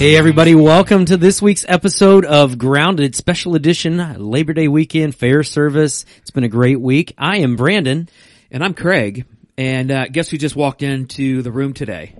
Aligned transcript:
Hey 0.00 0.16
everybody, 0.16 0.54
welcome 0.54 1.04
to 1.04 1.18
this 1.18 1.42
week's 1.42 1.66
episode 1.68 2.24
of 2.24 2.56
Grounded 2.56 3.14
Special 3.14 3.54
Edition 3.54 3.98
Labor 4.18 4.54
Day 4.54 4.66
Weekend 4.66 5.14
Fair 5.14 5.42
Service. 5.42 6.06
It's 6.22 6.30
been 6.30 6.42
a 6.42 6.48
great 6.48 6.80
week. 6.80 7.12
I 7.18 7.40
am 7.40 7.54
Brandon. 7.56 8.08
And 8.50 8.64
I'm 8.64 8.72
Craig. 8.72 9.26
And 9.58 9.90
uh, 9.90 10.06
guess 10.08 10.30
who 10.30 10.38
just 10.38 10.56
walked 10.56 10.82
into 10.82 11.42
the 11.42 11.52
room 11.52 11.74
today? 11.74 12.14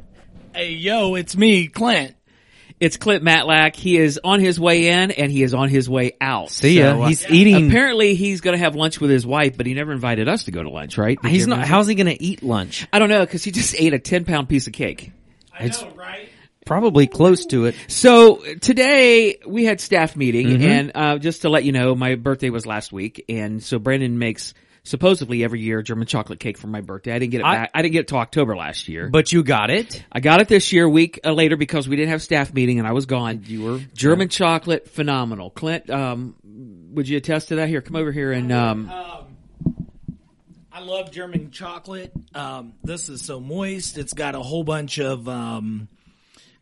Hey, 0.54 0.73
yo, 0.73 1.14
it's 1.14 1.34
me, 1.34 1.68
Clint. 1.68 2.14
It's 2.80 2.98
Clint 2.98 3.24
Matlack. 3.24 3.77
He 3.77 3.96
is 3.96 4.20
on 4.23 4.40
his 4.40 4.60
way 4.60 4.88
in 4.88 5.10
and 5.12 5.32
he 5.32 5.42
is 5.42 5.54
on 5.54 5.70
his 5.70 5.88
way 5.88 6.12
out. 6.20 6.51
See 6.51 6.80
ya. 6.80 6.92
So, 6.92 7.02
uh, 7.04 7.09
He's 7.09 7.30
eating. 7.30 7.68
Apparently 7.68 8.15
he's 8.15 8.42
going 8.42 8.59
to 8.59 8.62
have 8.62 8.76
lunch 8.76 9.01
with 9.01 9.10
his 9.10 9.26
wife, 9.26 9.56
but 9.56 9.65
he 9.65 9.73
never 9.73 9.92
invited 9.92 10.28
us 10.28 10.45
to 10.45 10.51
go 10.51 10.62
to 10.62 10.68
lunch, 10.68 10.98
right? 10.98 11.18
Did 11.18 11.30
He's 11.30 11.46
not, 11.46 11.66
how's 11.66 11.87
he 11.87 11.95
gonna 11.95 12.15
eat 12.20 12.42
lunch? 12.42 12.87
I 12.92 12.98
don't 12.98 13.09
know 13.09 13.24
because 13.24 13.42
he 13.42 13.52
just 13.52 13.74
ate 13.78 13.95
a 13.95 13.98
10 13.98 14.26
pound 14.26 14.51
piece 14.51 14.66
of 14.66 14.74
cake. 14.74 15.12
I 15.59 15.68
know, 15.68 15.92
right? 15.96 16.28
Probably 16.70 17.09
close 17.09 17.47
to 17.47 17.65
it. 17.65 17.74
So 17.88 18.37
today 18.60 19.41
we 19.45 19.65
had 19.65 19.80
staff 19.80 20.15
meeting 20.15 20.47
Mm-hmm. 20.47 20.62
and, 20.62 20.93
uh, 20.95 21.19
just 21.19 21.43
to 21.43 21.48
let 21.48 21.65
you 21.65 21.73
know, 21.73 21.96
my 21.96 22.15
birthday 22.15 22.48
was 22.48 22.65
last 22.65 22.93
week. 22.93 23.24
And 23.29 23.60
so 23.60 23.80
Brandon 23.80 24.20
makes 24.20 24.55
supposedly 24.84 25.43
every 25.43 25.60
year 25.62 25.83
German 25.83 26.06
chocolate 26.06 26.38
cake 26.38 26.56
for 26.56 26.69
my 26.69 26.80
birthday. 26.80 27.12
I 27.12 27.19
didn't 27.19 27.33
get 27.33 27.41
it 27.41 27.45
I- 27.45 27.56
back. 27.56 27.70
I 27.74 27.83
didn't 27.83 27.95
get 27.95 28.01
it 28.02 28.09
till 28.09 28.19
October 28.19 28.55
last 28.56 28.87
year. 28.88 29.09
But 29.09 29.33
you 29.33 29.43
got 29.43 29.70
it. 29.70 30.05
I 30.12 30.20
got 30.20 30.41
it 30.43 30.46
this 30.46 30.73
year, 30.73 30.84
a 30.84 30.88
week 30.88 31.19
uh, 31.24 31.33
later, 31.33 31.57
because 31.57 31.88
we 31.88 31.96
didn't 31.96 32.10
have 32.10 32.23
staff 32.23 32.54
meeting 32.54 32.79
and 32.79 32.87
I 32.87 32.93
was 32.93 33.07
gone. 33.07 33.43
You 33.46 33.62
were- 33.65 33.80
German 33.93 34.29
chocolate, 34.29 34.88
phenomenal. 34.88 35.51
Clint, 35.51 35.90
um, 35.90 36.37
would 36.95 37.09
you 37.09 37.16
attest 37.16 37.49
to 37.49 37.57
that? 37.57 37.68
Here, 37.68 37.80
come 37.80 37.96
over 37.96 38.12
here 38.12 38.30
and 38.30 38.52
um, 38.52 38.88
I 40.73 40.82
love 40.82 41.10
German 41.10 41.51
chocolate. 41.51 42.12
Um, 42.32 42.74
this 42.84 43.09
is 43.09 43.23
so 43.23 43.40
moist. 43.40 43.99
It's 43.99 44.12
got 44.12 44.37
a 44.37 44.40
whole 44.40 44.62
bunch 44.62 45.01
of 45.01 45.29
um, 45.29 45.88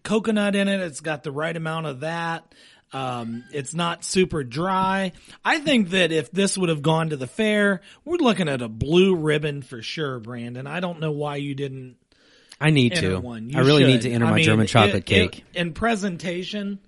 coconut 0.02 0.54
in 0.56 0.68
it. 0.68 0.80
It's 0.80 1.00
got 1.00 1.22
the 1.22 1.32
right 1.32 1.56
amount 1.56 1.86
of 1.86 2.00
that. 2.00 2.54
Um, 2.92 3.44
it's 3.52 3.74
not 3.74 4.02
super 4.04 4.42
dry. 4.44 5.12
I 5.44 5.58
think 5.58 5.90
that 5.90 6.10
if 6.10 6.30
this 6.30 6.56
would 6.56 6.70
have 6.70 6.80
gone 6.80 7.10
to 7.10 7.16
the 7.16 7.26
fair, 7.26 7.82
we're 8.04 8.16
looking 8.16 8.48
at 8.48 8.62
a 8.62 8.68
blue 8.68 9.14
ribbon 9.14 9.60
for 9.60 9.82
sure, 9.82 10.18
Brandon. 10.20 10.66
I 10.66 10.80
don't 10.80 10.98
know 11.00 11.12
why 11.12 11.36
you 11.36 11.54
didn't 11.54 11.96
I 12.58 12.70
need 12.70 12.94
enter 12.94 13.10
to. 13.10 13.20
one. 13.20 13.50
You 13.50 13.58
I 13.58 13.60
really 13.60 13.84
need 13.84 14.02
to 14.02 14.10
enter 14.10 14.24
I 14.26 14.30
my 14.30 14.36
mean, 14.36 14.44
German 14.46 14.66
chocolate 14.66 14.96
it- 14.96 15.06
cake. 15.06 15.44
it- 15.52 15.58
in 15.60 15.74
presentation, 15.74 16.78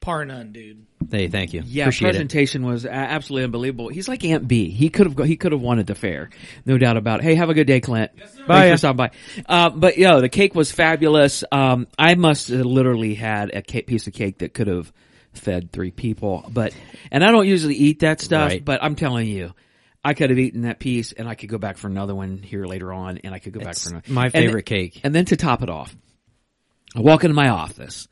par 0.00 0.24
none, 0.24 0.52
dude. 0.52 0.86
Hey, 1.10 1.28
thank 1.28 1.54
you. 1.54 1.62
yeah, 1.64 1.84
Appreciate 1.84 2.08
it. 2.08 2.12
presentation 2.12 2.66
was 2.66 2.84
absolutely 2.84 3.44
unbelievable. 3.44 3.88
He's 3.88 4.08
like 4.08 4.24
Aunt 4.24 4.46
Bee. 4.46 4.70
He 4.70 4.90
could 4.90 5.06
have 5.12 5.26
he 5.26 5.36
could 5.36 5.52
have 5.52 5.60
won 5.60 5.78
at 5.78 5.86
the 5.86 5.94
fair, 5.94 6.30
no 6.66 6.76
doubt 6.78 6.96
about 6.96 7.20
it. 7.20 7.24
Hey, 7.24 7.34
have 7.36 7.48
a 7.50 7.54
good 7.54 7.66
day, 7.66 7.80
Clint. 7.80 8.10
Bye, 8.16 8.22
Thanks 8.24 8.48
yeah. 8.48 8.70
for 8.72 8.76
stopping 8.76 8.96
by. 8.96 9.10
Uh, 9.46 9.70
but 9.70 9.96
yo, 9.98 10.20
the 10.20 10.28
cake 10.28 10.54
was 10.54 10.70
fabulous. 10.70 11.44
Um, 11.50 11.86
I 11.98 12.14
must 12.14 12.48
have 12.48 12.66
literally 12.66 13.14
had 13.14 13.54
a 13.54 13.62
cake, 13.62 13.86
piece 13.86 14.06
of 14.06 14.12
cake 14.12 14.38
that 14.38 14.52
could 14.54 14.66
have 14.66 14.92
fed 15.32 15.72
three 15.72 15.90
people. 15.90 16.44
But 16.52 16.74
and 17.10 17.24
I 17.24 17.30
don't 17.30 17.46
usually 17.46 17.76
eat 17.76 18.00
that 18.00 18.20
stuff, 18.20 18.50
Right. 18.50 18.64
but 18.64 18.82
I'm 18.82 18.94
telling 18.96 19.28
you. 19.28 19.54
I 20.04 20.14
could 20.14 20.30
have 20.30 20.38
eaten 20.38 20.62
that 20.62 20.78
piece 20.78 21.10
and 21.12 21.28
I 21.28 21.34
could 21.34 21.48
go 21.48 21.58
back 21.58 21.76
for 21.76 21.88
another 21.88 22.14
one 22.14 22.38
here 22.38 22.64
later 22.66 22.92
on 22.92 23.18
and 23.18 23.34
I 23.34 23.40
could 23.40 23.52
go 23.52 23.60
back 23.60 23.76
for 23.76 23.90
another. 23.90 24.10
my 24.12 24.26
And- 24.26 24.32
favorite 24.32 24.62
cake. 24.64 25.00
And 25.02 25.12
then 25.12 25.24
to 25.26 25.36
top 25.36 25.60
it 25.62 25.68
off, 25.68 25.94
I 26.94 27.00
walk 27.00 27.24
into 27.24 27.34
my 27.34 27.48
office. 27.48 28.06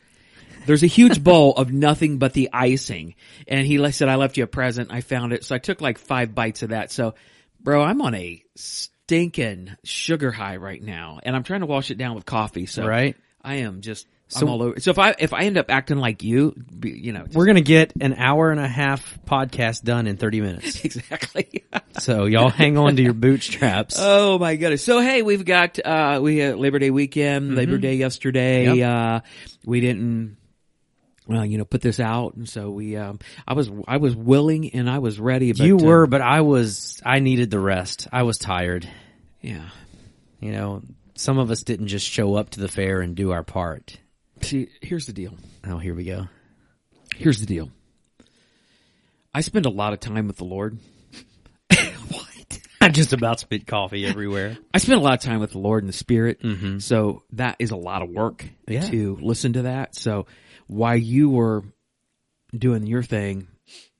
There's 0.66 0.82
a 0.82 0.88
huge 0.88 1.22
bowl 1.22 1.54
of 1.54 1.72
nothing 1.72 2.18
but 2.18 2.32
the 2.32 2.50
icing. 2.52 3.14
And 3.48 3.66
he 3.66 3.90
said, 3.92 4.08
I 4.08 4.16
left 4.16 4.36
you 4.36 4.44
a 4.44 4.48
present. 4.48 4.92
I 4.92 5.00
found 5.00 5.32
it. 5.32 5.44
So 5.44 5.54
I 5.54 5.58
took 5.58 5.80
like 5.80 5.98
five 5.98 6.34
bites 6.34 6.62
of 6.62 6.70
that. 6.70 6.90
So, 6.92 7.14
bro, 7.60 7.82
I'm 7.82 8.00
on 8.02 8.14
a 8.14 8.42
stinking 8.56 9.76
sugar 9.84 10.32
high 10.32 10.56
right 10.56 10.82
now. 10.82 11.20
And 11.22 11.36
I'm 11.36 11.42
trying 11.44 11.60
to 11.60 11.66
wash 11.66 11.90
it 11.90 11.98
down 11.98 12.14
with 12.14 12.26
coffee. 12.26 12.66
So 12.66 12.84
Right. 12.86 13.16
I 13.42 13.56
am 13.56 13.80
just, 13.80 14.06
So- 14.28 14.40
I'm 14.40 14.48
all 14.52 14.62
over. 14.62 14.80
So 14.80 14.90
if 14.90 14.98
I, 14.98 15.14
if 15.18 15.32
I 15.32 15.42
end 15.42 15.56
up 15.56 15.66
acting 15.70 15.98
like 15.98 16.24
you, 16.24 16.52
be, 16.78 16.90
you 16.90 17.12
know, 17.12 17.24
We're 17.32 17.46
gonna 17.46 17.60
get 17.60 17.92
an 18.00 18.14
hour 18.14 18.50
and 18.50 18.58
a 18.58 18.66
half 18.66 19.18
podcast 19.24 19.84
done 19.84 20.08
in 20.08 20.16
30 20.16 20.40
minutes. 20.40 20.80
exactly. 20.84 21.64
So 21.98 22.26
y'all 22.26 22.50
hang 22.50 22.76
on 22.76 22.96
to 22.96 23.02
your 23.02 23.14
bootstraps. 23.14 23.96
Oh 23.98 24.38
my 24.38 24.56
goodness. 24.56 24.84
So 24.84 25.00
hey, 25.00 25.22
we've 25.22 25.46
got, 25.46 25.78
uh, 25.82 26.20
we 26.22 26.36
had 26.36 26.58
Labor 26.58 26.78
Day 26.78 26.90
weekend, 26.90 27.54
Labor 27.54 27.78
Day 27.78 27.94
yesterday. 27.94 28.66
Mm-hmm. 28.66 28.74
Yep. 28.76 28.90
Uh, 28.90 29.20
we 29.64 29.80
didn't, 29.80 30.36
well, 31.26 31.44
you 31.44 31.58
know, 31.58 31.64
put 31.64 31.80
this 31.82 31.98
out. 32.00 32.34
And 32.34 32.48
so 32.48 32.70
we, 32.70 32.96
um, 32.96 33.18
I 33.46 33.54
was, 33.54 33.70
I 33.88 33.96
was 33.96 34.14
willing 34.16 34.70
and 34.74 34.88
I 34.88 34.98
was 35.00 35.18
ready. 35.20 35.52
But, 35.52 35.66
you 35.66 35.78
uh, 35.78 35.82
were, 35.84 36.06
but 36.06 36.20
I 36.20 36.40
was, 36.42 37.00
I 37.04 37.18
needed 37.20 37.50
the 37.50 37.60
rest. 37.60 38.08
I 38.12 38.22
was 38.22 38.38
tired. 38.38 38.88
yeah. 39.40 39.68
You 40.40 40.52
know, 40.52 40.82
some 41.14 41.38
of 41.38 41.50
us 41.50 41.62
didn't 41.62 41.88
just 41.88 42.06
show 42.06 42.34
up 42.34 42.50
to 42.50 42.60
the 42.60 42.68
fair 42.68 43.00
and 43.00 43.14
do 43.16 43.32
our 43.32 43.42
part. 43.42 43.98
See, 44.42 44.68
here's 44.82 45.06
the 45.06 45.14
deal. 45.14 45.34
Oh, 45.66 45.78
here 45.78 45.94
we 45.94 46.04
go. 46.04 46.28
Here's 47.16 47.40
the 47.40 47.46
deal. 47.46 47.70
I 49.34 49.40
spend 49.40 49.64
a 49.66 49.70
lot 49.70 49.92
of 49.94 50.00
time 50.00 50.26
with 50.26 50.36
the 50.36 50.44
Lord. 50.44 50.78
what? 52.10 52.58
I 52.80 52.88
just 52.90 53.12
about 53.14 53.40
spit 53.40 53.66
coffee 53.66 54.06
everywhere. 54.06 54.58
I 54.72 54.78
spend 54.78 55.00
a 55.00 55.02
lot 55.02 55.14
of 55.14 55.20
time 55.20 55.40
with 55.40 55.52
the 55.52 55.58
Lord 55.58 55.82
and 55.82 55.88
the 55.92 55.96
Spirit. 55.96 56.40
So 56.82 57.22
that 57.32 57.56
is 57.58 57.70
a 57.70 57.76
lot 57.76 58.02
of 58.02 58.10
work 58.10 58.44
Mm-hmm. 58.68 58.72
Yeah. 58.72 58.80
to 58.90 59.18
listen 59.22 59.54
to 59.54 59.62
that. 59.62 59.94
So 59.96 60.26
while 60.66 60.96
you 60.96 61.30
were 61.30 61.62
doing 62.56 62.86
your 62.86 63.02
thing, 63.02 63.48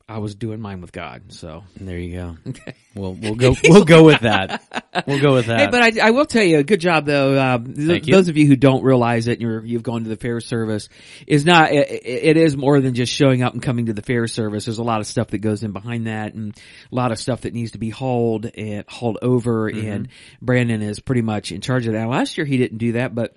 I 0.08 0.18
was 0.18 0.36
doing 0.36 0.60
mine 0.60 0.80
with 0.82 0.92
God. 0.92 1.32
So 1.32 1.64
There 1.80 1.98
you 1.98 2.16
go. 2.16 2.36
Okay. 2.46 2.74
We'll 2.94 3.12
we'll 3.12 3.34
go 3.34 3.54
we'll 3.64 3.84
go 3.84 4.04
with 4.04 4.20
that. 4.20 4.62
We'll 5.06 5.20
go 5.20 5.34
with 5.34 5.46
that. 5.46 5.58
Hey, 5.58 5.66
but 5.66 5.82
I, 5.82 6.06
I 6.06 6.10
will 6.10 6.26
tell 6.26 6.44
you, 6.44 6.62
good 6.62 6.80
job 6.80 7.06
though. 7.06 7.38
Um, 7.38 7.74
th- 7.74 8.06
you. 8.06 8.14
those 8.14 8.28
of 8.28 8.36
you 8.36 8.46
who 8.46 8.56
don't 8.56 8.84
realize 8.84 9.26
it, 9.26 9.32
and 9.32 9.42
you're, 9.42 9.64
you've 9.64 9.82
gone 9.82 10.04
to 10.04 10.08
the 10.08 10.16
fair 10.16 10.40
service, 10.40 10.88
is 11.26 11.44
not. 11.44 11.72
It, 11.72 12.06
it 12.06 12.36
is 12.36 12.56
more 12.56 12.80
than 12.80 12.94
just 12.94 13.12
showing 13.12 13.42
up 13.42 13.52
and 13.52 13.62
coming 13.62 13.86
to 13.86 13.92
the 13.92 14.00
fair 14.00 14.26
service. 14.28 14.64
There's 14.64 14.78
a 14.78 14.84
lot 14.84 15.00
of 15.00 15.06
stuff 15.06 15.28
that 15.28 15.38
goes 15.38 15.64
in 15.64 15.72
behind 15.72 16.06
that, 16.06 16.34
and 16.34 16.56
a 16.90 16.94
lot 16.94 17.10
of 17.12 17.18
stuff 17.18 17.42
that 17.42 17.52
needs 17.52 17.72
to 17.72 17.78
be 17.78 17.90
hauled 17.90 18.46
and 18.46 18.84
hauled 18.88 19.18
over. 19.20 19.70
Mm-hmm. 19.70 19.88
And 19.88 20.08
Brandon 20.40 20.82
is 20.82 21.00
pretty 21.00 21.22
much 21.22 21.50
in 21.52 21.60
charge 21.60 21.86
of 21.88 21.94
that. 21.94 22.08
Last 22.08 22.38
year 22.38 22.46
he 22.46 22.56
didn't 22.56 22.78
do 22.78 22.92
that, 22.92 23.14
but. 23.14 23.36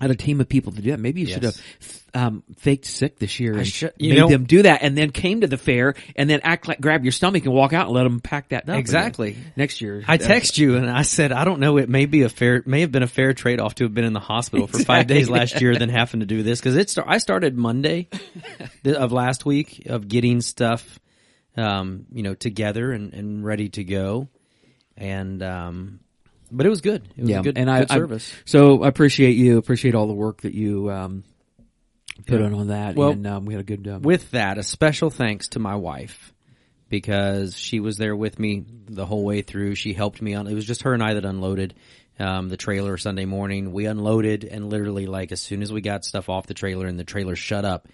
I 0.00 0.04
had 0.04 0.10
a 0.12 0.16
team 0.16 0.40
of 0.40 0.48
people 0.48 0.72
to 0.72 0.80
do 0.80 0.90
that. 0.92 1.00
Maybe 1.00 1.22
you 1.22 1.26
should 1.26 1.42
have 1.42 1.60
um, 2.14 2.44
faked 2.58 2.84
sick 2.84 3.18
this 3.18 3.40
year 3.40 3.56
and 3.56 3.66
should- 3.66 3.92
made 3.98 4.16
know- 4.16 4.28
them 4.28 4.44
do 4.44 4.62
that, 4.62 4.82
and 4.82 4.96
then 4.96 5.10
came 5.10 5.40
to 5.40 5.46
the 5.46 5.56
fair 5.56 5.94
and 6.14 6.30
then 6.30 6.40
act 6.44 6.68
like 6.68 6.80
grab 6.80 7.04
your 7.04 7.12
stomach 7.12 7.44
and 7.44 7.52
walk 7.52 7.72
out 7.72 7.86
and 7.86 7.94
let 7.94 8.04
them 8.04 8.20
pack 8.20 8.50
that 8.50 8.68
up. 8.68 8.78
Exactly. 8.78 9.36
next 9.56 9.80
year. 9.80 10.04
I 10.06 10.16
text 10.16 10.56
you 10.56 10.76
and 10.76 10.88
I 10.88 11.02
said 11.02 11.32
I 11.32 11.44
don't 11.44 11.60
know. 11.60 11.78
It 11.78 11.88
may 11.88 12.06
be 12.06 12.22
a 12.22 12.28
fair, 12.28 12.62
may 12.64 12.82
have 12.82 12.92
been 12.92 13.02
a 13.02 13.08
fair 13.08 13.34
trade 13.34 13.60
off 13.60 13.74
to 13.76 13.84
have 13.84 13.94
been 13.94 14.04
in 14.04 14.12
the 14.12 14.20
hospital 14.20 14.66
for 14.66 14.78
five 14.84 15.06
days 15.06 15.28
last 15.28 15.60
year 15.60 15.74
than 15.76 15.88
having 15.88 16.20
to 16.20 16.26
do 16.26 16.42
this 16.42 16.60
because 16.60 16.76
it. 16.76 16.90
Start, 16.90 17.08
I 17.10 17.18
started 17.18 17.56
Monday 17.56 18.08
of 18.84 19.12
last 19.12 19.44
week 19.44 19.82
of 19.86 20.06
getting 20.08 20.40
stuff, 20.40 20.98
um, 21.56 22.06
you 22.12 22.22
know, 22.22 22.34
together 22.34 22.92
and, 22.92 23.12
and 23.14 23.44
ready 23.44 23.68
to 23.70 23.82
go, 23.84 24.28
and 24.96 25.42
um, 25.42 26.00
but 26.50 26.66
it 26.66 26.68
was 26.68 26.80
good. 26.80 27.08
It 27.16 27.22
was 27.22 27.30
a 27.30 27.42
good, 27.42 27.58
and 27.58 27.70
I, 27.70 27.80
good 27.80 27.90
I- 27.90 27.94
service. 27.94 28.32
so 28.44 28.82
I 28.82 28.88
appreciate 28.88 29.36
you. 29.36 29.58
Appreciate 29.58 29.94
all 29.94 30.06
the 30.06 30.14
work 30.14 30.42
that 30.42 30.54
you 30.54 30.90
um, 30.90 31.24
put 32.26 32.40
in 32.40 32.54
on 32.54 32.68
that. 32.68 32.96
Well, 32.96 33.10
and 33.10 33.26
um, 33.26 33.44
we 33.44 33.54
had 33.54 33.60
a 33.60 33.64
good. 33.64 33.86
Um, 33.88 34.02
With 34.02 34.30
that, 34.32 34.58
a 34.58 34.62
special 34.62 35.10
thanks 35.10 35.48
to 35.50 35.58
my 35.58 35.76
wife 35.76 36.32
because 36.88 37.56
she 37.56 37.80
was 37.80 37.96
there 37.96 38.16
with 38.16 38.38
me 38.38 38.64
the 38.86 39.06
whole 39.06 39.24
way 39.24 39.42
through. 39.42 39.74
She 39.74 39.92
helped 39.92 40.22
me 40.22 40.34
on. 40.34 40.46
It 40.46 40.54
was 40.54 40.64
just 40.64 40.82
her 40.82 40.94
and 40.94 41.02
I 41.02 41.14
that 41.14 41.24
unloaded 41.24 41.74
um, 42.18 42.48
the 42.48 42.56
trailer 42.56 42.96
Sunday 42.96 43.24
morning. 43.24 43.72
We 43.72 43.86
unloaded, 43.86 44.44
and 44.44 44.70
literally, 44.70 45.06
like 45.06 45.32
as 45.32 45.40
soon 45.40 45.62
as 45.62 45.72
we 45.72 45.80
got 45.80 46.04
stuff 46.04 46.28
off 46.28 46.46
the 46.46 46.54
trailer 46.54 46.86
and 46.86 46.98
the 46.98 47.04
trailer 47.04 47.36
shut 47.36 47.64
up, 47.64 47.88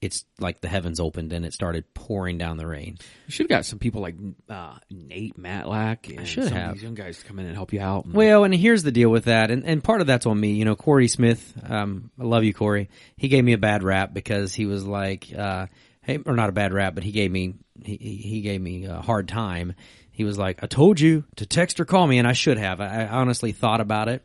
it's 0.00 0.24
like 0.38 0.60
the 0.60 0.68
heavens 0.68 1.00
opened 1.00 1.32
and 1.32 1.44
it 1.46 1.52
started 1.54 1.84
pouring 1.94 2.36
down 2.38 2.58
the 2.58 2.66
rain. 2.66 2.98
you 3.26 3.32
should 3.32 3.44
have 3.44 3.48
got 3.58 3.64
some 3.64 3.78
people 3.78 4.02
like 4.02 4.14
uh, 4.48 4.74
Nate 4.90 5.38
Matlack. 5.40 6.14
And 6.16 6.28
should 6.28 6.44
some 6.44 6.52
have. 6.52 6.68
of 6.68 6.74
these 6.74 6.82
young 6.82 6.94
guys 6.94 7.18
to 7.18 7.24
come 7.24 7.38
in 7.38 7.46
and 7.46 7.54
help 7.54 7.72
you 7.72 7.80
out. 7.80 8.04
And- 8.04 8.14
Well, 8.14 8.44
and 8.44 8.54
here's 8.54 8.82
the 8.82 8.92
deal 8.92 9.08
with 9.08 9.24
that, 9.24 9.50
and, 9.50 9.64
and 9.64 9.82
part 9.82 10.00
of 10.02 10.06
that's 10.06 10.26
on 10.26 10.38
me. 10.38 10.52
You 10.52 10.64
know, 10.66 10.76
Corey 10.76 11.08
Smith, 11.08 11.54
um, 11.68 12.10
I 12.20 12.24
love 12.24 12.44
you, 12.44 12.52
Corey. 12.52 12.90
He 13.16 13.28
gave 13.28 13.42
me 13.44 13.52
a 13.54 13.58
bad 13.58 13.82
rap 13.82 14.12
because 14.12 14.54
he 14.54 14.66
was 14.66 14.84
like, 14.86 15.28
uh, 15.36 15.66
hey, 16.02 16.18
or 16.26 16.34
not 16.34 16.48
a 16.50 16.52
bad 16.52 16.72
rap, 16.74 16.94
but 16.94 17.02
he 17.02 17.10
gave 17.12 17.30
me, 17.30 17.54
he, 17.82 17.96
he 17.96 18.40
gave 18.42 18.60
me 18.60 18.84
a 18.84 19.00
hard 19.00 19.28
time. 19.28 19.74
He 20.12 20.24
was 20.24 20.38
like, 20.38 20.62
I 20.62 20.66
told 20.66 20.98
you 21.00 21.24
to 21.36 21.46
text 21.46 21.78
or 21.80 21.84
call 21.84 22.06
me, 22.06 22.18
and 22.18 22.26
I 22.28 22.32
should 22.32 22.58
have. 22.58 22.80
I, 22.80 23.04
I 23.04 23.06
honestly 23.08 23.52
thought 23.52 23.80
about 23.80 24.08
it. 24.08 24.22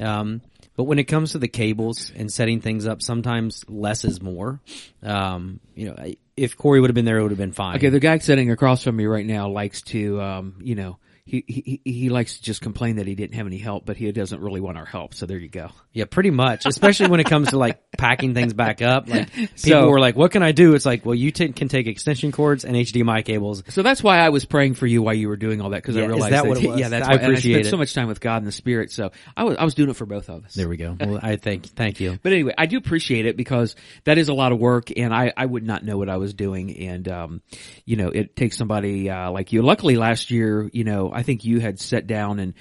Um, 0.00 0.40
but 0.80 0.84
when 0.84 0.98
it 0.98 1.04
comes 1.04 1.32
to 1.32 1.38
the 1.38 1.46
cables 1.46 2.10
and 2.16 2.32
setting 2.32 2.62
things 2.62 2.86
up, 2.86 3.02
sometimes 3.02 3.66
less 3.68 4.06
is 4.06 4.22
more. 4.22 4.60
Um, 5.02 5.60
you 5.74 5.90
know, 5.90 6.14
if 6.38 6.56
Corey 6.56 6.80
would 6.80 6.88
have 6.88 6.94
been 6.94 7.04
there, 7.04 7.18
it 7.18 7.22
would 7.22 7.32
have 7.32 7.38
been 7.38 7.52
fine. 7.52 7.76
okay, 7.76 7.90
the 7.90 8.00
guy 8.00 8.16
sitting 8.16 8.50
across 8.50 8.82
from 8.82 8.96
me 8.96 9.04
right 9.04 9.26
now 9.26 9.50
likes 9.50 9.82
to, 9.82 10.22
um, 10.22 10.54
you 10.62 10.74
know, 10.74 10.96
he, 11.30 11.80
he 11.84 11.90
he 11.92 12.08
likes 12.10 12.36
to 12.38 12.42
just 12.42 12.60
complain 12.60 12.96
that 12.96 13.06
he 13.06 13.14
didn't 13.14 13.34
have 13.36 13.46
any 13.46 13.58
help, 13.58 13.86
but 13.86 13.96
he 13.96 14.10
doesn't 14.12 14.40
really 14.40 14.60
want 14.60 14.76
our 14.78 14.84
help. 14.84 15.14
So 15.14 15.26
there 15.26 15.38
you 15.38 15.48
go. 15.48 15.70
Yeah, 15.92 16.04
pretty 16.04 16.30
much. 16.30 16.66
Especially 16.66 17.08
when 17.08 17.20
it 17.20 17.26
comes 17.26 17.50
to 17.50 17.58
like 17.58 17.80
packing 17.98 18.34
things 18.34 18.52
back 18.52 18.82
up. 18.82 19.08
Like 19.08 19.32
people 19.34 19.48
So- 19.56 19.88
were 19.88 20.00
like, 20.00 20.16
"What 20.16 20.32
can 20.32 20.42
I 20.42 20.52
do?" 20.52 20.74
It's 20.74 20.84
like, 20.86 21.06
well, 21.06 21.14
you 21.14 21.30
ta- 21.32 21.52
can 21.54 21.68
take 21.68 21.86
extension 21.86 22.32
cords 22.32 22.64
and 22.64 22.74
HDMI 22.76 23.24
cables. 23.24 23.62
So 23.68 23.82
that's 23.82 24.02
why 24.02 24.18
I 24.18 24.30
was 24.30 24.44
praying 24.44 24.74
for 24.74 24.86
you 24.86 25.02
while 25.02 25.14
you 25.14 25.28
were 25.28 25.36
doing 25.36 25.60
all 25.60 25.70
that 25.70 25.82
because 25.82 25.96
Yeah, 25.96 26.02
I 26.02 26.06
realized 26.06 26.32
that 26.34 26.46
what 26.46 26.62
it 26.62 26.68
was? 26.70 26.80
yeah, 26.80 26.88
that's 26.88 27.06
I 27.08 27.16
why 27.16 27.22
appreciate 27.22 27.52
spent 27.54 27.66
it. 27.66 27.70
so 27.70 27.76
much 27.76 27.94
time 27.94 28.08
with 28.08 28.20
God 28.20 28.38
and 28.38 28.46
the 28.46 28.52
Spirit. 28.52 28.90
So 28.92 29.10
I 29.36 29.44
was 29.44 29.56
I 29.56 29.64
was 29.64 29.74
doing 29.74 29.90
it 29.90 29.96
for 29.96 30.06
both 30.06 30.28
of 30.28 30.44
us. 30.44 30.54
There 30.54 30.68
we 30.68 30.76
go. 30.76 30.96
Well, 30.98 31.20
I 31.22 31.36
thank 31.36 31.66
thank 31.66 32.00
you. 32.00 32.18
But 32.22 32.32
anyway, 32.32 32.54
I 32.58 32.66
do 32.66 32.76
appreciate 32.76 33.26
it 33.26 33.36
because 33.36 33.76
that 34.04 34.18
is 34.18 34.28
a 34.28 34.34
lot 34.34 34.52
of 34.52 34.58
work 34.58 34.88
and 34.96 35.14
I, 35.14 35.32
I 35.36 35.46
would 35.46 35.64
not 35.64 35.84
know 35.84 35.96
what 35.96 36.08
I 36.08 36.16
was 36.16 36.34
doing. 36.34 36.76
And, 36.88 37.08
um, 37.08 37.42
you 37.84 37.96
know, 37.96 38.08
it 38.08 38.34
takes 38.36 38.56
somebody, 38.56 39.08
uh, 39.10 39.30
like 39.30 39.52
you. 39.52 39.62
Luckily 39.62 39.96
last 39.96 40.30
year, 40.30 40.68
you 40.72 40.84
know, 40.84 41.10
I 41.12 41.19
think 41.22 41.44
you 41.44 41.60
had 41.60 41.78
sat 41.80 42.06
down 42.06 42.38
and, 42.38 42.54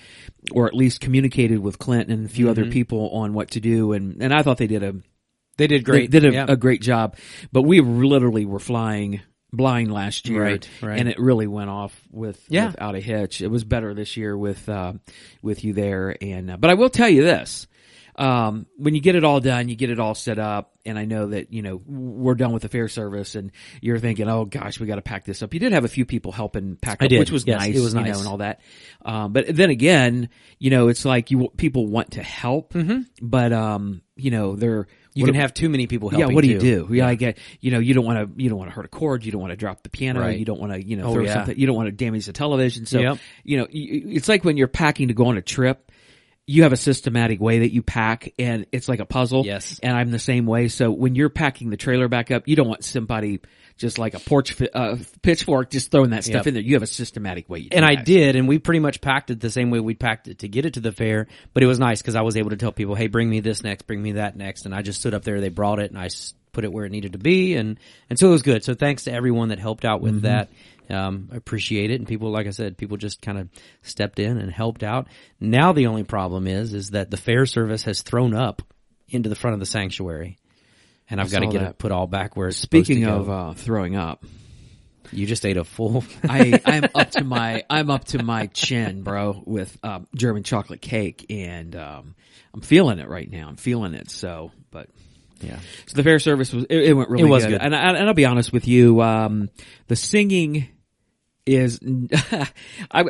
or 0.52 0.68
at 0.68 0.74
least 0.74 1.02
communicated 1.02 1.60
with 1.60 1.80
Clinton 1.80 2.12
and 2.20 2.26
a 2.26 2.30
few 2.30 2.50
other 2.50 2.66
people 2.66 3.10
on 3.12 3.34
what 3.34 3.52
to 3.52 3.60
do. 3.60 3.94
And, 3.94 4.22
and 4.22 4.34
I 4.34 4.42
thought 4.44 4.58
they 4.58 4.68
did 4.68 4.84
a, 4.84 4.96
They 5.58 5.68
did 5.68 5.84
great. 5.84 6.12
they 6.12 6.20
did 6.20 6.32
a, 6.32 6.34
Yeah. 6.34 6.46
a 6.50 6.56
great 6.58 6.82
job, 6.82 7.16
but 7.52 7.64
we 7.64 7.82
literally 7.82 8.46
were 8.46 8.60
flying 8.60 9.22
blind 9.52 9.92
last 9.92 10.28
year. 10.30 10.44
Right, 10.44 10.70
right. 10.82 11.00
And 11.00 11.10
it 11.10 11.20
really 11.20 11.48
went 11.48 11.70
off 11.72 12.00
with, 12.12 12.40
Yeah. 12.50 12.68
without 12.68 12.96
a 12.96 13.00
hitch. 13.00 13.42
It 13.42 13.48
was 13.48 13.64
better 13.64 13.94
this 13.96 14.16
year 14.16 14.38
with, 14.38 14.68
uh, 14.70 14.94
with 15.42 15.64
you 15.64 15.74
there. 15.74 16.16
And, 16.22 16.52
uh, 16.52 16.58
but 16.58 16.70
I 16.70 16.76
will 16.76 16.90
tell 16.92 17.10
you 17.10 17.24
this. 17.24 17.66
Um, 18.20 18.66
when 18.76 18.96
you 18.96 19.00
get 19.02 19.16
it 19.16 19.24
all 19.24 19.40
done, 19.40 19.70
you 19.70 19.78
get 19.78 19.90
it 19.90 20.00
all 20.00 20.14
set 20.14 20.40
up, 20.40 20.74
and 20.86 21.00
I 21.00 21.06
know 21.06 21.28
that, 21.28 21.54
you 21.54 21.62
know, 21.62 21.82
we're 21.86 22.36
done 22.36 22.52
with 22.52 22.64
the 22.64 22.68
fair 22.68 22.90
service 22.90 23.36
and 23.36 23.52
you're 23.82 23.98
thinking, 23.98 24.28
oh 24.28 24.44
gosh, 24.44 24.78
we 24.78 24.88
gotta 24.88 25.02
pack 25.02 25.24
this 25.24 25.42
up. 25.42 25.54
You 25.54 25.60
did 25.62 25.72
have 25.72 25.86
a 25.86 25.88
few 25.88 26.06
people 26.06 26.34
helping 26.34 26.76
pack 26.76 27.02
I 27.02 27.06
up, 27.06 27.10
did. 27.12 27.20
which 27.20 27.32
was 27.32 27.48
Yes, 27.48 27.60
nice, 27.62 27.76
it 27.78 27.80
was 27.80 27.94
you 27.94 28.00
know, 28.02 28.06
nice. 28.06 28.20
and 28.20 28.28
all 28.28 28.38
that. 28.38 28.60
Um, 29.06 29.32
but 29.32 29.46
then 29.56 29.70
again, 29.70 30.28
you 30.58 30.70
know, 30.70 30.90
it's 30.90 31.06
like 31.06 31.32
you, 31.32 31.48
people 31.56 31.88
want 31.88 32.12
to 32.12 32.22
help, 32.24 32.74
but, 33.22 33.54
um, 33.54 34.02
you 34.18 34.32
know, 34.32 34.56
they're, 34.58 34.88
Mm-hmm. 35.10 35.20
You 35.22 35.26
can 35.26 35.34
do- 35.34 35.40
have 35.42 35.54
too 35.56 35.70
many 35.70 35.88
people 35.88 36.12
yeah, 36.12 36.20
helping. 36.20 36.36
what 36.36 36.44
do 36.44 36.50
you 36.50 36.60
too. 36.60 36.88
do? 36.88 36.94
Yeah, 36.94 37.08
I 37.08 37.16
get. 37.16 37.40
You 37.60 37.72
know, 37.72 37.80
you 37.80 37.96
don't 37.96 38.06
want 38.06 38.38
to. 38.38 38.42
You 38.42 38.48
don't 38.48 38.60
want 38.60 38.70
to 38.70 38.76
hurt 38.76 38.86
a 38.86 38.90
cord. 38.90 39.26
You 39.26 39.32
don't 39.32 39.42
want 39.42 39.50
to 39.52 39.58
drop 39.58 39.82
the 39.82 39.90
piano. 39.90 40.20
Right. 40.22 40.38
You 40.38 40.46
don't 40.46 40.60
want 40.60 40.72
to. 40.72 40.86
You 40.86 40.98
know, 40.98 41.06
Oh, 41.08 41.14
throw 41.14 41.24
yeah. 41.24 41.34
something. 41.34 41.58
You 41.58 41.66
don't 41.66 41.76
want 41.76 41.88
to 41.88 41.92
damage 41.92 42.28
the 42.28 42.32
television. 42.32 42.86
So, 42.86 43.00
Yep. 43.00 43.18
you 43.44 43.58
know, 43.58 43.68
it's 43.72 44.30
like 44.30 44.46
when 44.46 44.56
you're 44.56 44.68
packing 44.68 45.08
to 45.08 45.16
go 45.16 45.26
on 45.26 45.38
a 45.38 45.42
trip. 45.42 45.89
You 46.50 46.64
have 46.64 46.74
a 46.74 46.78
systematic 46.78 47.40
way 47.40 47.60
that 47.60 47.72
you 47.72 47.84
pack, 47.84 48.34
and 48.40 48.66
it's 48.72 48.90
like 48.90 49.00
a 49.00 49.06
puzzle. 49.06 49.46
Yes. 49.46 49.80
and 49.84 49.96
I'm 49.96 50.10
the 50.10 50.18
same 50.18 50.46
way. 50.48 50.68
So 50.68 50.90
when 50.90 51.14
you're 51.14 51.30
packing 51.30 51.70
the 51.70 51.78
trailer 51.78 52.08
back 52.08 52.32
up, 52.32 52.48
you 52.48 52.56
don't 52.56 52.68
want 52.68 52.84
somebody 52.84 53.40
just 53.78 53.98
like 53.98 54.14
a 54.14 54.20
porch 54.20 54.60
uh, 54.74 54.98
pitchfork 55.22 55.70
just 55.70 55.92
throwing 55.92 56.10
that 56.10 56.24
stuff 56.24 56.40
Yep. 56.40 56.48
in 56.48 56.54
there. 56.56 56.64
You 56.64 56.74
have 56.74 56.84
a 56.84 56.88
systematic 56.88 57.48
way. 57.50 57.68
And 57.72 57.86
I 57.86 57.96
did, 57.96 58.36
and 58.36 58.48
we 58.48 58.58
pretty 58.60 58.80
much 58.80 59.00
packed 59.00 59.30
it 59.30 59.40
the 59.40 59.50
same 59.50 59.70
way 59.70 59.80
we 59.80 59.94
packed 59.94 60.28
it 60.28 60.40
to 60.40 60.48
get 60.48 60.66
it 60.66 60.74
to 60.74 60.80
the 60.80 60.92
fair. 60.92 61.28
But 61.54 61.64
it 61.64 61.68
was 61.68 61.80
nice 61.80 62.02
because 62.02 62.16
I 62.16 62.22
was 62.22 62.36
able 62.36 62.50
to 62.50 62.58
tell 62.58 62.72
people, 62.72 62.96
"Hey, 62.96 63.08
bring 63.08 63.30
me 63.30 63.40
this 63.42 63.64
next, 63.64 63.84
bring 63.88 64.02
me 64.02 64.14
that 64.14 64.36
next," 64.36 64.66
and 64.66 64.74
I 64.76 64.82
just 64.82 65.00
stood 65.00 65.14
up 65.14 65.24
there. 65.24 65.40
They 65.40 65.50
brought 65.50 65.80
it, 65.80 65.92
and 65.92 66.00
I 66.00 66.10
put 66.52 66.64
it 66.64 66.72
where 66.72 66.86
it 66.86 66.92
needed 66.92 67.14
to 67.14 67.20
be, 67.20 67.56
and 67.56 67.80
and 68.10 68.18
so 68.18 68.28
it 68.28 68.32
was 68.32 68.42
good. 68.42 68.64
So 68.64 68.74
thanks 68.74 69.06
to 69.06 69.14
everyone 69.14 69.50
that 69.50 69.60
helped 69.60 69.86
out 69.86 70.02
with 70.02 70.22
that. 70.24 70.50
Um, 70.90 71.30
I 71.32 71.36
appreciate 71.36 71.92
it, 71.92 72.00
and 72.00 72.08
people, 72.08 72.32
like 72.32 72.48
I 72.48 72.50
said, 72.50 72.78
people 72.78 72.98
just 72.98 73.22
kind 73.22 73.38
of 73.38 73.50
stepped 73.84 74.18
in 74.18 74.38
and 74.38 74.52
helped 74.52 74.82
out. 74.82 75.08
Now 75.40 75.72
the 75.72 75.88
only 75.88 76.04
problem 76.04 76.48
is, 76.48 76.74
is 76.74 76.92
that 76.92 77.12
the 77.12 77.18
fair 77.18 77.46
service 77.46 77.84
has 77.84 78.02
thrown 78.02 78.34
up 78.34 78.64
into 79.08 79.30
the 79.30 79.36
front 79.36 79.54
of 79.54 79.60
the 79.60 79.68
sanctuary, 79.68 80.40
and 81.10 81.22
I've 81.22 81.32
got 81.32 81.40
to 81.40 81.48
get 81.48 81.60
that. 81.60 81.70
it 81.72 81.78
put 81.78 81.92
all 81.92 82.08
back 82.08 82.36
where 82.36 82.48
it's 82.48 82.58
Speaking 82.58 83.06
of 83.06 83.30
uh, 83.30 83.54
throwing 83.54 83.96
up, 83.96 84.24
you 85.12 85.26
just 85.26 85.46
ate 85.46 85.58
a 85.58 85.64
full. 85.64 86.04
I 86.24 86.60
I'm 86.66 86.86
up 86.96 87.12
to 87.12 87.24
my 87.24 87.64
I'm 87.70 87.90
up 87.90 88.06
to 88.06 88.24
my 88.24 88.48
chin, 88.48 89.04
bro, 89.04 89.42
with 89.46 89.78
um, 89.84 90.08
German 90.16 90.44
chocolate 90.44 90.82
cake, 90.82 91.26
and 91.30 91.76
um, 91.76 92.16
I'm 92.54 92.62
feeling 92.62 93.00
it 93.00 93.08
right 93.08 93.30
now. 93.30 93.48
I'm 93.48 93.58
feeling 93.58 93.94
it. 93.94 94.10
So, 94.10 94.52
but 94.72 94.90
yeah. 95.42 95.60
so 95.88 95.96
the 95.96 96.04
fair 96.04 96.20
service 96.20 96.54
was 96.54 96.66
it, 96.70 96.78
it 96.90 96.94
went 96.94 97.10
really 97.10 97.24
It 97.24 97.28
was 97.28 97.44
good. 97.46 97.52
good. 97.54 97.62
And, 97.62 97.76
I, 97.76 97.90
and 97.96 98.08
I'll 98.08 98.14
be 98.14 98.26
honest 98.26 98.52
with 98.54 98.68
you, 98.68 99.02
um, 99.02 99.50
the 99.88 99.96
singing 99.96 100.68
is 101.46 101.80
I, 102.92 103.04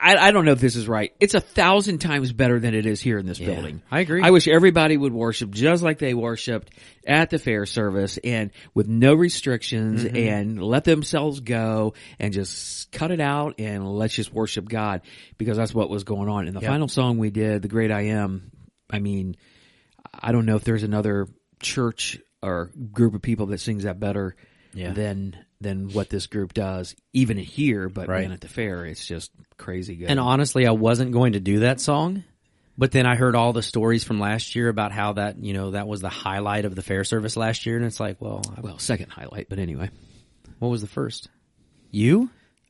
I 0.00 0.16
I 0.16 0.30
don't 0.30 0.46
know 0.46 0.52
if 0.52 0.60
this 0.60 0.74
is 0.76 0.88
right. 0.88 1.12
It's 1.20 1.34
a 1.34 1.40
thousand 1.40 1.98
times 1.98 2.32
better 2.32 2.58
than 2.58 2.74
it 2.74 2.86
is 2.86 2.98
here 3.00 3.18
in 3.18 3.26
this 3.26 3.38
building. 3.38 3.82
I 3.90 4.00
agree. 4.00 4.22
I 4.22 4.30
wish 4.30 4.48
everybody 4.48 4.96
would 4.96 5.12
worship 5.12 5.50
just 5.50 5.82
like 5.82 5.98
they 5.98 6.14
worshipped 6.14 6.70
at 7.06 7.28
the 7.28 7.38
fair 7.38 7.66
service 7.66 8.18
and 8.24 8.52
with 8.72 8.88
no 8.88 9.12
restrictions 9.14 10.02
Mm-hmm. 10.04 10.16
and 10.16 10.62
let 10.62 10.84
themselves 10.84 11.40
go 11.40 11.92
and 12.18 12.32
just 12.32 12.90
cut 12.90 13.10
it 13.10 13.20
out 13.20 13.56
and 13.58 13.86
let's 13.86 14.14
just 14.14 14.32
worship 14.32 14.66
God 14.66 15.02
because 15.36 15.58
that's 15.58 15.74
what 15.74 15.90
was 15.90 16.04
going 16.04 16.30
on. 16.30 16.46
And 16.46 16.56
the 16.56 16.62
Yep. 16.62 16.70
final 16.70 16.88
song 16.88 17.18
we 17.18 17.28
did, 17.30 17.60
The 17.60 17.68
Great 17.68 17.90
I 17.90 18.02
Am, 18.02 18.50
I 18.88 18.98
mean, 18.98 19.36
I 20.12 20.32
don't 20.32 20.46
know 20.46 20.56
if 20.56 20.64
there's 20.64 20.84
another 20.84 21.26
church 21.64 22.18
or 22.42 22.70
group 22.92 23.14
of 23.14 23.22
people 23.22 23.46
that 23.46 23.58
sings 23.60 23.82
that 23.84 23.98
better 23.98 24.36
Yeah. 24.74 24.92
than 24.92 25.36
than 25.60 25.88
what 25.94 26.10
this 26.10 26.26
group 26.26 26.52
does, 26.52 26.94
even 27.14 27.38
here. 27.38 27.88
But 27.88 28.08
Right. 28.08 28.22
man, 28.22 28.32
at 28.32 28.40
the 28.42 28.48
fair, 28.48 28.84
it's 28.84 29.06
just 29.06 29.30
crazy 29.56 29.96
good. 29.96 30.10
And 30.10 30.20
honestly, 30.20 30.66
I 30.66 30.72
wasn't 30.72 31.12
going 31.12 31.32
to 31.32 31.40
do 31.40 31.60
that 31.60 31.80
song, 31.80 32.22
but 32.76 32.90
then 32.90 33.06
I 33.06 33.14
heard 33.16 33.34
all 33.34 33.54
the 33.54 33.62
stories 33.62 34.04
from 34.04 34.20
last 34.20 34.54
year 34.56 34.68
about 34.68 34.92
how 34.92 35.14
that, 35.14 35.42
you 35.42 35.54
know, 35.54 35.70
that 35.70 35.88
was 35.88 36.02
the 36.02 36.10
highlight 36.10 36.66
of 36.66 36.74
the 36.74 36.82
fair 36.82 37.02
service 37.02 37.34
last 37.36 37.64
year. 37.64 37.76
And 37.78 37.86
it's 37.86 37.98
like, 37.98 38.20
well, 38.20 38.42
I- 38.56 38.60
well, 38.60 38.78
second 38.78 39.08
highlight, 39.10 39.48
but 39.48 39.58
anyway, 39.58 39.88
what 40.58 40.68
was 40.68 40.82
the 40.82 40.86
first? 40.88 41.30
You? 41.90 42.28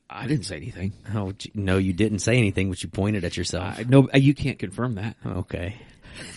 I 0.09 0.27
didn't 0.27 0.45
say 0.45 0.55
anything. 0.57 0.93
Oh, 1.13 1.33
no, 1.53 1.77
you 1.79 1.91
didn't 1.91 2.19
say 2.19 2.37
anything, 2.37 2.69
but 2.69 2.81
you 2.81 2.87
pointed 2.87 3.25
at 3.25 3.35
yourself. 3.35 3.79
I, 3.79 3.83
no, 3.83 4.07
uh, 4.13 4.17
you 4.19 4.33
can't 4.35 4.59
confirm 4.59 4.95
that. 4.95 5.17
okay. 5.25 5.75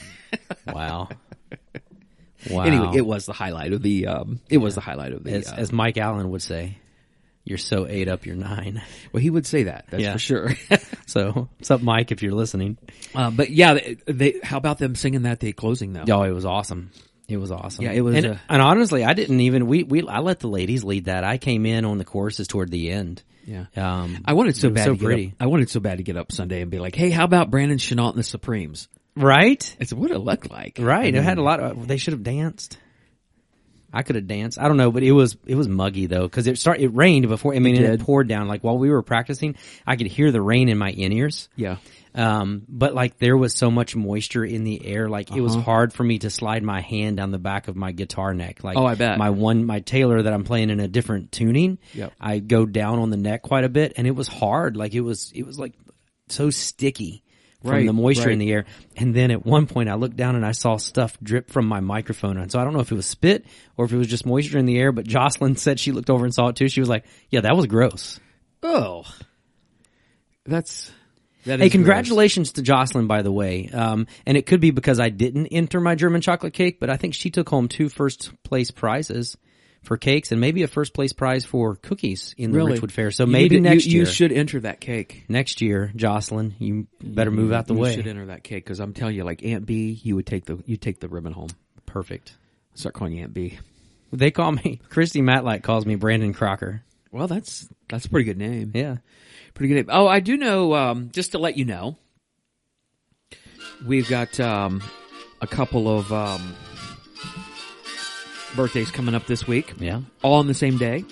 wow. 0.66 1.08
Wow. 2.50 2.62
Anyway, 2.62 2.92
it 2.96 3.06
was 3.06 3.26
the 3.26 3.32
highlight 3.32 3.72
of 3.72 3.82
the. 3.82 4.06
Um, 4.06 4.40
it 4.48 4.58
was 4.58 4.74
the 4.74 4.80
highlight 4.80 5.12
of 5.12 5.24
the. 5.24 5.32
as, 5.32 5.50
uh, 5.52 5.56
as 5.56 5.72
Mike 5.72 5.96
Allen 5.98 6.30
would 6.30 6.42
say, 6.42 6.78
you're 7.44 7.58
so 7.58 7.86
eight 7.88 8.08
up, 8.08 8.26
you're 8.26 8.36
nine. 8.36 8.82
well, 9.12 9.20
he 9.20 9.30
would 9.30 9.46
say 9.46 9.64
that. 9.64 9.86
That's 9.90 10.02
Yeah. 10.02 10.12
for 10.12 10.18
sure. 10.18 10.50
So, 11.06 11.48
what's 11.56 11.70
up, 11.70 11.80
Mike, 11.80 12.12
if 12.12 12.22
you're 12.22 12.34
listening? 12.34 12.76
um, 13.14 13.34
but 13.34 13.48
yeah, 13.48 13.72
they, 13.74 13.96
they. 14.06 14.40
How 14.42 14.58
about 14.58 14.76
them 14.76 14.94
singing 14.94 15.22
that 15.22 15.32
at 15.32 15.40
the 15.40 15.52
closing 15.54 15.94
though? 15.94 16.04
Oh, 16.10 16.22
it 16.22 16.32
was 16.32 16.44
awesome. 16.44 16.90
It 17.28 17.38
was 17.38 17.50
awesome. 17.50 17.84
Yeah, 17.86 17.92
it 17.92 18.02
was, 18.02 18.16
And, 18.16 18.26
uh, 18.26 18.34
and 18.50 18.60
honestly, 18.60 19.04
I 19.04 19.14
didn't 19.14 19.40
even 19.40 19.66
we 19.66 19.84
we 19.84 20.06
I 20.06 20.18
let 20.20 20.40
the 20.40 20.48
ladies 20.48 20.84
lead 20.84 21.06
that. 21.06 21.24
I 21.24 21.38
came 21.38 21.64
in 21.64 21.86
on 21.86 21.96
the 21.96 22.04
choruses 22.04 22.46
toward 22.46 22.70
the 22.70 22.90
end. 22.90 23.22
Yeah. 23.46 23.64
Um, 23.74 24.18
I 24.26 24.34
wanted 24.34 24.56
so 24.56 24.68
it 24.68 24.72
was 24.72 24.80
bad 24.80 24.84
so 24.84 24.92
to 24.92 24.98
get 24.98 25.04
pretty. 25.06 25.26
up. 25.28 25.32
I 25.40 25.46
wanted 25.46 25.70
so 25.70 25.80
bad 25.80 25.96
to 25.96 26.04
get 26.04 26.18
up 26.18 26.30
Sunday 26.30 26.60
and 26.60 26.70
be 26.70 26.78
like, 26.78 26.94
"Hey, 26.94 27.08
how 27.08 27.24
about 27.24 27.50
Brandon 27.50 27.78
Chenault 27.78 28.10
and 28.10 28.18
the 28.18 28.22
Supremes?" 28.22 28.88
Right, 29.22 29.76
It's 29.80 29.92
"What 29.92 30.10
it 30.10 30.18
looked 30.18 30.50
like?" 30.50 30.78
right. 30.80 31.14
I 31.14 31.18
it 31.18 31.24
had 31.24 31.38
a 31.38 31.42
lot. 31.42 31.60
Of, 31.60 31.86
they 31.88 31.96
should 31.96 32.12
have 32.14 32.22
danced. 32.22 32.78
I 33.90 34.02
could 34.02 34.16
have 34.16 34.26
danced. 34.26 34.58
I 34.58 34.68
don't 34.68 34.76
know, 34.76 34.90
but 34.90 35.02
it 35.02 35.12
was 35.12 35.36
it 35.46 35.54
was 35.54 35.66
muggy 35.66 36.06
though 36.06 36.24
because 36.24 36.46
it 36.46 36.58
started. 36.58 36.82
It 36.84 36.88
rained 36.88 37.26
before. 37.28 37.54
I 37.54 37.58
mean, 37.58 37.76
It 37.76 37.82
it 37.84 38.00
poured 38.00 38.28
down. 38.28 38.46
Like 38.46 38.62
while 38.62 38.76
we 38.76 38.90
were 38.90 39.02
practicing, 39.02 39.56
I 39.86 39.96
could 39.96 40.08
hear 40.08 40.30
the 40.30 40.42
rain 40.42 40.68
in 40.68 40.76
my 40.76 40.90
in 40.90 41.10
ears. 41.12 41.48
Yeah. 41.56 41.76
Um, 42.14 42.62
but 42.68 42.94
like 42.94 43.18
there 43.18 43.36
was 43.36 43.54
so 43.54 43.70
much 43.70 43.94
moisture 43.96 44.44
in 44.44 44.64
the 44.64 44.84
air, 44.84 45.08
like 45.08 45.30
it 45.34 45.40
was 45.40 45.54
Uh-huh. 45.54 45.62
hard 45.64 45.92
for 45.92 46.02
me 46.02 46.18
to 46.20 46.30
slide 46.30 46.62
my 46.62 46.80
hand 46.80 47.16
down 47.18 47.30
the 47.30 47.38
back 47.38 47.68
of 47.68 47.76
my 47.76 47.92
guitar 47.92 48.34
neck. 48.34 48.64
Like, 48.64 48.76
Oh, 48.76 48.84
I 48.84 48.94
bet. 48.94 49.18
my 49.18 49.30
one, 49.30 49.64
my 49.64 49.80
Taylor 49.80 50.20
that 50.22 50.32
I'm 50.32 50.42
playing 50.44 50.70
in 50.70 50.80
a 50.80 50.88
different 50.88 51.32
tuning. 51.32 51.78
Yep. 51.94 52.12
I 52.20 52.40
go 52.40 52.66
down 52.66 52.98
on 52.98 53.10
the 53.10 53.16
neck 53.16 53.42
quite 53.42 53.64
a 53.64 53.68
bit 53.68 53.92
and 53.96 54.06
it 54.06 54.16
was 54.16 54.26
hard. 54.26 54.76
Like 54.76 54.94
it 54.94 55.02
was, 55.02 55.30
it 55.34 55.46
was 55.46 55.58
like 55.58 55.74
so 56.28 56.50
sticky 56.50 57.22
from 57.62 57.70
Right, 57.72 57.86
the 57.86 57.92
moisture 57.92 58.30
in 58.30 58.38
the 58.38 58.52
air. 58.52 58.66
And 58.96 59.14
then 59.14 59.30
at 59.30 59.44
one 59.44 59.66
point 59.66 59.88
I 59.88 59.94
looked 59.94 60.16
down 60.16 60.36
and 60.36 60.46
I 60.46 60.52
saw 60.52 60.76
stuff 60.76 61.18
drip 61.20 61.50
from 61.50 61.66
my 61.66 61.80
microphone. 61.80 62.36
And 62.36 62.50
so 62.50 62.60
I 62.60 62.64
don't 62.64 62.72
know 62.72 62.80
if 62.80 62.92
it 62.92 62.94
was 62.94 63.06
spit 63.06 63.46
or 63.76 63.84
if 63.84 63.92
it 63.92 63.96
was 63.96 64.06
just 64.06 64.24
moisture 64.24 64.58
in 64.58 64.66
the 64.66 64.78
air, 64.78 64.92
but 64.92 65.06
Jocelyn 65.06 65.56
said 65.56 65.80
she 65.80 65.92
looked 65.92 66.10
over 66.10 66.24
and 66.24 66.32
saw 66.32 66.48
it 66.48 66.56
too. 66.56 66.68
She 66.68 66.80
was 66.80 66.88
like, 66.88 67.04
yeah, 67.30 67.40
that 67.40 67.56
was 67.56 67.66
gross. 67.66 68.20
Oh, 68.62 69.04
that's 70.44 70.92
that. 71.46 71.58
Hey, 71.58 71.70
congratulations 71.70 72.52
to 72.52 72.62
Jocelyn, 72.62 73.06
by 73.08 73.22
the 73.22 73.32
way. 73.32 73.68
Um, 73.72 74.06
and 74.24 74.36
it 74.36 74.46
could 74.46 74.60
be 74.60 74.70
because 74.70 75.00
I 75.00 75.08
didn't 75.08 75.48
enter 75.48 75.80
my 75.80 75.94
German 75.94 76.20
chocolate 76.20 76.52
cake, 76.52 76.78
but 76.78 76.90
I 76.90 76.96
think 76.96 77.14
she 77.14 77.30
took 77.30 77.48
home 77.48 77.68
two 77.68 77.88
first 77.88 78.30
place 78.44 78.70
prizes 78.70 79.36
for 79.88 79.96
cakes 79.96 80.30
and 80.32 80.40
maybe 80.40 80.62
a 80.62 80.68
first 80.68 80.92
place 80.92 81.12
prize 81.14 81.44
for 81.46 81.74
cookies 81.76 82.34
in 82.36 82.52
the 82.52 82.58
Really? 82.58 82.78
Richwood 82.78 82.92
Fair. 82.92 83.10
So 83.10 83.24
You 83.24 83.32
maybe 83.32 83.56
to- 83.56 83.60
next 83.62 83.86
you, 83.86 83.92
year, 83.92 84.00
you 84.02 84.06
should 84.06 84.30
enter 84.32 84.60
that 84.60 84.80
cake. 84.80 85.24
next 85.28 85.60
year, 85.62 85.90
Jocelyn, 85.96 86.54
you 86.58 86.86
better 87.02 87.30
move 87.30 87.52
out 87.52 87.66
the 87.66 87.74
you 87.74 87.80
way. 87.80 87.90
You 87.90 87.96
should 87.96 88.06
enter 88.06 88.26
that 88.26 88.44
cake 88.44 88.64
because 88.64 88.80
I'm 88.80 88.92
telling 88.92 89.16
you, 89.16 89.24
like 89.24 89.42
Aunt 89.44 89.64
Bee, 89.66 89.98
you 90.02 90.14
would 90.14 90.26
take 90.26 90.44
the 90.44 90.62
you 90.66 90.76
take 90.76 91.00
the 91.00 91.08
ribbon 91.08 91.32
home. 91.32 91.48
Perfect. 91.86 92.36
Start 92.74 92.94
calling 92.94 93.14
you 93.14 93.22
Aunt 93.24 93.32
Bee. 93.34 93.58
They 94.12 94.30
call 94.30 94.52
me 94.52 94.80
Christy 94.90 95.20
Matlack 95.22 95.62
calls 95.62 95.84
me 95.86 95.94
Brandon 95.96 96.32
Crocker. 96.34 96.82
Well, 97.10 97.26
that's 97.26 97.66
that's 97.88 98.04
a 98.04 98.10
pretty 98.10 98.24
good 98.26 98.36
name. 98.38 98.72
Yeah. 98.74 98.98
Pretty 99.54 99.74
good 99.74 99.86
name. 99.86 99.96
Oh, 99.96 100.06
I 100.06 100.20
do 100.20 100.36
know. 100.36 100.74
Um, 100.74 101.08
just 101.12 101.32
to 101.32 101.38
let 101.38 101.56
you 101.56 101.64
know, 101.64 101.96
we've 103.86 104.08
got 104.08 104.38
um, 104.38 104.82
a 105.40 105.46
couple 105.46 105.88
of 105.88 106.12
um, 106.12 106.54
birthdays 108.56 108.90
coming 108.90 109.14
up 109.14 109.26
this 109.26 109.46
week, 109.46 109.72
Yeah. 109.78 110.00
all 110.22 110.34
on 110.34 110.46
the 110.46 110.54
same 110.54 110.78
day. 110.78 111.04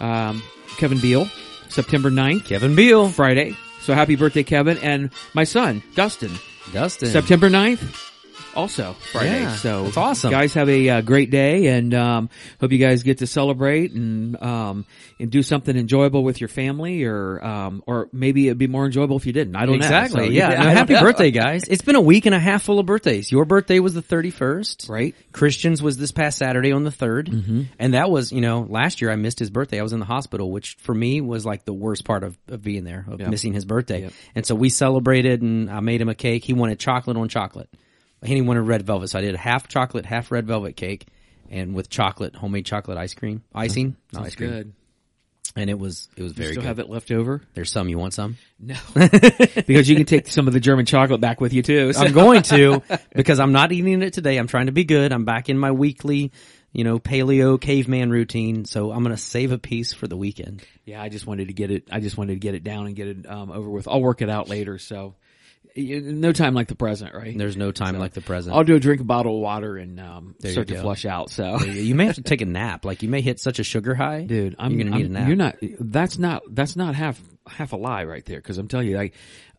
Um, 0.00 0.42
Kevin 0.78 0.98
Beal, 0.98 1.28
September 1.68 2.10
9th, 2.10 2.44
Kevin 2.46 2.74
Beal. 2.74 3.08
Friday. 3.08 3.56
So 3.82 3.94
happy 3.94 4.16
birthday, 4.16 4.42
Kevin, 4.42 4.78
and 4.78 5.10
my 5.34 5.44
son 5.44 5.82
Dustin. 5.94 6.32
Dustin. 6.72 7.08
September 7.08 7.48
9th, 7.48 7.82
also 8.56 8.94
Friday. 9.12 9.42
Yeah, 9.42 9.54
so 9.56 9.84
it's 9.86 9.96
awesome. 9.96 10.30
Guys, 10.30 10.54
have 10.54 10.68
a 10.68 10.88
uh, 10.88 11.00
great 11.02 11.30
day, 11.30 11.66
and 11.68 11.94
um, 11.94 12.30
hope 12.60 12.72
you 12.72 12.78
guys 12.78 13.02
get 13.02 13.18
to 13.18 13.26
celebrate 13.26 13.92
and 13.92 14.40
um, 14.42 14.86
and 15.20 15.30
do 15.30 15.42
something 15.42 15.76
enjoyable 15.76 16.24
with 16.24 16.40
your 16.40 16.48
family, 16.48 17.04
or 17.04 17.44
um, 17.44 17.82
or 17.86 18.08
maybe 18.12 18.48
it'd 18.48 18.58
be 18.58 18.66
more 18.66 18.86
enjoyable 18.86 19.16
if 19.16 19.26
you 19.26 19.32
didn't. 19.32 19.56
I 19.56 19.66
don't 19.66 19.76
Exactly. 19.76 20.20
know. 20.22 20.26
So, 20.26 20.32
yeah. 20.32 20.48
No, 20.62 20.70
happy 20.70 20.94
birthday, 20.94 21.30
guys. 21.30 21.64
It's 21.68 21.82
been 21.82 21.96
a 21.96 22.00
week 22.00 22.26
and 22.26 22.34
a 22.34 22.38
half 22.40 22.62
full 22.62 22.78
of 22.78 22.86
birthdays. 22.86 23.30
Your 23.30 23.44
birthday 23.44 23.78
was 23.78 23.94
the 23.94 24.02
31st. 24.02 24.88
Right. 24.88 25.14
Christian's 25.32 25.82
was 25.82 25.96
this 25.98 26.12
past 26.12 26.38
Saturday 26.38 26.72
on 26.72 26.84
the 26.84 26.90
3rd. 26.90 27.28
Mm-hmm. 27.28 27.62
And 27.78 27.94
that 27.94 28.10
was, 28.10 28.32
you 28.32 28.40
know, 28.40 28.66
last 28.68 29.00
year 29.00 29.10
I 29.10 29.16
missed 29.16 29.38
his 29.38 29.50
birthday. 29.50 29.78
I 29.78 29.82
was 29.82 29.92
in 29.92 30.00
the 30.00 30.06
hospital, 30.06 30.50
which 30.50 30.76
for 30.80 30.94
me 30.94 31.20
was 31.20 31.44
like 31.44 31.64
the 31.64 31.72
worst 31.74 32.04
part 32.04 32.24
of, 32.24 32.36
of 32.48 32.62
being 32.62 32.84
there, 32.84 33.04
of 33.08 33.20
Yep. 33.20 33.30
missing 33.30 33.52
his 33.52 33.64
birthday. 33.64 34.02
Yep. 34.02 34.12
And 34.34 34.46
so 34.46 34.54
we 34.54 34.68
celebrated 34.68 35.42
and 35.42 35.70
I 35.70 35.80
made 35.80 36.00
him 36.00 36.08
a 36.08 36.14
cake. 36.14 36.44
He 36.44 36.52
wanted 36.52 36.78
chocolate 36.78 37.16
on 37.16 37.28
chocolate. 37.28 37.68
He 38.24 38.40
wanted 38.40 38.62
red 38.62 38.82
velvet. 38.84 39.08
So 39.08 39.18
I 39.18 39.22
did 39.22 39.34
a 39.34 39.38
half 39.38 39.68
chocolate, 39.68 40.06
half 40.06 40.30
red 40.30 40.46
velvet 40.46 40.76
cake 40.76 41.06
and 41.50 41.74
with 41.74 41.88
chocolate, 41.90 42.34
homemade 42.34 42.66
chocolate 42.66 42.98
ice 42.98 43.14
cream, 43.14 43.42
icing, 43.54 43.96
not 44.12 44.26
ice 44.26 44.34
cream. 44.34 44.50
good. 44.50 44.72
And 45.54 45.70
it 45.70 45.78
was, 45.78 46.08
it 46.16 46.22
was 46.22 46.32
very 46.32 46.52
Still 46.52 46.62
good. 46.62 46.66
have 46.68 46.78
it 46.80 46.90
left 46.90 47.10
over? 47.10 47.40
There's 47.54 47.70
some. 47.70 47.88
You 47.88 47.98
want 47.98 48.12
some? 48.12 48.36
No, 48.60 48.74
because 48.94 49.88
you 49.88 49.96
can 49.96 50.04
take 50.04 50.26
some 50.28 50.46
of 50.48 50.52
the 50.52 50.60
German 50.60 50.84
chocolate 50.86 51.20
back 51.20 51.40
with 51.40 51.52
you 51.54 51.62
too. 51.62 51.92
so- 51.94 52.00
I'm 52.02 52.12
going 52.12 52.42
to 52.42 52.82
because 53.14 53.40
I'm 53.40 53.52
not 53.52 53.72
eating 53.72 54.02
it 54.02 54.12
today. 54.12 54.36
I'm 54.36 54.48
trying 54.48 54.66
to 54.66 54.72
be 54.72 54.84
good. 54.84 55.12
I'm 55.12 55.24
back 55.24 55.48
in 55.48 55.58
my 55.58 55.70
weekly, 55.72 56.32
you 56.72 56.84
know, 56.84 56.98
paleo 56.98 57.58
caveman 57.58 58.10
routine. 58.10 58.66
So 58.66 58.92
I'm 58.92 59.02
going 59.02 59.16
to 59.16 59.22
save 59.22 59.50
a 59.52 59.56
piece 59.58 59.94
for 59.94 60.06
the 60.06 60.16
weekend. 60.16 60.62
Yeah, 60.84 61.00
I 61.00 61.08
just 61.08 61.26
wanted 61.26 61.48
to 61.48 61.54
get 61.54 61.70
it. 61.70 61.88
I 61.90 62.00
just 62.00 62.18
wanted 62.18 62.34
to 62.34 62.40
get 62.40 62.54
it 62.54 62.62
down 62.64 62.86
and 62.86 62.94
get 62.94 63.08
it 63.08 63.26
um, 63.26 63.50
over 63.50 63.70
with. 63.70 63.88
I'll 63.88 64.02
work 64.02 64.20
it 64.20 64.28
out 64.28 64.50
later. 64.50 64.78
So, 64.78 65.14
no 65.74 66.32
time 66.32 66.54
like 66.54 66.68
the 66.68 66.74
present, 66.74 67.14
right? 67.14 67.36
There's 67.36 67.56
no 67.56 67.72
time 67.72 67.98
like 67.98 68.12
the 68.12 68.20
present. 68.20 68.54
I'll 68.54 68.64
do 68.64 68.74
a 68.76 68.80
drink 68.80 69.00
a 69.00 69.04
bottle 69.04 69.36
of 69.36 69.40
water 69.42 69.76
and 69.76 69.98
um, 69.98 70.34
start 70.40 70.68
to 70.68 70.80
flush 70.80 71.04
out. 71.04 71.30
So, 71.30 71.58
you 71.64 71.94
may 71.94 72.06
have 72.06 72.16
to 72.16 72.22
take 72.22 72.40
a 72.40 72.46
nap. 72.46 72.84
Like 72.84 73.02
you 73.02 73.08
may 73.08 73.20
hit 73.20 73.40
such 73.40 73.58
a 73.58 73.64
sugar 73.64 73.94
high, 73.94 74.24
dude, 74.24 74.56
I'm 74.58 74.72
you're 74.72 74.84
going 74.88 74.92
to 74.92 74.98
need 74.98 75.06
a 75.06 75.12
nap. 75.12 75.28
You're 75.28 75.36
not. 75.36 75.56
That's 75.80 76.18
not. 76.18 76.42
That's 76.48 76.76
not 76.76 76.94
half 76.94 77.20
half 77.46 77.72
a 77.72 77.76
lie 77.76 78.04
right 78.04 78.24
there. 78.24 78.38
Because 78.38 78.58
I'm 78.58 78.68
telling 78.68 78.88
you, 78.88 78.96
like 78.96 79.14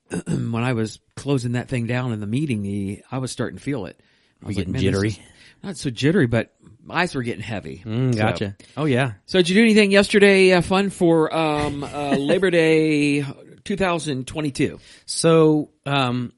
when 0.27 0.55
I 0.63 0.73
was 0.73 0.99
closing 1.15 1.53
that 1.53 1.67
thing 1.67 1.87
down 1.87 2.11
in 2.13 2.19
the 2.19 2.27
meeting, 2.27 2.61
the 2.61 3.01
I 3.11 3.17
was 3.17 3.31
starting 3.31 3.57
to 3.57 3.63
feel 3.63 3.85
it. 3.85 3.99
I 4.43 4.47
was 4.47 4.55
getting 4.55 4.73
"Man, 4.73 4.81
this 4.81 4.91
jittery?" 4.91 5.17
Not 5.63 5.75
so 5.77 5.89
jittery, 5.89 6.27
but 6.27 6.53
my 6.83 7.01
eyes 7.01 7.15
were 7.15 7.23
getting 7.23 7.41
heavy. 7.41 7.81
Mm, 7.85 8.13
So- 8.13 8.19
gotcha. 8.19 8.55
Oh 8.77 8.85
yeah. 8.85 9.13
So 9.25 9.39
did 9.39 9.49
you 9.49 9.55
do 9.55 9.63
anything 9.63 9.91
yesterday 9.91 10.51
uh, 10.53 10.61
fun 10.61 10.89
for 10.91 11.33
um, 11.35 11.83
uh, 11.83 12.15
Labor 12.15 12.51
Day 12.51 13.25
2022? 13.67 14.79
So, 15.05 15.69
um, 15.85 16.33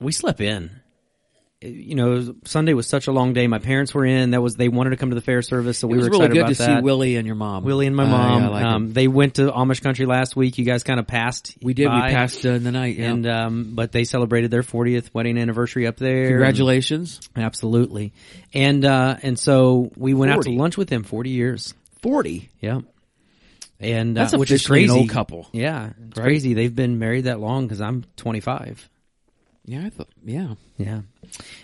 we 0.00 0.12
slept 0.12 0.40
in. 0.40 0.70
You 1.64 1.94
know, 1.94 2.34
Sunday 2.44 2.74
was 2.74 2.88
such 2.88 3.06
a 3.06 3.12
long 3.12 3.34
day. 3.34 3.46
My 3.46 3.60
parents 3.60 3.94
were 3.94 4.04
in. 4.04 4.32
That 4.32 4.42
was 4.42 4.56
they 4.56 4.68
wanted 4.68 4.90
to 4.90 4.96
come 4.96 5.10
to 5.10 5.14
the 5.14 5.20
fair 5.20 5.42
service, 5.42 5.78
so 5.78 5.86
we 5.86 5.94
it 5.94 5.98
was 5.98 6.06
were 6.06 6.10
really 6.10 6.24
excited 6.24 6.32
good 6.34 6.40
about 6.40 6.52
to 6.54 6.58
that. 6.58 6.78
see 6.80 6.82
Willie 6.82 7.14
and 7.14 7.24
your 7.24 7.36
mom. 7.36 7.62
Willie 7.62 7.86
and 7.86 7.94
my 7.94 8.02
Uh, 8.02 8.08
mom. 8.08 8.42
yeah, 8.42 8.48
I 8.48 8.50
like 8.50 8.64
um, 8.64 8.92
they 8.92 9.06
went 9.06 9.34
to 9.36 9.42
Amish 9.52 9.80
country 9.80 10.04
last 10.04 10.34
week. 10.34 10.58
You 10.58 10.64
guys 10.64 10.82
kind 10.82 10.98
of 10.98 11.06
passed. 11.06 11.56
we 11.62 11.72
did. 11.72 11.86
by. 11.86 12.08
We 12.08 12.14
passed 12.14 12.44
uh, 12.44 12.48
in 12.48 12.64
the 12.64 12.72
night. 12.72 12.96
Yeah. 12.98 13.12
and 13.12 13.26
um, 13.28 13.72
but 13.76 13.92
they 13.92 14.02
celebrated 14.02 14.50
their 14.50 14.64
40th 14.64 15.14
wedding 15.14 15.38
anniversary 15.38 15.86
up 15.86 15.98
there. 15.98 16.26
Congratulations. 16.30 17.20
absolutely. 17.36 18.12
And 18.52 18.84
uh, 18.84 19.18
and 19.22 19.38
so 19.38 19.92
we 19.96 20.14
went 20.14 20.32
out 20.32 20.38
to 20.42 20.48
40. 20.48 20.58
lunch 20.58 20.76
with 20.76 20.88
them. 20.88 21.04
40 21.04 21.30
years. 21.30 21.74
40. 22.02 22.50
Yeah. 22.60 22.80
And 23.82 24.16
That's 24.16 24.32
uh, 24.34 24.38
which 24.38 24.50
is 24.50 24.66
crazy. 24.66 24.90
old 24.92 25.08
couple. 25.10 25.48
Yeah, 25.52 25.90
it's 26.08 26.18
crazy. 26.18 26.54
They've 26.54 26.74
been 26.74 26.98
married 26.98 27.24
that 27.24 27.40
long 27.40 27.66
because 27.66 27.80
I'm 27.80 28.04
25. 28.16 28.88
Yeah, 29.64 29.84
I 29.86 29.90
thought. 29.90 30.08
Yeah. 30.24 30.54
Yeah. 30.78 31.02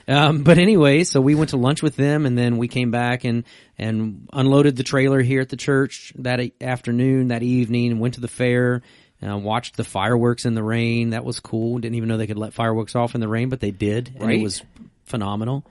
Um, 0.07 0.43
but 0.45 0.59
anyway, 0.59 1.05
so 1.05 1.21
we 1.21 1.35
went 1.35 1.51
to 1.51 1.57
lunch 1.57 1.83
with 1.83 1.97
them 1.97 2.27
and 2.27 2.39
then 2.39 2.57
we 2.57 2.69
came 2.69 2.91
back 2.91 3.25
and, 3.25 3.45
and 3.77 4.29
unloaded 4.33 4.77
the 4.77 4.85
trailer 4.85 5.21
here 5.21 5.41
at 5.41 5.49
the 5.49 5.57
church 5.57 6.13
that 6.19 6.41
afternoon, 6.61 7.29
that 7.29 7.43
evening, 7.43 7.91
and 7.91 8.01
went 8.01 8.15
to 8.15 8.21
the 8.21 8.29
fair, 8.29 8.83
uh, 9.27 9.37
watched 9.37 9.77
the 9.77 9.83
fireworks 9.85 10.45
in 10.45 10.55
the 10.55 10.63
rain. 10.63 11.11
That 11.11 11.25
was 11.25 11.41
cool. 11.41 11.79
Didn't 11.79 11.97
even 11.97 12.09
know 12.09 12.17
they 12.17 12.29
could 12.29 12.39
let 12.39 12.53
fireworks 12.55 12.95
off 12.95 13.15
in 13.17 13.21
the 13.21 13.29
rain, 13.29 13.49
but 13.49 13.59
they 13.61 13.73
did. 13.73 14.13
And 14.15 14.27
Right. 14.29 14.39
it 14.39 14.43
was 14.43 14.63
phenomenal. 15.05 15.65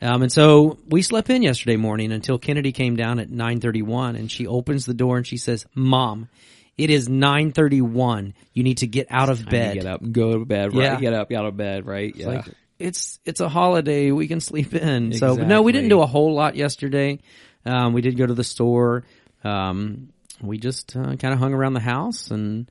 Um, 0.00 0.22
and 0.22 0.32
so 0.32 0.78
we 0.86 1.02
slept 1.02 1.28
in 1.28 1.42
yesterday 1.42 1.76
morning 1.76 2.12
until 2.12 2.38
Kennedy 2.38 2.72
came 2.72 2.96
down 2.96 3.18
at 3.18 3.30
931 3.30 4.16
and 4.16 4.30
she 4.30 4.46
opens 4.46 4.86
the 4.86 4.94
door 4.94 5.16
and 5.16 5.26
she 5.26 5.36
says, 5.36 5.66
mom, 5.74 6.28
it 6.76 6.90
is 6.90 7.08
931. 7.08 8.34
You 8.52 8.62
need 8.62 8.78
to 8.78 8.86
get 8.86 9.08
out 9.10 9.28
of 9.28 9.44
bed. 9.44 9.74
Get 9.74 9.86
up 9.86 10.00
and 10.00 10.12
go 10.12 10.38
to 10.38 10.44
bed. 10.44 10.72
Right. 10.74 10.84
Yeah. 10.84 11.00
Get 11.00 11.14
up. 11.14 11.28
Get 11.28 11.40
out 11.40 11.46
of 11.46 11.56
bed. 11.56 11.84
Right. 11.86 12.14
Yeah. 12.14 12.28
Like 12.28 12.44
it's 12.78 13.18
it's 13.24 13.40
a 13.40 13.48
holiday. 13.48 14.12
We 14.12 14.28
can 14.28 14.40
sleep 14.40 14.72
in. 14.74 15.12
So 15.12 15.34
no, 15.34 15.62
we 15.62 15.72
didn't 15.72 15.88
do 15.88 16.00
a 16.00 16.06
whole 16.06 16.32
lot 16.34 16.54
yesterday. 16.54 17.18
Um, 17.66 17.92
we 17.92 18.00
did 18.00 18.16
go 18.16 18.24
to 18.24 18.34
the 18.34 18.44
store. 18.44 19.04
Um, 19.42 20.12
we 20.40 20.58
just 20.58 20.96
uh, 20.96 21.16
kind 21.16 21.34
of 21.34 21.40
hung 21.40 21.52
around 21.52 21.74
the 21.74 21.80
house 21.80 22.30
and 22.30 22.70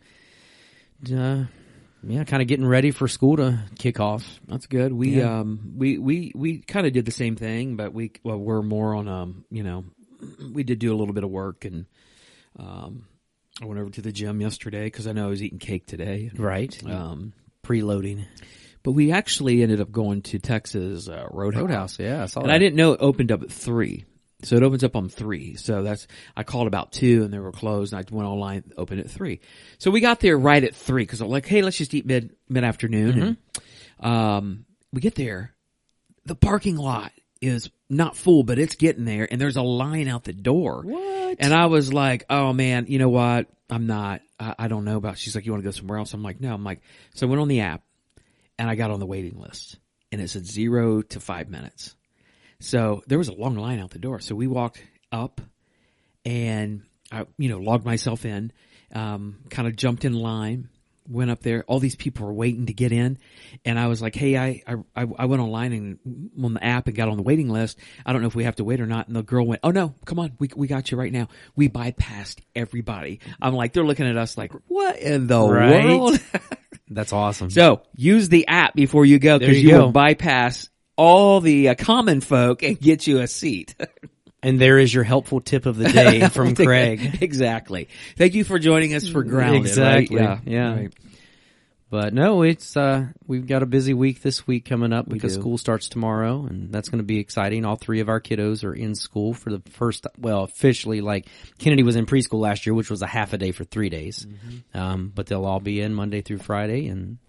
uh, 1.14 1.44
yeah, 2.10 2.24
kind 2.24 2.42
of 2.42 2.48
getting 2.48 2.66
ready 2.66 2.92
for 2.92 3.08
school 3.08 3.38
to 3.38 3.60
kick 3.78 4.00
off. 4.00 4.40
That's 4.48 4.66
good. 4.68 4.94
We 4.94 5.18
Yeah. 5.20 5.40
um 5.40 5.74
we 5.78 5.98
we 5.98 6.32
we 6.36 6.60
kind 6.60 6.88
of 6.88 6.94
did 6.94 7.06
the 7.06 7.12
same 7.12 7.36
thing, 7.36 7.76
but 7.76 7.94
we 7.94 8.12
well, 8.24 8.38
we're 8.38 8.62
more 8.62 8.96
on 8.96 9.08
um 9.08 9.46
you 9.50 9.64
know 9.64 9.86
we 10.54 10.64
did 10.64 10.80
do 10.80 10.94
a 10.94 10.98
little 10.98 11.14
bit 11.14 11.24
of 11.24 11.30
work 11.30 11.66
and 11.66 11.86
um 12.58 13.06
I 13.62 13.66
went 13.66 13.80
over 13.80 13.90
to 13.92 14.02
the 14.02 14.12
gym 14.12 14.40
yesterday 14.42 14.86
because 14.86 15.08
I 15.08 15.14
know 15.14 15.26
I 15.26 15.30
was 15.30 15.42
eating 15.44 15.60
cake 15.60 15.86
today. 15.88 16.32
Right, 16.38 16.76
Um, 16.86 17.34
preloading 17.66 18.26
but 18.84 18.92
we 18.94 19.12
actually 19.12 19.62
ended 19.64 19.82
up 19.82 19.92
going 19.92 20.22
to 20.22 20.40
Texas 20.40 21.10
uh, 21.10 21.28
Roadhouse. 21.32 21.62
Roadhouse. 21.62 22.00
Yeah, 22.00 22.24
I 22.24 22.26
saw 22.28 22.40
and 22.42 22.50
that. 22.50 22.54
I 22.56 22.58
didn't 22.60 22.78
know 22.78 22.94
it 22.94 23.00
opened 23.02 23.32
up 23.34 23.44
at 23.44 23.52
three. 23.52 24.06
So 24.44 24.56
it 24.56 24.64
opens 24.64 24.84
up 24.84 24.96
on 24.96 25.10
three. 25.10 25.56
So 25.56 25.82
that's 25.82 26.08
I 26.36 26.44
called 26.44 26.68
about 26.68 26.92
two 26.92 27.24
and 27.24 27.34
they 27.34 27.40
were 27.40 27.52
closed. 27.52 27.94
And 27.94 28.00
I 28.00 28.16
went 28.16 28.28
online, 28.28 28.72
opened 28.78 29.00
at 29.00 29.10
three. 29.10 29.40
So 29.80 29.90
we 29.90 30.00
got 30.00 30.20
there 30.20 30.38
right 30.38 30.64
at 30.64 30.76
three 30.76 31.04
because 31.04 31.22
I'm 31.22 31.30
like, 31.30 31.48
hey, 31.48 31.62
let's 31.62 31.78
just 31.78 31.94
eat 31.94 32.06
mid 32.06 32.36
mid 32.48 32.64
afternoon. 32.64 33.38
And 34.00 34.08
um, 34.16 34.66
we 34.94 35.02
get 35.02 35.16
there, 35.16 35.56
the 36.26 36.36
parking 36.36 36.78
lot 36.78 37.12
is 37.42 37.70
not 37.90 38.16
full, 38.16 38.44
but 38.44 38.60
it's 38.60 38.76
getting 38.76 39.06
there, 39.06 39.28
and 39.30 39.40
there's 39.40 39.58
a 39.58 39.62
line 39.62 40.08
out 40.08 40.24
the 40.24 40.34
door. 40.34 40.82
What? 40.84 41.38
And 41.40 41.54
I 41.54 41.68
was 41.68 41.94
like, 41.94 42.26
oh 42.30 42.54
man, 42.54 42.86
you 42.88 43.00
know 43.00 43.10
what? 43.10 43.48
I'm 43.70 43.88
not. 43.88 44.22
I, 44.40 44.56
I 44.60 44.68
don't 44.68 44.86
know 44.86 44.98
about. 44.98 45.18
She's 45.18 45.36
like, 45.36 45.46
you 45.46 45.52
want 45.52 45.64
to 45.64 45.68
go 45.68 45.72
somewhere 45.72 45.98
else? 45.98 46.14
I'm 46.14 46.24
like, 46.24 46.40
no. 46.40 46.54
I'm 46.54 46.64
like, 46.64 46.82
so 47.16 47.26
I 47.26 47.30
went 47.30 47.42
on 47.42 47.48
the 47.48 47.62
app, 47.62 47.84
and 48.60 48.70
I 48.70 48.76
got 48.76 48.92
on 48.92 49.00
the 49.00 49.06
waiting 49.06 49.40
list, 49.40 49.78
and 50.12 50.22
it 50.22 50.30
said 50.30 50.46
zero 50.46 51.02
to 51.02 51.20
five 51.20 51.50
minutes. 51.50 51.96
So 52.60 53.04
there 53.08 53.18
was 53.18 53.28
a 53.28 53.34
long 53.34 53.56
line 53.56 53.80
out 53.80 53.92
the 53.92 54.00
door. 54.00 54.20
So 54.20 54.36
we 54.36 54.48
walked 54.48 54.82
up 55.12 55.42
and 56.26 56.84
I, 57.12 57.26
you 57.38 57.50
know, 57.50 57.60
logged 57.60 57.86
myself 57.86 58.26
in, 58.26 58.52
um, 58.94 59.38
kind 59.50 59.68
of 59.68 59.76
jumped 59.76 60.06
in 60.06 60.14
line, 60.14 60.70
went 61.08 61.32
up 61.32 61.42
there. 61.42 61.64
All 61.68 61.80
these 61.80 61.96
people 61.96 62.26
were 62.26 62.34
waiting 62.34 62.66
to 62.66 62.74
get 62.74 62.92
in. 62.92 63.18
And 63.64 63.80
I 63.80 63.88
was 63.88 64.02
like, 64.02 64.16
Hey, 64.16 64.38
I, 64.38 64.64
I, 64.96 65.08
I 65.18 65.26
went 65.26 65.42
online 65.42 65.72
and 65.74 66.32
on 66.44 66.54
the 66.56 66.64
app 66.64 66.88
and 66.88 66.96
got 66.96 67.08
on 67.10 67.18
the 67.18 67.24
waiting 67.24 67.50
list. 67.50 67.78
I 68.06 68.12
don't 68.12 68.22
know 68.22 68.28
if 68.28 68.36
we 68.36 68.44
have 68.44 68.56
to 68.58 68.64
wait 68.64 68.82
or 68.82 68.88
not. 68.88 69.08
And 69.08 69.16
the 69.16 69.24
girl 69.24 69.46
went, 69.46 69.62
Oh 69.64 69.72
no, 69.72 69.94
come 70.06 70.20
on. 70.20 70.34
We, 70.40 70.50
we 70.56 70.68
got 70.68 70.92
you 70.92 70.98
right 70.98 71.12
now. 71.14 71.28
We 71.56 71.70
bypassed 71.70 72.40
everybody. 72.56 73.22
I'm 73.42 73.54
like, 73.54 73.74
they're 73.74 73.86
looking 73.86 74.08
at 74.08 74.18
us 74.18 74.38
like, 74.38 74.52
what 74.68 74.98
in 75.00 75.28
the 75.28 75.42
Right. 75.42 75.86
world? 75.86 76.20
That's 76.90 77.14
awesome. 77.14 77.50
So 77.52 77.82
use 77.96 78.30
the 78.30 78.48
app 78.48 78.74
before 78.74 79.06
you 79.06 79.20
go 79.20 79.38
because 79.40 79.62
you 79.62 79.70
you, 79.70 79.76
will 79.78 79.92
bypass 79.92 80.70
all 80.98 81.40
the 81.40 81.70
uh, 81.70 81.76
common 81.76 82.22
folk 82.22 82.64
and 82.64 82.80
get 82.80 83.08
you 83.08 83.20
a 83.20 83.28
seat. 83.28 83.76
and 84.44 84.60
there 84.60 84.78
is 84.78 84.94
your 84.94 85.04
helpful 85.04 85.42
tip 85.42 85.66
of 85.66 85.78
the 85.78 85.90
day 85.90 86.28
from 86.34 86.56
Craig. 86.56 87.18
exactly. 87.22 87.88
Thank 88.18 88.34
you 88.34 88.44
for 88.44 88.60
joining 88.60 88.94
us 88.94 89.08
for 89.08 89.24
grounded. 89.24 89.62
Exactly. 89.62 90.18
Right? 90.18 90.40
Yeah. 90.46 90.76
Right. 90.76 90.94
But 91.90 92.14
no, 92.14 92.42
it's 92.42 92.76
uh 92.76 93.08
we've 93.28 93.48
got 93.48 93.64
a 93.64 93.66
busy 93.66 93.94
week 93.94 94.22
this 94.22 94.46
week 94.46 94.66
coming 94.66 94.92
up 94.92 95.08
because 95.08 95.34
school 95.34 95.58
starts 95.58 95.88
tomorrow 95.88 96.46
and 96.46 96.70
that's 96.70 96.90
going 96.90 97.00
to 97.00 97.06
be 97.06 97.18
exciting. 97.18 97.64
All 97.64 97.78
three 97.78 98.02
of 98.02 98.10
our 98.10 98.20
kiddos 98.20 98.66
are 98.66 98.74
in 98.74 98.94
school 98.94 99.34
for 99.34 99.52
the 99.52 99.62
first 99.70 100.06
well, 100.18 100.44
officially 100.44 101.00
like 101.00 101.28
Kennedy 101.60 101.84
was 101.84 101.96
in 101.96 102.06
preschool 102.06 102.42
last 102.42 102.66
year, 102.66 102.74
which 102.74 102.90
was 102.90 103.02
a 103.02 103.08
half 103.08 103.32
a 103.32 103.38
day 103.38 103.54
for 103.54 103.64
3 103.64 103.88
days. 103.88 104.26
Mm-hmm. 104.26 104.78
Um 104.78 105.14
but 105.16 105.28
they'll 105.28 105.46
all 105.46 105.62
be 105.62 105.80
in 105.80 105.94
Monday 105.94 106.22
through 106.22 106.40
Friday 106.40 106.88
and 106.88 107.20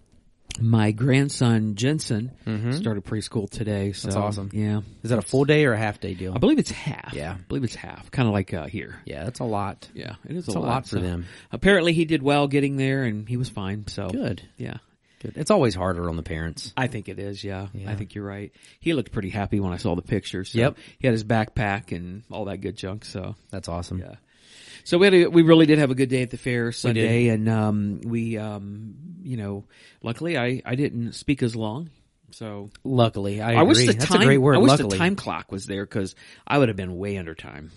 My 0.59 0.91
grandson 0.91 1.75
Jensen 1.75 2.31
started 2.73 3.05
preschool 3.05 3.49
today. 3.49 3.91
So 3.93 4.07
Mm-hmm. 4.09 4.15
That's 4.15 4.15
awesome. 4.15 4.49
Yeah. 4.53 4.81
is 5.03 5.09
that 5.11 5.19
a 5.19 5.21
full 5.21 5.45
day 5.45 5.65
or 5.65 5.73
a 5.73 5.77
half 5.77 5.99
day 5.99 6.13
deal? 6.15 6.33
I 6.35 6.37
believe 6.39 6.59
it's 6.59 6.71
half. 6.71 7.13
Yeah. 7.13 7.33
I 7.33 7.41
believe 7.47 7.63
it's 7.63 7.75
half. 7.75 8.09
Kind 8.11 8.27
of 8.27 8.33
like 8.33 8.53
uh, 8.53 8.65
here. 8.65 8.99
Yeah, 9.05 9.23
that's 9.23 9.39
a 9.39 9.43
lot. 9.45 9.87
Yeah, 9.93 10.15
it 10.25 10.35
is 10.35 10.47
It's 10.47 10.55
a 10.55 10.59
lot 10.59 10.83
for 10.83 10.97
So 10.97 10.99
them. 10.99 11.25
Apparently, 11.51 11.93
he 11.93 12.05
did 12.05 12.21
well 12.23 12.47
getting 12.47 12.75
there, 12.77 13.03
and 13.03 13.27
he 13.29 13.37
was 13.37 13.47
fine. 13.49 13.87
So 13.87 14.09
Good. 14.09 14.41
Yeah, 14.57 14.77
Good. 15.21 15.33
It's 15.37 15.51
always 15.51 15.75
harder 15.75 16.09
on 16.09 16.15
the 16.17 16.23
parents. 16.23 16.73
I 16.75 16.87
think 16.87 17.09
it 17.09 17.19
is. 17.19 17.43
Yeah, 17.43 17.67
Yeah. 17.73 17.91
I 17.91 17.95
think 17.95 18.15
you're 18.15 18.25
right. 18.25 18.51
He 18.79 18.93
looked 18.93 19.11
pretty 19.11 19.29
happy 19.29 19.59
when 19.59 19.71
I 19.73 19.77
saw 19.77 19.95
the 19.95 20.01
pictures. 20.01 20.51
So 20.51 20.59
Yep. 20.59 20.77
He 20.99 21.07
had 21.07 21.13
his 21.13 21.23
backpack 21.23 21.95
and 21.95 22.23
all 22.31 22.45
that 22.45 22.57
good 22.61 22.75
junk. 22.75 23.05
So 23.05 23.35
That's 23.51 23.67
awesome. 23.69 23.99
yeah. 23.99 24.15
So 24.89 24.97
we 24.97 25.05
had 25.05 25.13
a, 25.13 25.25
we 25.27 25.43
really 25.43 25.67
did 25.67 25.77
have 25.77 25.91
a 25.91 25.93
good 25.95 26.09
day 26.09 26.23
at 26.23 26.31
the 26.31 26.37
fair 26.37 26.71
Sunday, 26.71 27.27
and 27.27 27.47
um, 27.47 28.01
we 28.03 28.39
um, 28.39 28.95
you 29.21 29.37
know, 29.37 29.65
luckily 30.01 30.35
I 30.35 30.63
I 30.65 30.73
didn't 30.73 31.11
speak 31.13 31.43
as 31.43 31.55
long. 31.55 31.91
So 32.31 32.71
Luckily, 32.83 33.39
I, 33.39 33.59
I 33.59 33.61
wish 33.61 33.77
agree. 33.77 33.85
the 33.93 33.99
That's 33.99 34.09
time 34.09 34.21
a 34.21 34.25
great 34.25 34.39
word. 34.39 34.55
I 34.55 34.57
wish 34.57 34.69
luckily, 34.69 34.89
the 34.89 34.97
time 34.97 35.15
clock 35.15 35.51
was 35.51 35.67
there 35.67 35.85
because 35.85 36.15
I 36.47 36.57
would 36.57 36.69
have 36.69 36.75
been 36.75 36.97
way 36.97 37.17
under 37.19 37.35
time. 37.35 37.69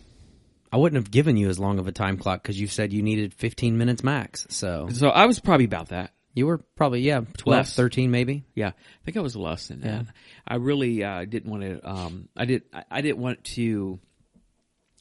I 0.73 0.79
wouldn't 0.79 1.03
have 1.03 1.11
given 1.11 1.37
you 1.37 1.51
as 1.51 1.59
long 1.59 1.79
of 1.79 1.87
a 1.87 1.93
time 1.93 2.17
clock 2.17 2.43
because 2.43 2.59
you 2.59 2.67
said 2.67 2.95
you 2.95 3.03
needed 3.03 3.35
15 3.35 3.77
minutes 3.77 4.03
max. 4.03 4.47
So 4.49 4.89
So 4.91 5.11
I 5.11 5.27
was 5.27 5.39
probably 5.39 5.67
about 5.67 5.89
that. 5.89 6.15
you 6.33 6.47
were 6.47 6.59
probably 6.77 7.01
yeah 7.03 7.21
12, 7.37 7.47
Less. 7.47 7.77
13 7.77 8.11
maybe. 8.11 8.45
Yeah, 8.55 8.69
I 8.69 9.05
think 9.05 9.19
I 9.19 9.21
was 9.21 9.37
less 9.37 9.69
than 9.69 9.83
that. 9.83 10.07
I 10.49 10.55
really 10.55 11.05
uh, 11.05 11.27
didn't 11.27 11.51
want 11.51 11.63
to. 11.63 11.87
Um, 11.87 12.29
I 12.35 12.47
did. 12.47 12.63
I, 12.73 12.85
I 12.91 13.01
didn't 13.03 13.19
want 13.19 13.45
to 13.57 14.01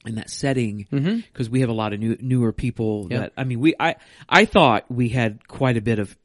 in 0.05 0.15
that 0.15 0.29
setting 0.29 0.87
because 1.31 1.49
we 1.49 1.61
have 1.61 1.69
a 1.69 1.73
lot 1.73 1.93
of 1.93 1.99
new, 1.99 2.17
newer 2.19 2.51
people. 2.51 3.07
Yeah. 3.09 3.19
That 3.19 3.33
I 3.37 3.43
mean, 3.43 3.59
we. 3.59 3.75
I 3.79 3.95
I 4.27 4.45
thought 4.45 4.89
we 4.89 5.09
had 5.09 5.47
quite 5.47 5.77
a 5.77 5.81
bit 5.81 5.99
of 5.99 6.17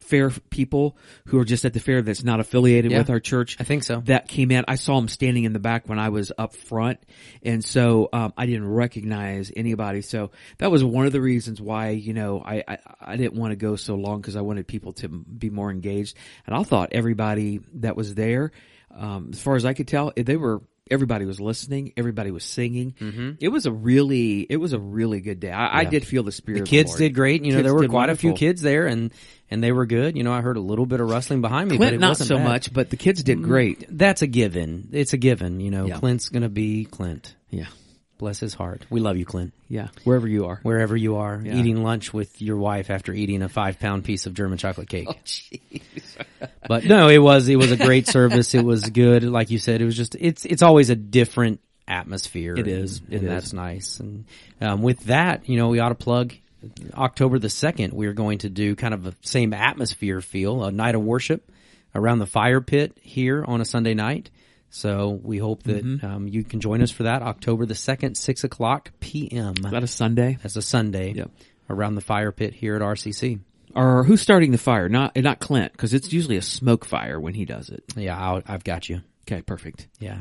fair 0.00 0.30
people 0.48 0.96
who 1.26 1.38
are 1.38 1.44
just 1.44 1.66
at 1.66 1.74
the 1.74 1.80
fair 1.80 2.00
that's 2.00 2.24
not 2.24 2.40
affiliated 2.40 2.90
Yeah. 2.92 2.98
with 2.98 3.10
our 3.10 3.20
church. 3.20 3.58
I 3.60 3.64
think 3.64 3.82
so. 3.82 4.00
That 4.06 4.26
came 4.26 4.50
in. 4.50 4.64
I 4.66 4.76
saw 4.76 4.96
them 4.96 5.08
standing 5.08 5.44
in 5.44 5.52
the 5.52 5.58
back 5.58 5.86
when 5.86 5.98
I 5.98 6.08
was 6.08 6.32
up 6.38 6.54
front, 6.56 6.98
and 7.42 7.62
so 7.62 8.08
um, 8.12 8.32
I 8.36 8.46
didn't 8.46 8.68
recognize 8.68 9.52
anybody. 9.54 10.00
So 10.00 10.30
that 10.58 10.70
was 10.70 10.82
one 10.82 11.04
of 11.04 11.12
the 11.12 11.20
reasons 11.20 11.60
why 11.60 11.90
you 11.90 12.14
know 12.14 12.42
I 12.44 12.64
I, 12.66 12.78
I 13.02 13.16
didn't 13.16 13.34
want 13.38 13.52
to 13.52 13.56
go 13.56 13.76
so 13.76 13.96
long 13.96 14.20
because 14.22 14.36
I 14.36 14.40
wanted 14.40 14.66
people 14.66 14.94
to 14.94 15.08
be 15.08 15.50
more 15.50 15.70
engaged. 15.70 16.16
And 16.46 16.56
I 16.56 16.62
thought 16.62 16.90
everybody 16.92 17.60
that 17.74 17.94
was 17.96 18.14
there, 18.14 18.52
um, 18.96 19.30
as 19.34 19.42
far 19.42 19.56
as 19.56 19.66
I 19.66 19.74
could 19.74 19.88
tell, 19.88 20.12
they 20.16 20.36
were. 20.36 20.62
Everybody 20.90 21.24
was 21.24 21.40
listening. 21.40 21.92
Everybody 21.96 22.30
was 22.30 22.44
singing. 22.44 22.94
Mm-hmm. 23.00 23.30
It 23.40 23.48
was 23.48 23.66
a 23.66 23.72
really, 23.72 24.40
it 24.40 24.56
was 24.56 24.72
a 24.72 24.78
really 24.78 25.20
good 25.20 25.40
day. 25.40 25.50
I, 25.50 25.80
I 25.80 25.84
did 25.84 26.06
feel 26.06 26.22
the 26.22 26.32
spirit. 26.32 26.60
The 26.60 26.64
kids 26.66 26.90
Lord. 26.90 26.98
did 26.98 27.14
great. 27.14 27.44
You 27.44 27.54
know, 27.56 27.62
there 27.62 27.74
were 27.74 27.88
quite 27.88 28.10
a 28.10 28.16
few 28.16 28.32
kids 28.34 28.62
there, 28.62 28.86
and 28.86 29.12
and 29.50 29.62
they 29.62 29.72
were 29.72 29.86
good. 29.86 30.16
You 30.16 30.24
know, 30.24 30.32
I 30.32 30.40
heard 30.40 30.56
a 30.56 30.60
little 30.60 30.86
bit 30.86 31.00
of 31.00 31.08
rustling 31.08 31.40
behind 31.40 31.70
me, 31.70 31.76
but 31.78 31.84
Clint 31.84 31.94
it 31.96 31.98
not 32.00 32.10
wasn't 32.10 32.28
so 32.28 32.36
bad. 32.36 32.44
much, 32.44 32.72
but 32.72 32.90
the 32.90 32.96
kids 32.96 33.22
did 33.22 33.38
mm, 33.38 33.44
great. 33.44 33.84
That's 33.88 34.22
a 34.22 34.26
given. 34.26 34.88
It's 34.92 35.12
a 35.12 35.16
given. 35.18 35.60
You 35.60 35.70
know, 35.70 35.86
Yeah. 35.86 35.98
Clint's 35.98 36.28
gonna 36.28 36.48
be 36.48 36.84
Clint. 36.84 37.34
Yeah, 37.50 37.66
Bless 38.18 38.40
his 38.40 38.52
heart. 38.54 38.84
We 38.90 38.98
love 39.00 39.16
you, 39.16 39.24
Clint. 39.24 39.52
yeah. 39.68 39.88
Wherever 40.04 40.26
you 40.26 40.46
are. 40.46 40.58
Wherever 40.64 40.96
you 40.96 41.16
are, 41.16 41.40
Yeah. 41.42 41.54
eating 41.56 41.82
lunch 41.84 42.12
with 42.12 42.42
your 42.42 42.56
wife 42.56 42.90
after 42.90 43.12
eating 43.12 43.42
a 43.42 43.48
five 43.48 43.78
pound 43.78 44.04
piece 44.04 44.26
of 44.26 44.34
German 44.34 44.58
chocolate 44.58 44.88
cake. 44.88 45.08
Oh, 46.40 46.46
but 46.68 46.84
no, 46.84 47.08
it 47.08 47.18
was 47.18 47.48
it 47.48 47.56
was 47.56 47.70
a 47.70 47.76
great 47.76 48.06
service. 48.08 48.54
It 48.54 48.64
was 48.64 48.82
good, 48.90 49.22
like 49.22 49.50
you 49.50 49.58
said. 49.58 49.80
It 49.80 49.84
was 49.84 49.96
just 49.96 50.16
it's 50.18 50.44
it's 50.44 50.62
always 50.62 50.90
a 50.90 50.96
different 50.96 51.60
atmosphere. 51.86 52.54
It 52.56 52.66
is, 52.66 52.72
and- 52.72 52.82
is. 52.82 53.00
and 53.00 53.12
It 53.12 53.22
is. 53.22 53.28
that's 53.28 53.52
nice. 53.52 54.00
And 54.00 54.24
um, 54.60 54.82
with 54.82 55.00
that, 55.04 55.48
you 55.48 55.56
know, 55.56 55.68
we 55.68 55.78
ought 55.78 55.90
to 55.90 55.94
plug 55.94 56.34
October 56.94 57.38
the 57.38 57.48
second. 57.50 57.92
We're 57.92 58.12
going 58.14 58.38
to 58.38 58.48
do 58.48 58.74
kind 58.74 58.94
of 58.94 59.04
the 59.04 59.14
same 59.22 59.52
atmosphere 59.54 60.20
feel, 60.20 60.64
a 60.64 60.72
night 60.72 60.94
of 60.96 61.02
worship 61.02 61.48
around 61.94 62.18
the 62.18 62.26
fire 62.26 62.60
pit 62.60 62.96
here 63.00 63.44
on 63.46 63.60
a 63.60 63.64
Sunday 63.64 63.94
night. 63.94 64.30
So 64.70 65.18
we 65.22 65.38
hope 65.38 65.62
that 65.64 65.84
Mm-hmm. 65.84 66.06
um, 66.06 66.28
you 66.28 66.44
can 66.44 66.60
join 66.60 66.82
us 66.82 66.90
for 66.90 67.04
that 67.04 67.22
October 67.22 67.64
the 67.66 67.74
second, 67.74 68.16
six 68.16 68.44
o'clock 68.44 68.90
p.m. 69.00 69.54
Is 69.64 69.70
that 69.70 69.82
a 69.82 69.86
Sunday? 69.86 70.38
That's 70.42 70.56
a 70.56 70.62
Sunday 70.62 71.12
Yep. 71.14 71.30
around 71.70 71.94
the 71.94 72.00
fire 72.02 72.32
pit 72.32 72.52
here 72.54 72.76
at 72.76 72.82
RCC. 72.82 73.40
Or 73.74 74.02
who's 74.04 74.20
starting 74.20 74.50
the 74.52 74.58
fire? 74.58 74.88
Not 74.88 75.16
not 75.16 75.40
Clint, 75.40 75.72
because 75.72 75.94
it's 75.94 76.12
usually 76.12 76.36
a 76.36 76.42
smoke 76.42 76.84
fire 76.84 77.20
when 77.20 77.34
he 77.34 77.44
does 77.44 77.68
it. 77.70 77.84
Yeah, 77.96 78.18
I'll, 78.18 78.42
I've 78.46 78.64
got 78.64 78.88
you. 78.88 79.02
Okay, 79.30 79.42
perfect, 79.42 79.88
Yeah. 80.00 80.18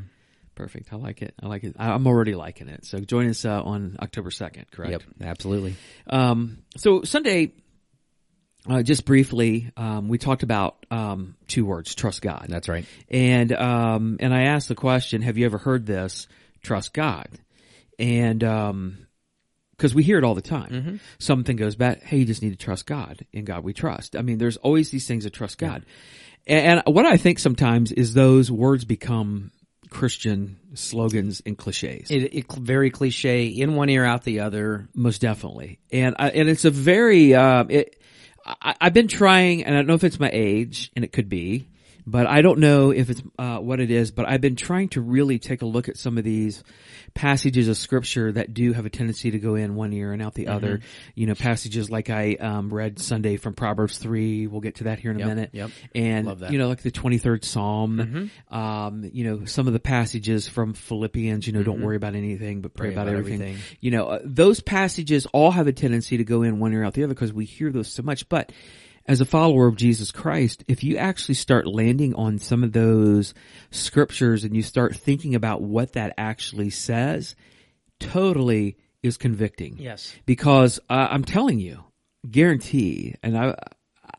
perfect. 0.56 0.92
I 0.92 0.98
like 0.98 1.22
it. 1.22 1.34
I 1.42 1.48
like 1.48 1.64
it. 1.64 1.76
I'm 1.80 2.06
already 2.08 2.36
liking 2.36 2.68
it. 2.68 2.86
So 2.86 3.00
join 3.00 3.30
us 3.30 3.46
uh, 3.46 3.62
on 3.64 3.96
October 4.02 4.32
second. 4.32 4.66
Correct. 4.72 4.92
Yep. 4.92 5.02
Absolutely. 5.22 5.76
Um, 6.08 6.58
so 6.76 7.04
Sunday, 7.04 7.54
uh, 8.70 8.84
just 8.84 9.06
briefly, 9.06 9.72
um, 9.78 10.08
we 10.10 10.18
talked 10.18 10.44
about 10.44 10.86
um, 10.92 11.36
two 11.48 11.66
words: 11.66 11.96
trust 11.96 12.22
God. 12.22 12.48
That's 12.50 12.70
right. 12.70 12.86
And 13.10 13.52
um, 13.54 14.18
and 14.20 14.34
I 14.34 14.44
asked 14.44 14.68
the 14.68 14.76
question: 14.76 15.22
Have 15.22 15.38
you 15.38 15.46
ever 15.46 15.58
heard 15.58 15.86
this? 15.86 16.28
Trust 16.62 16.94
God. 16.94 17.30
And 18.00 18.44
um, 18.44 19.08
because 19.78 19.94
we 19.94 20.04
hear 20.04 20.18
it 20.18 20.24
all 20.24 20.36
the 20.36 20.42
time. 20.42 20.72
Something 21.20 21.56
goes 21.56 21.76
back, 21.76 22.04
hey, 22.04 22.18
you 22.18 22.26
just 22.26 22.42
need 22.42 22.50
to 22.50 22.58
trust 22.58 22.86
God. 22.86 23.26
In 23.32 23.46
God 23.46 23.64
we 23.64 23.74
trust. 23.74 24.16
I 24.16 24.22
mean, 24.22 24.40
there's 24.40 24.58
always 24.58 24.90
these 24.90 25.08
things 25.08 25.24
that 25.24 25.34
trust 25.34 25.58
God. 25.58 25.86
And, 26.48 26.82
and 26.86 26.96
what 26.96 27.06
I 27.06 27.18
think 27.18 27.40
sometimes 27.40 27.92
is 27.92 28.14
those 28.14 28.50
words 28.50 28.86
become 28.86 29.52
Christian 29.90 30.60
slogans 30.74 31.42
and 31.46 31.58
cliches. 31.58 32.10
It, 32.10 32.34
it 32.34 32.52
very 32.52 32.90
cliche, 32.90 33.46
in 33.46 33.76
one 33.76 33.90
ear, 33.90 34.04
out 34.04 34.24
the 34.24 34.42
other. 34.42 34.88
Most 34.94 35.22
definitely. 35.22 35.80
And 35.92 36.16
I, 36.18 36.30
and 36.32 36.50
it's 36.50 36.66
a 36.66 36.72
very 36.72 37.36
um, 37.36 37.70
it. 37.70 37.97
I, 38.48 38.76
I've 38.80 38.94
been 38.94 39.08
trying, 39.08 39.64
and 39.64 39.76
I 39.76 39.80
don't 39.80 39.88
know 39.88 39.94
if 39.94 40.04
it's 40.04 40.20
my 40.20 40.30
age, 40.32 40.92
and 40.96 41.04
it 41.04 41.12
could 41.12 41.30
be, 41.30 41.68
but 42.08 42.26
I 42.26 42.42
don't 42.42 42.60
know 42.60 42.92
if 42.92 43.10
it's 43.10 43.22
uh, 43.38 43.58
what 43.58 43.80
it 43.82 43.92
is. 43.92 44.12
But 44.12 44.28
I've 44.28 44.42
been 44.42 44.56
trying 44.56 44.90
to 44.90 45.02
really 45.02 45.38
take 45.38 45.62
a 45.62 45.66
look 45.66 45.90
at 45.90 45.98
some 45.98 46.18
of 46.18 46.24
these 46.24 46.64
passages 47.14 47.68
of 47.68 47.78
scripture 47.78 48.32
that 48.32 48.54
do 48.54 48.74
have 48.74 48.86
a 48.86 48.90
tendency 48.90 49.32
to 49.32 49.40
go 49.40 49.56
in 49.56 49.76
one 49.76 49.92
ear 49.92 50.14
and 50.14 50.22
out 50.22 50.34
the 50.34 50.48
other. 50.48 50.80
You 51.16 51.28
know, 51.28 51.36
passages 51.36 51.90
like 51.90 52.10
I 52.10 52.36
um, 52.36 52.74
read 52.74 53.00
Sunday 53.00 53.38
from 53.38 53.54
Proverbs 53.54 53.98
three. 53.98 54.48
We'll 54.48 54.62
get 54.62 54.76
to 54.76 54.86
that 54.86 55.00
here 55.00 55.12
in 55.12 55.18
a 55.18 55.20
Yep, 55.20 55.28
minute. 55.28 55.50
yep. 55.54 55.70
And 55.94 56.42
you 56.50 56.58
know, 56.58 56.70
like 56.70 56.82
the 56.82 56.92
twenty 56.92 57.18
third 57.18 57.44
Psalm. 57.44 58.32
Um, 58.50 59.10
you 59.12 59.24
know, 59.26 59.46
some 59.46 59.68
of 59.68 59.74
the 59.74 59.80
passages 59.80 60.48
from 60.48 60.74
Philippians. 60.74 61.46
You 61.46 61.54
know, 61.54 61.64
don't 61.64 61.82
worry 61.82 61.98
about 61.98 62.16
anything, 62.16 62.62
but 62.62 62.74
pray, 62.74 62.88
Pray 62.88 62.94
about, 62.94 63.08
about 63.08 63.20
everything. 63.20 63.42
everything. 63.42 63.64
You 63.82 63.92
know, 63.92 64.08
uh, 64.08 64.20
those 64.24 64.62
passages 64.62 65.26
all 65.34 65.52
have 65.52 65.68
a 65.68 65.74
tendency 65.74 66.18
to 66.18 66.24
go 66.24 66.44
in 66.44 66.60
one 66.60 66.74
ear 66.74 66.84
out 66.84 66.94
the 66.94 67.04
other 67.04 67.14
because 67.14 67.34
we 67.34 67.46
hear 67.46 67.72
those 67.72 67.88
so 67.90 68.04
much. 68.04 68.30
But 68.30 68.52
as 69.08 69.22
a 69.22 69.26
follower 69.26 69.68
of 69.68 69.76
Jesus 69.78 70.12
Christ, 70.12 70.64
if 70.68 70.84
you 70.84 70.98
actually 70.98 71.36
start 71.36 71.66
landing 71.66 72.14
on 72.16 72.40
some 72.40 72.64
of 72.64 72.74
those 72.74 73.34
scriptures 73.72 74.44
and 74.44 74.56
you 74.56 74.62
start 74.62 74.96
thinking 74.96 75.34
about 75.36 75.62
what 75.62 75.94
that 75.94 76.14
actually 76.18 76.70
says, 76.70 77.36
totally 78.00 78.78
is 79.04 79.18
convicting. 79.18 79.78
Yes. 79.78 80.14
Because 80.26 80.80
uh, 80.90 81.08
I'm 81.10 81.24
telling 81.24 81.60
you, 81.60 81.84
guarantee, 82.30 83.16
and 83.24 83.38
I, 83.38 83.56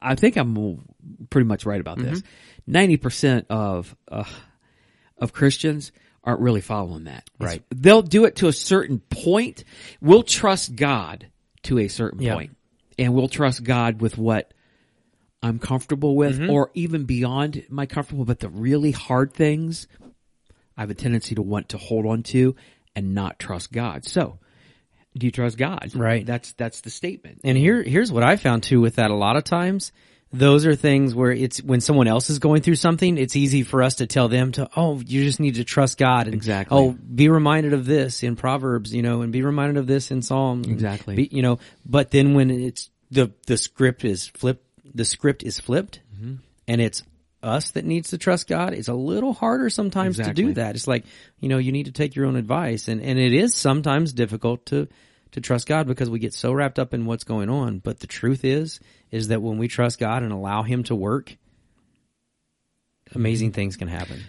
I 0.00 0.14
think 0.14 0.36
I'm 0.36 0.84
pretty 1.30 1.46
much 1.46 1.66
right 1.66 1.80
about 1.80 1.98
this. 1.98 2.20
Mm-hmm. 2.20 2.72
Ninety 2.72 2.96
percent 2.96 3.46
of 3.50 3.96
uh, 4.10 4.24
of 5.16 5.32
Christians 5.32 5.90
aren't 6.22 6.40
really 6.40 6.60
following 6.60 7.04
that. 7.04 7.28
It's- 7.40 7.40
Right. 7.40 7.62
They'll 7.74 8.02
do 8.02 8.24
it 8.24 8.36
to 8.36 8.48
a 8.48 8.52
certain 8.52 9.00
point. 9.00 9.64
We'll 10.00 10.22
trust 10.22 10.76
God 10.76 11.28
to 11.64 11.78
a 11.78 11.88
certain 11.88 12.20
Yeah. 12.22 12.34
point, 12.34 12.56
and 12.98 13.14
we'll 13.14 13.28
trust 13.28 13.64
God 13.64 14.00
with 14.00 14.16
what 14.18 14.52
I'm 15.42 15.58
comfortable 15.58 16.16
with, 16.16 16.38
Mm-hmm. 16.38 16.50
or 16.50 16.70
even 16.74 17.04
beyond 17.04 17.64
my 17.68 17.86
comfortable. 17.86 18.24
But 18.24 18.40
the 18.40 18.48
really 18.48 18.90
hard 18.90 19.32
things, 19.34 19.86
I 20.76 20.80
have 20.82 20.90
a 20.90 20.94
tendency 20.94 21.34
to 21.36 21.42
want 21.42 21.70
to 21.70 21.78
hold 21.78 22.06
on 22.06 22.22
to 22.24 22.56
and 22.96 23.14
not 23.14 23.38
trust 23.38 23.72
God. 23.72 24.04
So, 24.04 24.38
do 25.16 25.26
you 25.26 25.30
trust 25.30 25.56
God? 25.56 25.92
Right. 25.94 26.24
That's 26.26 26.52
that's 26.54 26.80
the 26.82 26.90
statement. 26.90 27.40
And 27.44 27.56
here, 27.56 27.82
here's 27.82 28.10
what 28.12 28.22
I 28.24 28.36
found 28.36 28.62
too 28.64 28.80
with 28.80 28.96
that. 28.96 29.10
A 29.10 29.14
lot 29.14 29.36
of 29.36 29.44
times, 29.44 29.92
those 30.32 30.66
are 30.66 30.74
things 30.74 31.14
where 31.14 31.30
it's 31.32 31.62
when 31.62 31.80
someone 31.80 32.06
else 32.08 32.30
is 32.30 32.38
going 32.38 32.62
through 32.62 32.74
something, 32.74 33.16
it's 33.16 33.34
easy 33.34 33.62
for 33.62 33.82
us 33.82 33.96
to 33.96 34.06
tell 34.06 34.28
them 34.28 34.52
to, 34.52 34.68
oh, 34.76 35.00
you 35.00 35.24
just 35.24 35.40
need 35.40 35.54
to 35.54 35.64
trust 35.64 35.98
God. 35.98 36.26
And, 36.26 36.34
Exactly. 36.34 36.76
Oh, 36.76 36.90
be 36.92 37.28
reminded 37.30 37.72
of 37.72 37.86
this 37.86 38.22
in 38.22 38.36
Proverbs, 38.36 38.92
you 38.94 39.02
know, 39.02 39.22
and 39.22 39.32
be 39.32 39.42
reminded 39.42 39.78
of 39.78 39.86
this 39.86 40.10
in 40.10 40.20
Psalms. 40.20 40.68
Exactly. 40.68 41.16
Be, 41.16 41.28
you 41.32 41.42
know, 41.42 41.58
but 41.86 42.10
then 42.10 42.34
when 42.34 42.50
it's 42.50 42.90
the 43.10 43.32
the 43.46 43.56
script 43.56 44.04
is 44.04 44.26
flipped, 44.28 44.64
the 44.94 45.04
script 45.04 45.42
is 45.42 45.58
flipped, 45.60 46.00
Mm-hmm. 46.16 46.34
and 46.66 46.80
it's 46.80 47.02
us 47.42 47.70
that 47.72 47.84
needs 47.84 48.10
to 48.10 48.18
trust 48.18 48.48
God. 48.48 48.74
It's 48.74 48.88
a 48.88 48.94
little 48.94 49.32
harder 49.32 49.70
sometimes 49.70 50.16
to 50.16 50.34
do 50.34 50.54
that. 50.54 50.74
It's 50.74 50.88
like 50.88 51.04
you 51.38 51.48
know, 51.48 51.58
you 51.58 51.70
need 51.72 51.86
to 51.86 51.92
take 51.92 52.16
your 52.16 52.26
own 52.26 52.36
advice, 52.36 52.88
and 52.88 53.00
and 53.00 53.18
it 53.18 53.32
is 53.32 53.54
sometimes 53.54 54.12
difficult 54.12 54.66
to 54.66 54.88
to 55.32 55.40
trust 55.40 55.68
God 55.68 55.86
because 55.86 56.10
we 56.10 56.18
get 56.18 56.34
so 56.34 56.52
wrapped 56.52 56.78
up 56.78 56.94
in 56.94 57.06
what's 57.06 57.24
going 57.24 57.50
on. 57.50 57.78
But 57.78 58.00
the 58.00 58.06
truth 58.06 58.44
is, 58.44 58.80
is 59.10 59.28
that 59.28 59.42
when 59.42 59.58
we 59.58 59.68
trust 59.68 59.98
God 60.00 60.22
and 60.22 60.32
allow 60.32 60.62
Him 60.62 60.82
to 60.84 60.94
work, 60.96 61.36
amazing 63.14 63.52
things 63.52 63.76
can 63.76 63.88
happen. 63.88 64.22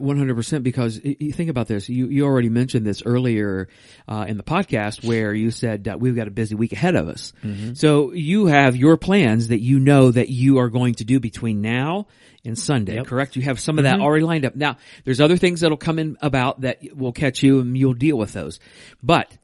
One 0.00 0.18
hundred 0.18 0.36
percent. 0.36 0.64
Because 0.64 1.00
you 1.02 1.32
think 1.32 1.50
about 1.50 1.68
this, 1.68 1.88
you 1.88 2.08
you 2.08 2.24
already 2.24 2.48
mentioned 2.48 2.86
this 2.86 3.02
earlier 3.04 3.68
uh, 4.08 4.24
in 4.28 4.36
the 4.36 4.42
podcast 4.42 5.04
where 5.04 5.34
you 5.34 5.50
said 5.50 5.84
that 5.84 6.00
we've 6.00 6.16
got 6.16 6.28
a 6.28 6.30
busy 6.30 6.54
week 6.54 6.72
ahead 6.72 6.94
of 6.94 7.08
us. 7.08 7.32
Mm-hmm. 7.42 7.74
So 7.74 8.12
you 8.12 8.46
have 8.46 8.76
your 8.76 8.96
plans 8.96 9.48
that 9.48 9.60
you 9.60 9.78
know 9.78 10.10
that 10.10 10.28
you 10.28 10.58
are 10.58 10.68
going 10.68 10.94
to 10.96 11.04
do 11.04 11.20
between 11.20 11.60
now 11.60 12.06
and 12.44 12.58
Sunday. 12.58 12.94
Yep. 12.94 13.04
Mm-hmm. 13.04 13.08
Correct? 13.08 13.36
You 13.36 13.42
have 13.42 13.58
some 13.58 13.78
of 13.78 13.84
that 13.84 14.00
already 14.00 14.24
lined 14.24 14.44
up. 14.44 14.54
Now, 14.54 14.76
there's 15.04 15.20
other 15.20 15.36
things 15.36 15.60
that'll 15.60 15.76
come 15.76 15.98
in 15.98 16.18
about 16.20 16.60
that 16.60 16.78
will 16.94 17.12
catch 17.12 17.42
you, 17.42 17.60
and 17.60 17.76
you'll 17.76 17.94
deal 17.94 18.18
with 18.18 18.32
those. 18.32 18.60
But 19.02 19.34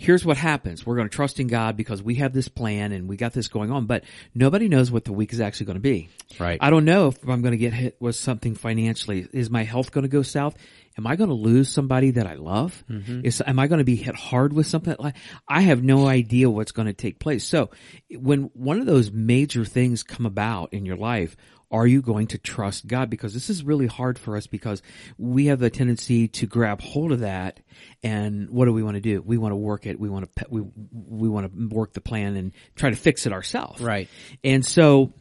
here's 0.00 0.24
what 0.24 0.38
happens. 0.38 0.86
We're 0.86 0.96
going 0.96 1.08
to 1.08 1.14
trust 1.14 1.40
in 1.40 1.46
God 1.46 1.76
because 1.76 2.02
we 2.02 2.14
have 2.16 2.32
this 2.32 2.48
plan 2.48 2.92
and 2.92 3.06
we 3.06 3.18
got 3.18 3.34
this 3.34 3.48
going 3.48 3.70
on, 3.70 3.84
but 3.84 4.04
nobody 4.34 4.66
knows 4.66 4.90
what 4.90 5.04
the 5.04 5.12
week 5.12 5.34
is 5.34 5.40
actually 5.40 5.66
going 5.66 5.76
to 5.76 5.80
be. 5.80 6.08
Right. 6.38 6.58
I 6.58 6.70
don't 6.70 6.86
know 6.86 7.08
if 7.08 7.22
I'm 7.28 7.42
going 7.42 7.52
to 7.52 7.58
get 7.58 7.74
hit 7.74 7.96
with 8.00 8.16
something 8.16 8.54
financially. 8.54 9.28
Is 9.32 9.50
my 9.50 9.62
health 9.62 9.92
going 9.92 10.02
to 10.02 10.08
go 10.08 10.22
south? 10.22 10.56
Am 10.96 11.06
I 11.06 11.16
going 11.16 11.28
to 11.28 11.34
lose 11.34 11.68
somebody 11.68 12.12
that 12.12 12.26
I 12.26 12.34
love? 12.34 12.82
Mm-hmm. 12.90 13.26
Is, 13.26 13.42
am 13.46 13.58
I 13.58 13.66
going 13.66 13.78
to 13.78 13.84
be 13.84 13.96
hit 13.96 14.14
hard 14.14 14.54
with 14.54 14.66
something? 14.66 14.96
Like, 14.98 15.16
I 15.46 15.60
have 15.60 15.84
no 15.84 16.06
idea 16.06 16.48
what's 16.48 16.72
going 16.72 16.86
to 16.86 16.94
take 16.94 17.18
place. 17.18 17.44
So 17.44 17.70
when 18.10 18.44
one 18.54 18.80
of 18.80 18.86
those 18.86 19.10
major 19.12 19.66
things 19.66 20.02
come 20.02 20.24
about 20.24 20.72
in 20.72 20.86
your 20.86 20.96
life, 20.96 21.36
are 21.70 21.86
you 21.86 22.02
going 22.02 22.28
to 22.28 22.38
trust 22.38 22.86
God? 22.86 23.10
Because 23.10 23.32
this 23.32 23.48
is 23.48 23.62
really 23.62 23.86
hard 23.86 24.18
for 24.18 24.36
us 24.36 24.46
because 24.46 24.82
we 25.18 25.46
have 25.46 25.60
the 25.60 25.70
tendency 25.70 26.28
to 26.28 26.46
grab 26.46 26.80
hold 26.80 27.12
of 27.12 27.20
that. 27.20 27.60
And 28.02 28.50
what 28.50 28.64
do 28.64 28.72
we 28.72 28.82
want 28.82 28.96
to 28.96 29.00
do? 29.00 29.22
We 29.24 29.38
want 29.38 29.52
to 29.52 29.56
work 29.56 29.86
it. 29.86 30.00
We 30.00 30.08
want 30.08 30.34
to, 30.34 30.46
we, 30.50 30.62
we 30.92 31.28
want 31.28 31.52
to 31.52 31.68
work 31.74 31.92
the 31.92 32.00
plan 32.00 32.36
and 32.36 32.52
try 32.74 32.90
to 32.90 32.96
fix 32.96 33.26
it 33.26 33.32
ourselves. 33.32 33.80
Right. 33.80 34.08
And 34.42 34.66
so 34.66 35.12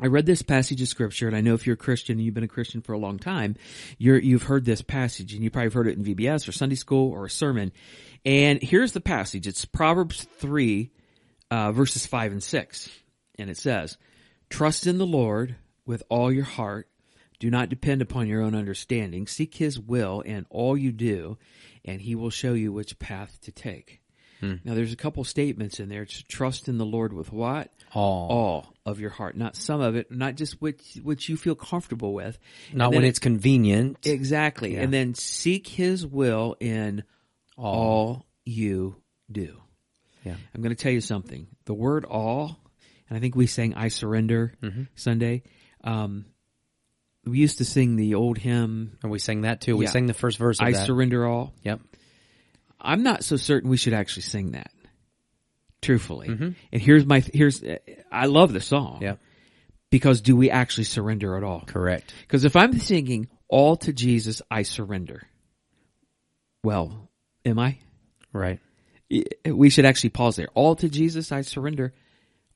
I 0.00 0.06
read 0.06 0.26
this 0.26 0.42
passage 0.42 0.80
of 0.82 0.88
scripture, 0.88 1.28
and 1.28 1.36
I 1.36 1.42
know 1.42 1.54
if 1.54 1.66
you're 1.66 1.74
a 1.74 1.76
Christian 1.76 2.16
and 2.16 2.24
you've 2.24 2.34
been 2.34 2.42
a 2.42 2.48
Christian 2.48 2.80
for 2.80 2.92
a 2.92 2.98
long 2.98 3.18
time, 3.18 3.56
you're, 3.98 4.18
you've 4.18 4.42
heard 4.42 4.64
this 4.64 4.82
passage, 4.82 5.34
and 5.34 5.44
you 5.44 5.50
probably 5.50 5.66
have 5.66 5.74
heard 5.74 5.86
it 5.86 5.96
in 5.96 6.04
VBS 6.04 6.48
or 6.48 6.52
Sunday 6.52 6.74
school 6.74 7.12
or 7.12 7.26
a 7.26 7.30
sermon. 7.30 7.72
And 8.24 8.60
here's 8.62 8.92
the 8.92 9.00
passage. 9.00 9.46
It's 9.46 9.64
Proverbs 9.64 10.26
3, 10.38 10.90
uh, 11.50 11.72
verses 11.72 12.06
5 12.06 12.32
and 12.32 12.42
6. 12.42 12.90
And 13.38 13.50
it 13.50 13.58
says, 13.58 13.96
Trust 14.52 14.86
in 14.86 14.98
the 14.98 15.06
Lord 15.06 15.56
with 15.86 16.02
all 16.08 16.30
your 16.32 16.44
heart. 16.44 16.88
Do 17.40 17.50
not 17.50 17.68
depend 17.68 18.02
upon 18.02 18.28
your 18.28 18.42
own 18.42 18.54
understanding. 18.54 19.26
Seek 19.26 19.54
His 19.54 19.78
will 19.80 20.20
in 20.20 20.46
all 20.50 20.76
you 20.76 20.92
do, 20.92 21.38
and 21.84 22.00
He 22.00 22.14
will 22.14 22.30
show 22.30 22.52
you 22.52 22.72
which 22.72 22.98
path 22.98 23.38
to 23.42 23.50
take. 23.50 24.00
Hmm. 24.40 24.56
Now, 24.64 24.74
there's 24.74 24.92
a 24.92 24.96
couple 24.96 25.24
statements 25.24 25.80
in 25.80 25.88
there. 25.88 26.02
It's 26.02 26.22
trust 26.22 26.68
in 26.68 26.76
the 26.78 26.84
Lord 26.84 27.12
with 27.12 27.32
what? 27.32 27.72
All. 27.94 28.28
all 28.30 28.74
of 28.84 29.00
your 29.00 29.10
heart, 29.10 29.36
not 29.36 29.56
some 29.56 29.80
of 29.80 29.96
it, 29.96 30.10
not 30.10 30.34
just 30.36 30.60
what 30.60 30.74
what 31.02 31.28
you 31.28 31.36
feel 31.36 31.54
comfortable 31.54 32.12
with. 32.14 32.38
Not 32.72 32.92
when 32.92 33.04
it's 33.04 33.18
convenient. 33.18 34.06
exactly, 34.06 34.74
Yeah. 34.74 34.82
and 34.82 34.92
then 34.92 35.14
seek 35.14 35.66
His 35.66 36.06
will 36.06 36.56
in 36.60 37.04
all, 37.56 38.26
you 38.44 38.96
do. 39.30 39.56
Yeah. 40.24 40.36
I'm 40.54 40.62
going 40.62 40.74
to 40.74 40.80
tell 40.82 40.92
you 40.92 41.00
something. 41.00 41.48
The 41.64 41.74
word 41.74 42.04
"all," 42.04 42.58
and 43.12 43.18
I 43.18 43.20
think 43.20 43.36
we 43.36 43.46
sang 43.46 43.74
"I 43.74 43.88
Surrender" 43.88 44.54
Mm-hmm. 44.62 44.84
Sunday. 44.94 45.42
Um, 45.84 46.24
we 47.26 47.38
used 47.38 47.58
to 47.58 47.64
sing 47.66 47.96
the 47.96 48.14
old 48.14 48.38
hymn 48.38 48.96
And 49.02 49.12
we 49.12 49.18
sang 49.18 49.42
that 49.42 49.60
too. 49.60 49.76
We 49.76 49.84
Yeah. 49.84 49.90
sang 49.90 50.06
the 50.06 50.14
first 50.14 50.38
verse 50.38 50.58
of 50.60 50.66
"I 50.66 50.72
that. 50.72 50.86
Surrender 50.86 51.26
All." 51.26 51.52
Yep. 51.62 51.80
I'm 52.80 53.02
not 53.02 53.22
so 53.22 53.36
certain 53.36 53.68
we 53.68 53.76
should 53.76 53.92
actually 53.92 54.22
sing 54.22 54.52
that. 54.52 54.70
Truthfully, 55.82 56.28
and 56.28 56.54
here's 56.72 57.04
my 57.04 57.20
here's 57.34 57.62
I 58.10 58.26
love 58.26 58.52
the 58.54 58.60
song. 58.62 58.94
Mm-hmm. 58.94 59.04
Yep. 59.04 59.18
Because 59.90 60.20
do 60.22 60.34
we 60.34 60.50
actually 60.50 60.84
surrender 60.84 61.36
at 61.36 61.42
all? 61.44 61.64
Correct. 61.66 62.14
Because 62.22 62.44
if 62.46 62.56
I'm 62.56 62.78
singing 62.78 63.28
all 63.48 63.76
to 63.76 63.92
Jesus, 63.92 64.40
I 64.50 64.62
surrender. 64.62 65.26
Well, 66.64 67.10
am 67.44 67.58
I? 67.58 67.78
Right. 68.32 68.58
We 69.44 69.68
should 69.68 69.84
actually 69.84 70.10
pause 70.10 70.36
there. 70.36 70.48
All 70.54 70.76
to 70.76 70.88
Jesus, 70.88 71.30
I 71.32 71.42
surrender. 71.42 71.92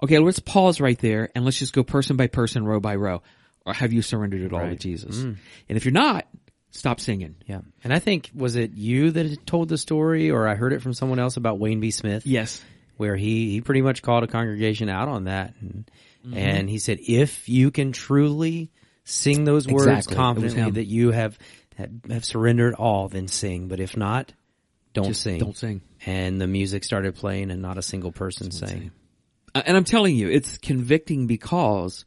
Okay, 0.03 0.19
let's 0.19 0.41
pause 0.41 0.81
right 0.81 0.99
there 0.99 1.31
and 1.35 1.45
let's 1.45 1.59
just 1.59 1.73
go 1.73 1.83
person 1.83 2.17
by 2.17 2.27
person, 2.27 2.65
row 2.65 2.81
by 2.81 2.97
row. 2.97 3.23
Or 3.65 3.73
have 3.73 3.93
you 3.93 4.03
surrendered 4.03 4.43
it 4.43 4.53
all 4.53 4.61
to 4.61 4.67
Right. 4.67 4.79
Jesus? 4.81 5.19
And 5.23 5.39
if 5.69 5.85
you're 5.85 5.93
not, 5.93 6.27
stop 6.71 7.01
singing. 7.01 7.37
Yeah. 7.47 7.63
And 7.83 7.93
I 7.93 7.99
think, 7.99 8.31
was 8.35 8.57
it 8.57 8.73
you 8.75 9.11
that 9.13 9.47
told 9.47 9.69
the 9.69 9.79
story 9.79 10.31
or 10.31 10.47
I 10.47 10.55
heard 10.55 10.73
it 10.73 10.83
from 10.83 10.93
someone 10.95 11.19
else 11.19 11.37
about 11.37 11.59
Wayne 11.59 11.81
B. 11.81 11.91
Smith? 11.91 12.27
Yes. 12.27 12.63
where 12.99 13.17
he, 13.17 13.51
he 13.51 13.61
pretty 13.61 13.83
much 13.83 14.01
called 14.03 14.25
a 14.25 14.27
congregation 14.27 14.89
out 14.89 15.09
on 15.09 15.25
that. 15.25 15.55
And, 15.61 15.91
Mm-hmm. 16.27 16.39
and 16.39 16.69
he 16.69 16.79
said, 16.81 16.99
if 17.07 17.49
you 17.49 17.71
can 17.71 17.93
truly 17.93 18.73
sing 19.05 19.45
those 19.45 19.69
words 19.69 19.87
Exactly. 19.87 20.17
Confidently 20.17 20.71
that 20.73 20.87
you 20.87 21.13
have, 21.13 21.39
have, 21.77 21.91
have 22.11 22.25
surrendered 22.25 22.75
all, 22.75 23.07
then 23.09 23.29
sing. 23.29 23.69
But 23.69 23.79
if 23.79 23.97
not, 23.97 24.33
don't 24.93 25.05
Just 25.07 25.23
sing. 25.23 25.39
don't 25.39 25.57
sing. 25.57 25.83
And 26.05 26.41
the 26.41 26.49
music 26.49 26.83
started 26.83 27.15
playing 27.15 27.53
and 27.53 27.63
not 27.63 27.79
a 27.79 27.83
single 27.83 28.11
person 28.11 28.51
sang. 28.51 28.91
Uh, 29.57 29.63
And 29.65 29.77
I'm 29.77 29.85
telling 29.85 30.17
you, 30.17 30.29
it's 30.29 30.59
convicting 30.59 31.27
because 31.27 32.05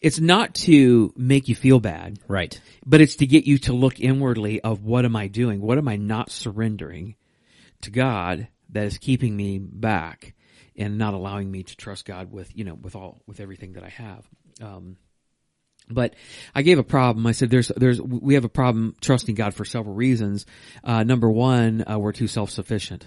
it's 0.00 0.20
not 0.20 0.54
to 0.54 1.12
make 1.16 1.48
you 1.48 1.54
feel 1.54 1.80
bad. 1.80 2.18
Right. 2.28 2.60
but 2.86 3.00
it's 3.00 3.16
to 3.16 3.26
get 3.26 3.46
you 3.46 3.58
to 3.58 3.72
look 3.72 3.98
inwardly 4.00 4.60
of 4.60 4.84
what 4.84 5.04
am 5.04 5.16
I 5.16 5.28
doing? 5.28 5.60
What 5.60 5.78
am 5.78 5.88
I 5.88 5.96
not 5.96 6.30
surrendering 6.30 7.16
to 7.82 7.90
God 7.90 8.48
that 8.70 8.84
is 8.84 8.98
keeping 8.98 9.36
me 9.36 9.58
back 9.58 10.34
and 10.76 10.98
not 10.98 11.14
allowing 11.14 11.50
me 11.50 11.64
to 11.64 11.76
trust 11.76 12.04
God 12.04 12.32
with, 12.32 12.56
you 12.56 12.64
know, 12.64 12.74
with 12.74 12.96
all, 12.96 13.22
with 13.26 13.40
everything 13.40 13.74
that 13.74 13.84
I 13.84 13.88
have. 13.88 14.26
Um, 14.60 14.96
but 15.88 16.14
I 16.54 16.62
gave 16.62 16.78
a 16.78 16.84
problem. 16.84 17.26
I 17.26 17.32
said 17.32 17.50
there's, 17.50 17.68
there's, 17.68 18.00
we 18.00 18.34
have 18.34 18.44
a 18.44 18.48
problem 18.48 18.94
trusting 19.00 19.34
God 19.34 19.52
for 19.54 19.64
several 19.64 19.94
reasons. 19.94 20.46
Uh, 20.82 21.02
number 21.02 21.30
one, 21.30 21.84
uh, 21.88 21.98
we're 21.98 22.12
too 22.12 22.28
self-sufficient. 22.28 23.04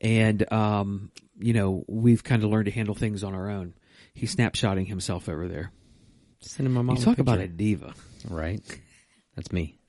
And, 0.00 0.50
um, 0.52 1.10
you 1.38 1.52
know, 1.52 1.84
we've 1.88 2.22
kind 2.24 2.42
of 2.44 2.50
learned 2.50 2.66
to 2.66 2.70
handle 2.72 2.94
things 2.94 3.22
on 3.24 3.34
our 3.34 3.50
own. 3.50 3.74
He's 4.14 4.34
snapshotting 4.34 4.86
himself 4.88 5.28
over 5.28 5.46
there. 5.48 5.72
Send 6.40 6.66
him 6.66 6.74
my 6.74 6.82
mom 6.82 6.96
You 6.96 7.02
a 7.02 7.04
talk 7.04 7.18
about 7.18 7.40
a 7.40 7.48
diva. 7.48 7.94
Right. 8.28 8.60
That's 9.34 9.52
me. 9.52 9.78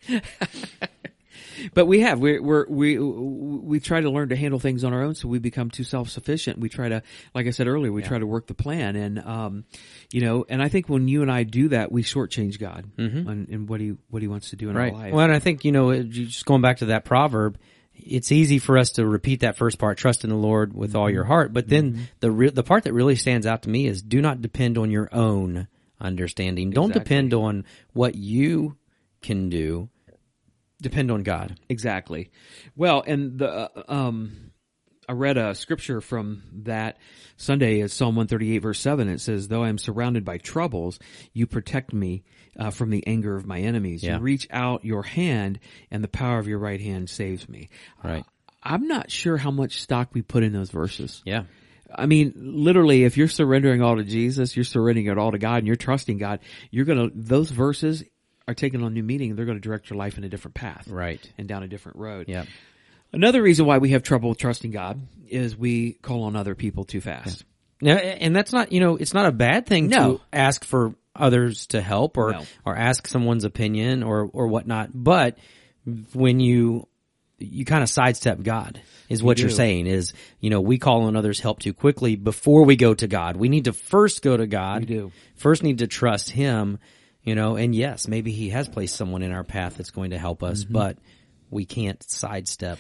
But 1.74 1.86
we 1.88 2.02
have 2.02 2.20
we're, 2.20 2.42
we're 2.42 2.68
we 2.70 3.00
we 3.00 3.80
try 3.80 4.00
to 4.02 4.10
learn 4.12 4.30
to 4.30 4.36
handle 4.36 4.60
things 4.60 4.84
on 4.84 4.94
our 4.94 5.02
own, 5.02 5.16
so 5.16 5.28
we 5.28 5.40
become 5.40 5.72
too 5.72 5.84
self 5.84 6.10
sufficient. 6.10 6.60
We 6.60 6.70
try 6.70 6.90
to, 6.90 7.02
like 7.34 7.48
I 7.48 7.50
said 7.50 7.68
earlier, 7.68 7.92
we 7.92 8.04
try 8.04 8.20
to 8.20 8.28
work 8.28 8.46
the 8.46 8.54
plan, 8.54 8.96
and 8.96 9.20
um, 9.20 9.66
you 10.12 10.22
know, 10.22 10.46
and 10.50 10.62
I 10.62 10.70
think 10.70 10.88
when 10.88 11.08
you 11.08 11.24
and 11.24 11.32
I 11.32 11.44
do 11.44 11.70
that, 11.70 11.92
we 11.92 12.04
shortchange 12.04 12.60
God 12.60 12.86
and, 12.98 13.48
and 13.50 13.70
what 13.70 13.82
he 13.82 13.94
what 14.10 14.22
he 14.22 14.28
wants 14.28 14.52
to 14.52 14.56
do 14.56 14.70
in 14.70 14.76
Right. 14.76 14.94
our 14.94 15.00
life. 15.00 15.14
Well, 15.14 15.24
and 15.26 15.34
I 15.34 15.40
think, 15.40 15.66
you 15.66 15.72
know, 15.72 16.04
just 16.04 16.46
going 16.46 16.62
back 16.62 16.78
to 16.78 16.86
that 16.88 17.06
proverb, 17.06 17.58
it's 17.98 18.32
easy 18.32 18.60
for 18.60 18.78
us 18.78 18.92
to 18.92 19.06
repeat 19.06 19.42
that 19.42 19.58
first 19.58 19.78
part, 19.80 19.98
trust 19.98 20.24
in 20.24 20.30
the 20.30 20.36
Lord 20.36 20.74
with 20.74 20.96
all 20.96 21.06
Mm-hmm. 21.08 21.14
your 21.16 21.24
heart. 21.26 21.54
But 21.54 21.68
then 21.68 22.08
the 22.20 22.32
re- 22.32 22.50
the 22.50 22.64
part 22.64 22.84
that 22.86 22.94
really 22.94 23.16
stands 23.16 23.46
out 23.46 23.64
to 23.64 23.70
me 23.70 23.88
is 23.88 24.02
do 24.02 24.22
not 24.22 24.42
depend 24.42 24.78
on 24.78 24.92
your 24.92 25.10
own 25.12 25.68
understanding. 26.00 26.72
Don't 26.72 26.94
depend 26.94 27.34
on 27.34 27.66
what 27.94 28.16
you 28.16 28.78
can 29.22 29.50
do. 29.50 29.90
Depend 30.82 31.10
on 31.10 31.24
God. 31.24 31.60
Exactly. 31.70 32.30
Well, 32.76 33.04
and 33.08 33.40
the 33.40 33.50
uh, 33.50 33.84
um, 33.88 34.47
I 35.08 35.14
read 35.14 35.38
a 35.38 35.56
scripture 35.56 36.02
from 36.02 36.44
that 36.64 36.98
Sunday. 37.38 37.80
It's 37.80 37.94
Psalm 37.94 38.16
one 38.16 38.28
thirty 38.28 38.56
eight 38.56 38.60
verse 38.60 38.80
seven. 38.80 39.08
It 39.08 39.22
says, 39.22 39.48
"Though 39.48 39.64
I 39.64 39.70
am 39.70 39.78
surrounded 39.78 40.26
by 40.26 40.38
troubles, 40.38 41.00
you 41.34 41.48
protect 41.48 41.94
me 41.94 42.24
uh, 42.60 42.72
from 42.72 42.90
the 42.90 43.06
anger 43.08 43.36
of 43.36 43.46
my 43.46 43.60
enemies. 43.60 44.04
Yeah. 44.04 44.18
You 44.18 44.22
reach 44.24 44.48
out 44.52 44.84
your 44.84 45.04
hand, 45.04 45.60
and 45.92 46.04
the 46.04 46.08
power 46.10 46.40
of 46.40 46.48
your 46.48 46.60
right 46.60 46.82
hand 46.82 47.10
saves 47.10 47.48
me." 47.48 47.70
Right. 48.04 48.26
I'm 48.62 48.88
not 48.88 49.10
sure 49.10 49.38
how 49.38 49.52
much 49.52 49.82
stock 49.82 50.10
we 50.14 50.22
put 50.24 50.44
in 50.44 50.52
those 50.52 50.72
verses. 50.72 51.22
Yeah. 51.26 51.44
I 51.96 52.06
mean, 52.06 52.34
literally, 52.36 53.06
if 53.06 53.16
you're 53.16 53.30
surrendering 53.30 53.82
all 53.82 53.96
to 53.96 54.04
Jesus, 54.04 54.58
you're 54.58 54.66
surrendering 54.66 55.08
it 55.08 55.18
all 55.18 55.32
to 55.32 55.38
God, 55.38 55.60
and 55.60 55.68
you're 55.68 55.78
trusting 55.78 56.18
God. 56.18 56.42
You're 56.70 56.84
gonna 56.86 57.10
those 57.16 57.50
verses 57.50 58.04
are 58.46 58.54
taking 58.54 58.84
on 58.84 58.94
new 58.94 59.04
meaning. 59.04 59.36
They're 59.36 59.46
going 59.46 59.58
to 59.58 59.62
direct 59.62 59.90
your 59.90 59.98
life 59.98 60.18
in 60.18 60.24
a 60.24 60.30
different 60.30 60.56
path, 60.56 60.88
Right. 60.88 61.20
and 61.38 61.48
down 61.50 61.64
a 61.64 61.68
different 61.68 61.98
road. 61.98 62.28
Yeah. 62.30 62.46
Another 63.14 63.42
reason 63.42 63.66
why 63.66 63.78
we 63.78 63.90
have 63.92 64.04
trouble 64.04 64.36
trusting 64.36 64.72
God 64.72 65.00
is 65.30 65.56
we 65.56 65.94
call 65.94 66.24
on 66.24 66.36
other 66.36 66.56
people 66.56 66.84
too 66.86 67.02
fast. 67.02 67.44
Now, 67.82 67.96
and 67.96 68.36
that's 68.36 68.52
not, 68.54 68.72
you 68.72 68.80
know, 68.80 68.96
it's 68.98 69.14
not 69.14 69.26
a 69.28 69.32
bad 69.32 69.66
thing 69.66 69.88
No. 69.88 70.18
to 70.18 70.22
ask 70.34 70.64
for 70.64 70.96
others 71.16 71.68
to 71.68 71.82
help 71.82 72.18
or, 72.18 72.32
No. 72.34 72.44
or 72.66 72.76
ask 72.76 73.08
someone's 73.08 73.44
opinion 73.44 74.04
or, 74.04 74.30
or 74.32 74.48
whatnot. 74.48 74.90
But 74.94 75.38
when 76.14 76.40
you, 76.40 76.88
you 77.40 77.66
kind 77.66 77.84
of 77.84 77.90
sidestep 77.90 78.42
God 78.42 78.82
is 79.10 79.22
what 79.24 79.38
You 79.38 79.44
you're 79.44 79.50
do. 79.50 79.56
saying 79.56 79.88
is, 79.88 80.14
you 80.40 80.50
know, 80.50 80.60
we 80.62 80.78
call 80.80 81.04
on 81.04 81.16
others 81.16 81.40
help 81.40 81.60
too 81.60 81.74
quickly 81.74 82.16
before 82.16 82.64
we 82.66 82.76
go 82.76 82.94
to 82.94 83.08
God. 83.08 83.38
We 83.38 83.48
need 83.50 83.66
to 83.66 83.74
first 83.74 84.22
go 84.22 84.36
to 84.36 84.48
God. 84.48 84.82
We 84.82 84.86
do. 84.88 85.12
First 85.36 85.62
need 85.64 85.78
to 85.80 85.88
trust 85.88 86.30
Him, 86.32 86.80
you 87.24 87.36
know, 87.36 87.56
and 87.56 87.76
yes, 87.76 88.08
maybe 88.08 88.32
He 88.32 88.50
has 88.50 88.68
placed 88.68 88.96
someone 88.96 89.22
in 89.22 89.32
our 89.32 89.44
path 89.44 89.78
that's 89.78 89.92
going 89.92 90.12
to 90.12 90.18
help 90.18 90.40
Mm-hmm. 90.40 90.52
us, 90.52 90.64
but 90.64 90.98
we 91.50 91.66
can't 91.66 92.02
sidestep. 92.10 92.80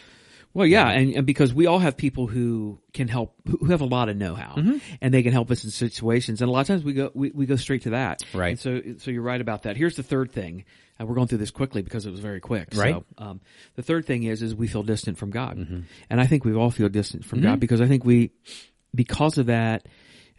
Well, 0.53 0.65
yeah, 0.65 0.89
and, 0.89 1.13
and 1.13 1.25
because 1.27 1.53
we 1.53 1.67
all 1.67 1.77
have 1.77 1.97
people 1.97 2.25
who 2.25 2.79
can 2.91 3.07
help, 3.07 3.35
who 3.45 3.65
have 3.67 3.81
a 3.81 3.85
lot 3.85 4.09
of 4.09 4.17
know-how, 4.17 4.55
Mm-hmm. 4.55 4.77
and 5.01 5.13
they 5.13 5.21
can 5.21 5.31
help 5.31 5.51
us 5.51 5.63
in 5.63 5.69
situations. 5.69 6.41
And 6.41 6.49
a 6.49 6.51
lot 6.51 6.61
of 6.61 6.67
times 6.67 6.83
we 6.83 6.93
go, 6.93 7.11
we, 7.13 7.29
we 7.29 7.45
go 7.45 7.57
straight 7.57 7.83
to 7.83 7.91
that. 7.91 8.23
Right. 8.33 8.51
And 8.51 8.59
so, 8.59 8.81
so 8.97 9.11
you're 9.11 9.21
right 9.21 9.39
about 9.39 9.63
that. 9.63 9.77
Here's 9.77 9.95
the 9.95 10.03
third 10.03 10.31
thing. 10.31 10.65
And 10.97 11.07
we're 11.07 11.13
going 11.13 11.27
through 11.27 11.37
this 11.37 11.51
quickly 11.51 11.83
because 11.83 12.07
it 12.07 12.09
was 12.11 12.21
very 12.21 12.39
quick. 12.39 12.69
Right. 12.73 12.95
Mm-hmm. 12.95 13.23
So, 13.23 13.29
um, 13.29 13.41
the 13.75 13.83
third 13.83 14.05
thing 14.07 14.23
is, 14.23 14.41
is 14.41 14.55
we 14.55 14.67
feel 14.67 14.81
distant 14.81 15.19
from 15.19 15.29
God. 15.29 15.57
And 16.09 16.19
I 16.19 16.25
think 16.25 16.43
we 16.43 16.55
all 16.55 16.71
feel 16.71 16.89
distant 16.89 17.23
from 17.23 17.41
God 17.41 17.59
because 17.59 17.79
I 17.79 17.85
think 17.87 18.03
we, 18.03 18.31
because 18.95 19.37
of 19.37 19.45
that, 19.45 19.85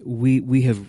we, 0.04 0.40
we 0.40 0.62
have 0.62 0.84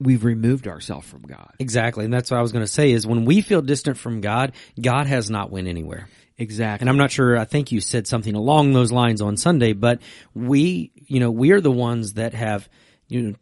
we've 0.00 0.24
removed 0.24 0.66
ourselves 0.68 1.08
from 1.08 1.22
God. 1.22 1.52
Exactly. 1.58 2.04
And 2.04 2.12
that's 2.12 2.30
what 2.30 2.38
I 2.38 2.42
was 2.42 2.52
going 2.52 2.64
to 2.64 2.70
say 2.70 2.92
is 2.92 3.06
when 3.06 3.24
we 3.24 3.40
feel 3.40 3.62
distant 3.62 3.96
from 3.96 4.20
God, 4.20 4.52
God 4.80 5.06
has 5.06 5.30
not 5.30 5.50
went 5.50 5.68
anywhere. 5.68 6.08
Exactly. 6.36 6.82
And 6.82 6.90
I'm 6.90 6.96
not 6.96 7.12
sure, 7.12 7.38
I 7.38 7.44
think 7.44 7.70
you 7.70 7.80
said 7.80 8.06
something 8.06 8.34
along 8.34 8.72
those 8.72 8.90
lines 8.90 9.20
on 9.20 9.36
Sunday, 9.36 9.72
but 9.72 10.00
we, 10.34 10.90
you 11.06 11.20
know, 11.20 11.30
we 11.30 11.52
are 11.52 11.60
the 11.60 11.70
ones 11.70 12.14
that 12.14 12.34
have, 12.34 12.68
you 13.08 13.36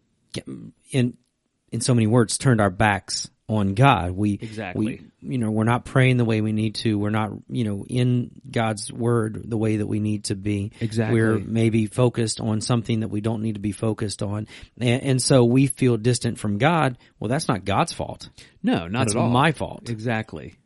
know, 0.47 0.73
in, 0.91 1.17
in 1.71 1.81
so 1.81 1.95
many 1.95 2.07
words, 2.07 2.37
turned 2.37 2.61
our 2.61 2.71
backs 2.71 3.31
on 3.57 3.75
God. 3.75 4.13
We, 4.13 4.35
Exactly. 4.41 5.03
we, 5.21 5.33
you 5.33 5.39
know, 5.39 5.51
we're 5.51 5.65
not 5.65 5.85
praying 5.85 6.17
the 6.17 6.25
way 6.25 6.41
we 6.41 6.53
need 6.53 6.75
to. 6.77 6.99
We're 6.99 7.11
not, 7.11 7.31
you 7.49 7.65
know, 7.65 7.85
in 7.89 8.31
God's 8.51 8.93
word 8.93 9.43
the 9.45 9.57
way 9.57 9.77
that 9.77 9.87
we 9.87 10.01
need 10.01 10.25
to 10.25 10.35
be. 10.35 10.73
Exactly. 10.81 11.21
We're 11.21 11.39
maybe 11.39 11.87
focused 11.87 12.41
on 12.41 12.61
something 12.61 13.01
that 13.01 13.09
we 13.09 13.21
don't 13.21 13.43
need 13.43 13.55
to 13.55 13.61
be 13.61 13.73
focused 13.73 14.23
on. 14.23 14.49
And, 14.79 15.03
and 15.03 15.23
so 15.23 15.45
we 15.45 15.67
feel 15.67 15.97
distant 15.97 16.39
from 16.39 16.59
God. 16.59 16.99
Well, 17.21 17.29
that's 17.29 17.49
not 17.49 17.65
God's 17.65 17.93
fault. 17.93 18.29
no, 18.63 18.89
not 18.89 19.01
That's 19.07 19.15
at 19.15 19.21
all. 19.21 19.29
my 19.29 19.53
fault. 19.53 19.89
Exactly. 19.89 20.57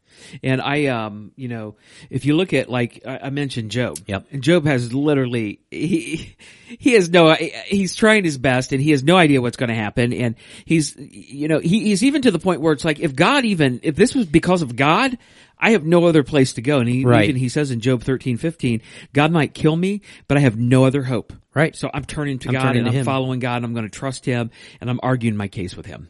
And 0.42 0.60
I, 0.60 0.86
um, 0.86 1.32
you 1.36 1.48
know, 1.48 1.76
if 2.10 2.24
you 2.24 2.36
look 2.36 2.52
at 2.52 2.68
like 2.68 3.02
I 3.06 3.30
mentioned 3.30 3.70
Job. 3.70 3.98
Yep. 4.06 4.26
And 4.32 4.42
Job 4.42 4.64
has 4.66 4.92
literally 4.92 5.60
he 5.70 6.34
he 6.66 6.92
has 6.92 7.08
no 7.10 7.34
he's 7.34 7.94
trying 7.94 8.24
his 8.24 8.38
best 8.38 8.72
and 8.72 8.82
he 8.82 8.90
has 8.90 9.02
no 9.02 9.16
idea 9.16 9.40
what's 9.40 9.56
going 9.56 9.68
to 9.70 9.74
happen 9.74 10.12
and 10.12 10.34
he's 10.64 10.94
you 10.96 11.48
know 11.48 11.58
he, 11.58 11.84
he's 11.84 12.02
even 12.04 12.22
to 12.22 12.30
the 12.30 12.38
point 12.38 12.60
where 12.60 12.72
it's 12.72 12.84
like 12.84 12.98
if 13.00 13.14
God 13.14 13.44
even 13.44 13.80
if 13.82 13.96
this 13.96 14.14
was 14.14 14.26
because 14.26 14.62
of 14.62 14.76
God. 14.76 15.16
I 15.58 15.70
have 15.70 15.86
no 15.86 16.04
other 16.04 16.22
place 16.22 16.52
to 16.52 16.60
go. 16.60 16.80
And 16.80 16.88
he, 16.88 17.02
Right. 17.06 17.30
even 17.30 17.36
he 17.40 17.48
says 17.48 17.70
in 17.70 17.80
Job 17.80 18.02
thirteen 18.02 18.36
fifteen, 18.36 18.82
God 19.14 19.32
might 19.32 19.54
kill 19.54 19.74
me, 19.74 20.02
but 20.28 20.36
I 20.36 20.40
have 20.40 20.58
no 20.58 20.84
other 20.84 21.02
hope. 21.02 21.32
Right. 21.54 21.74
So 21.74 21.88
I'm 21.94 22.04
turning 22.04 22.38
to 22.40 22.48
I'm 22.48 22.52
God 22.52 22.62
turning 22.64 22.76
and 22.80 22.84
to 22.88 22.90
I'm 22.90 22.96
him. 22.98 23.04
following 23.06 23.40
God 23.40 23.56
and 23.56 23.64
I'm 23.64 23.72
going 23.72 23.86
to 23.86 23.98
trust 23.98 24.26
him 24.26 24.50
and 24.82 24.90
I'm 24.90 25.00
arguing 25.02 25.34
my 25.34 25.48
case 25.48 25.74
with 25.74 25.86
him. 25.86 26.08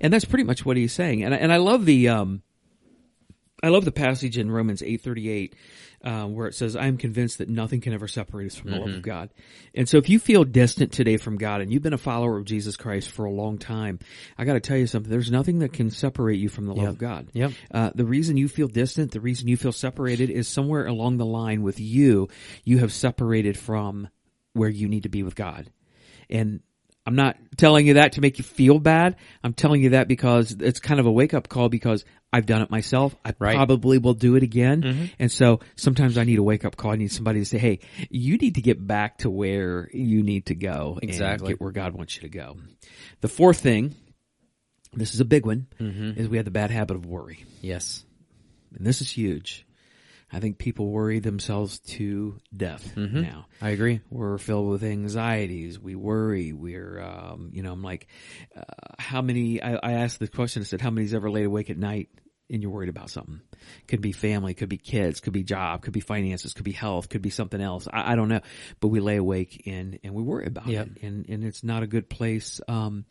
And 0.00 0.10
that's 0.10 0.24
pretty 0.24 0.44
much 0.44 0.64
what 0.64 0.78
he's 0.78 0.94
saying. 0.94 1.24
And 1.24 1.34
I, 1.34 1.36
and 1.36 1.52
I 1.52 1.58
love 1.58 1.84
the, 1.84 2.08
um, 2.08 2.40
I 3.62 3.68
love 3.68 3.84
the 3.84 3.92
passage 3.92 4.36
in 4.38 4.50
Romans 4.50 4.82
8:38 4.82 5.54
uh, 6.04 6.24
where 6.26 6.46
it 6.46 6.54
says, 6.54 6.76
"I 6.76 6.86
am 6.86 6.98
convinced 6.98 7.38
that 7.38 7.48
nothing 7.48 7.80
can 7.80 7.94
ever 7.94 8.06
separate 8.06 8.46
us 8.46 8.54
from 8.54 8.70
the 8.70 8.76
love 8.76 8.88
Mm-hmm. 8.88 8.96
of 8.98 9.02
God." 9.02 9.30
And 9.74 9.88
so, 9.88 9.96
if 9.96 10.08
you 10.10 10.18
feel 10.18 10.44
distant 10.44 10.92
today 10.92 11.16
from 11.16 11.38
God 11.38 11.62
and 11.62 11.72
you've 11.72 11.82
been 11.82 11.94
a 11.94 11.98
follower 11.98 12.36
of 12.36 12.44
Jesus 12.44 12.76
Christ 12.76 13.10
for 13.10 13.24
a 13.24 13.30
long 13.32 13.56
time, 13.58 13.98
I 14.36 14.44
got 14.44 14.52
to 14.54 14.60
tell 14.60 14.76
you 14.76 14.86
something. 14.86 15.10
There's 15.10 15.30
nothing 15.30 15.60
that 15.60 15.72
can 15.72 15.90
separate 15.90 16.38
you 16.38 16.48
from 16.50 16.66
the 16.66 16.74
love 16.74 16.82
Yep. 16.84 16.92
of 16.92 16.98
God. 16.98 17.28
Yep. 17.32 17.52
Uh, 17.72 17.90
the 17.94 18.04
reason 18.04 18.36
you 18.36 18.46
feel 18.48 18.68
distant, 18.68 19.12
the 19.12 19.20
reason 19.20 19.48
you 19.48 19.56
feel 19.56 19.72
separated, 19.72 20.28
is 20.28 20.46
somewhere 20.48 20.86
along 20.86 21.16
the 21.16 21.26
line 21.26 21.62
with 21.62 21.80
you. 21.80 22.28
You 22.64 22.78
have 22.78 22.92
separated 22.92 23.56
from 23.56 24.08
where 24.52 24.68
you 24.68 24.86
need 24.88 25.04
to 25.04 25.08
be 25.08 25.22
with 25.22 25.34
God, 25.34 25.70
and 26.28 26.60
I'm 27.06 27.14
not 27.14 27.36
telling 27.56 27.86
you 27.86 27.94
that 27.94 28.12
to 28.12 28.20
make 28.20 28.38
you 28.38 28.44
feel 28.44 28.78
bad. 28.80 29.16
I'm 29.44 29.54
telling 29.54 29.80
you 29.80 29.90
that 29.90 30.08
because 30.08 30.50
it's 30.50 30.80
kind 30.80 30.98
of 30.98 31.06
a 31.06 31.12
wake 31.12 31.34
up 31.34 31.48
call 31.48 31.68
because 31.68 32.04
I've 32.32 32.46
done 32.46 32.62
it 32.62 32.70
myself. 32.70 33.14
I 33.24 33.32
Right. 33.38 33.54
probably 33.54 33.98
will 33.98 34.14
do 34.14 34.34
it 34.34 34.42
again. 34.42 34.82
Mm-hmm. 34.82 35.04
And 35.20 35.30
so 35.30 35.60
sometimes 35.76 36.18
I 36.18 36.24
need 36.24 36.38
a 36.38 36.42
wake 36.42 36.64
up 36.64 36.76
call. 36.76 36.90
I 36.90 36.96
need 36.96 37.12
somebody 37.12 37.38
to 37.38 37.44
say, 37.44 37.58
Hey, 37.58 37.78
you 38.10 38.36
need 38.36 38.56
to 38.56 38.62
get 38.62 38.84
back 38.84 39.18
to 39.18 39.30
where 39.30 39.88
you 39.92 40.22
need 40.22 40.46
to 40.46 40.54
go. 40.54 40.98
Exactly. 41.00 41.50
get 41.50 41.60
where 41.60 41.72
God 41.72 41.94
wants 41.94 42.16
you 42.16 42.22
to 42.22 42.28
go. 42.28 42.56
The 43.20 43.28
fourth 43.28 43.60
thing, 43.60 43.94
this 44.92 45.14
is 45.14 45.20
a 45.20 45.24
big 45.24 45.46
one, 45.46 45.68
mm-hmm. 45.80 46.18
is 46.20 46.28
we 46.28 46.38
have 46.38 46.44
the 46.44 46.50
bad 46.50 46.70
habit 46.70 46.96
of 46.96 47.06
worry. 47.06 47.44
Yes. 47.60 48.04
And 48.76 48.86
this 48.86 49.00
is 49.00 49.10
huge. 49.10 49.65
I 50.32 50.40
think 50.40 50.58
people 50.58 50.90
worry 50.90 51.20
themselves 51.20 51.78
to 51.80 52.38
death 52.54 52.96
now. 52.96 53.46
I 53.62 53.70
agree. 53.70 54.00
We're 54.10 54.38
filled 54.38 54.68
with 54.68 54.82
anxieties. 54.82 55.78
We 55.78 55.94
worry. 55.94 56.52
We're, 56.52 57.00
um, 57.00 57.50
you 57.52 57.62
know, 57.62 57.72
I'm 57.72 57.82
like, 57.82 58.08
uh, 58.56 58.62
how 58.98 59.22
many, 59.22 59.62
I, 59.62 59.74
I 59.76 59.92
asked 59.92 60.18
the 60.18 60.26
question, 60.28 60.62
I 60.62 60.64
said, 60.64 60.80
how 60.80 60.90
many's 60.90 61.14
ever 61.14 61.30
laid 61.30 61.46
awake 61.46 61.70
at 61.70 61.78
night 61.78 62.08
and 62.50 62.60
you're 62.60 62.72
worried 62.72 62.88
about 62.88 63.08
something? 63.10 63.40
Could 63.86 64.00
be 64.00 64.10
family, 64.10 64.52
could 64.54 64.68
be 64.68 64.78
kids, 64.78 65.20
could 65.20 65.32
be 65.32 65.44
job, 65.44 65.82
could 65.82 65.92
be 65.92 66.00
finances, 66.00 66.54
could 66.54 66.64
be 66.64 66.72
health, 66.72 67.08
could 67.08 67.22
be 67.22 67.30
something 67.30 67.60
else. 67.60 67.86
I, 67.90 68.12
I 68.12 68.16
don't 68.16 68.28
know. 68.28 68.40
But 68.80 68.88
we 68.88 68.98
lay 68.98 69.16
awake 69.16 69.62
and, 69.66 69.98
and 70.02 70.12
we 70.12 70.24
worry 70.24 70.46
about 70.46 70.66
Yep. 70.66 70.86
it. 70.96 71.02
And, 71.02 71.28
and 71.28 71.44
it's 71.44 71.62
not 71.62 71.84
a 71.84 71.86
good 71.86 72.08
place, 72.10 72.60
um, 72.66 73.04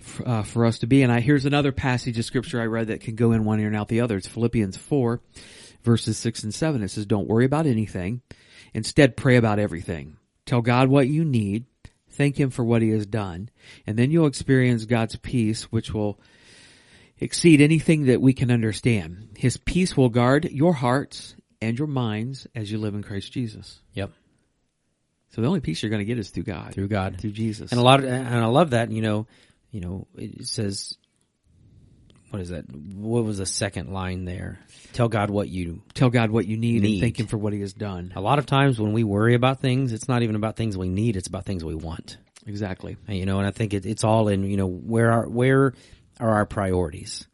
for, 0.00 0.28
uh, 0.28 0.42
for 0.42 0.66
us 0.66 0.80
to 0.80 0.88
be. 0.88 1.02
And 1.04 1.12
I, 1.12 1.20
here's 1.20 1.44
another 1.46 1.70
passage 1.70 2.18
of 2.18 2.24
scripture 2.24 2.60
I 2.60 2.66
read 2.66 2.88
that 2.88 3.02
can 3.02 3.14
go 3.14 3.30
in 3.30 3.44
one 3.44 3.60
ear 3.60 3.68
and 3.68 3.76
out 3.76 3.86
the 3.86 4.00
other. 4.00 4.16
It's 4.16 4.26
Philippians 4.26 4.76
4 4.76 5.20
verses 5.86 6.18
6 6.18 6.42
and 6.42 6.54
7. 6.54 6.82
It 6.82 6.90
says, 6.90 7.06
don't 7.06 7.28
worry 7.28 7.46
about 7.46 7.64
anything. 7.66 8.20
Instead, 8.74 9.16
pray 9.16 9.36
about 9.36 9.58
everything. 9.58 10.18
Tell 10.44 10.60
God 10.60 10.88
what 10.88 11.08
you 11.08 11.24
need. 11.24 11.64
Thank 12.10 12.38
Him 12.38 12.50
for 12.50 12.64
what 12.64 12.82
He 12.82 12.90
has 12.90 13.06
done. 13.06 13.48
And 13.86 13.98
then 13.98 14.10
you'll 14.10 14.26
experience 14.26 14.84
God's 14.84 15.16
peace, 15.16 15.64
which 15.64 15.94
will 15.94 16.20
exceed 17.18 17.62
anything 17.62 18.06
that 18.06 18.20
we 18.20 18.34
can 18.34 18.50
understand. 18.50 19.30
His 19.38 19.56
peace 19.56 19.96
will 19.96 20.10
guard 20.10 20.44
your 20.44 20.74
hearts 20.74 21.34
and 21.62 21.78
your 21.78 21.88
minds 21.88 22.46
as 22.54 22.70
you 22.70 22.76
live 22.76 22.94
in 22.94 23.02
Christ 23.02 23.32
Jesus. 23.32 23.80
Yep. 23.94 24.12
So 25.30 25.40
the 25.40 25.48
only 25.48 25.60
peace 25.60 25.82
you're 25.82 25.90
going 25.90 26.00
to 26.00 26.04
get 26.04 26.18
is 26.18 26.30
through 26.30 26.44
God. 26.44 26.74
Through 26.74 26.88
God. 26.88 27.18
Through 27.18 27.32
Jesus. 27.32 27.70
And 27.70 27.80
a 27.80 27.84
lot 27.84 28.00
of, 28.00 28.06
and 28.06 28.28
I 28.28 28.46
love 28.46 28.70
that, 28.70 28.88
and 28.88 28.96
you 28.96 29.02
know, 29.02 29.26
you 29.70 29.80
know, 29.80 30.06
it 30.16 30.46
says, 30.46 30.96
what 32.36 32.42
is 32.42 32.50
that? 32.50 32.64
What 32.70 33.24
was 33.24 33.38
the 33.38 33.46
second 33.46 33.92
line 33.92 34.26
there? 34.26 34.58
Tell 34.92 35.08
God 35.08 35.30
what 35.30 35.48
you, 35.48 35.80
Tell 35.94 36.10
God 36.10 36.30
what 36.30 36.46
you 36.46 36.58
need, 36.58 36.84
and 36.84 37.00
thank 37.00 37.18
Him 37.18 37.28
for 37.28 37.38
what 37.38 37.54
He 37.54 37.60
has 37.60 37.72
done. 37.72 38.12
a 38.14 38.20
lot 38.20 38.38
of 38.38 38.44
times 38.44 38.78
when 38.78 38.92
we 38.92 39.04
worry 39.04 39.34
about 39.34 39.60
things, 39.60 39.92
it's 39.92 40.06
not 40.06 40.22
even 40.22 40.36
about 40.36 40.56
things 40.56 40.76
we 40.76 40.90
need, 40.90 41.16
it's 41.16 41.28
about 41.28 41.46
things 41.46 41.64
we 41.64 41.74
want. 41.74 42.18
Exactly. 42.46 42.98
And, 43.08 43.16
you 43.16 43.24
know, 43.24 43.38
and 43.38 43.46
I 43.46 43.52
think 43.52 43.72
it, 43.72 43.86
it's 43.86 44.04
all 44.04 44.28
in, 44.28 44.44
you 44.44 44.58
know, 44.58 44.66
where 44.66 45.10
are, 45.12 45.26
where 45.26 45.72
are 46.20 46.30
our 46.30 46.44
priorities? 46.44 47.26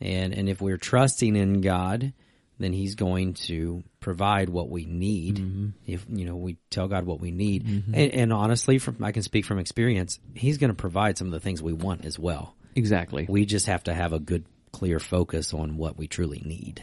And, 0.00 0.34
and 0.34 0.50
if 0.50 0.60
we're 0.60 0.76
trusting 0.76 1.34
in 1.34 1.62
God, 1.62 2.12
then 2.58 2.74
he's 2.74 2.94
going 2.94 3.34
to 3.34 3.82
provide 4.00 4.50
what 4.50 4.68
we 4.68 4.84
need. 4.84 5.36
Mm-hmm. 5.36 5.68
If, 5.86 6.04
you 6.10 6.26
know, 6.26 6.36
we 6.36 6.58
tell 6.68 6.88
God 6.88 7.06
what 7.06 7.20
we 7.20 7.30
need. 7.30 7.64
Mm-hmm. 7.64 7.94
And, 7.94 8.12
and 8.12 8.32
honestly, 8.34 8.78
from, 8.78 9.02
I 9.02 9.12
can 9.12 9.22
speak 9.22 9.46
from 9.46 9.58
experience, 9.58 10.20
he's 10.34 10.58
going 10.58 10.70
to 10.70 10.76
provide 10.76 11.16
some 11.16 11.28
of 11.28 11.32
the 11.32 11.40
things 11.40 11.62
we 11.62 11.72
want 11.72 12.04
as 12.04 12.18
well. 12.18 12.54
Exactly. 12.74 13.26
We 13.28 13.44
just 13.46 13.66
have 13.66 13.84
to 13.84 13.94
have 13.94 14.12
a 14.12 14.18
good, 14.18 14.44
clear 14.72 14.98
focus 14.98 15.52
on 15.54 15.76
what 15.76 15.96
we 15.98 16.06
truly 16.08 16.42
need. 16.44 16.82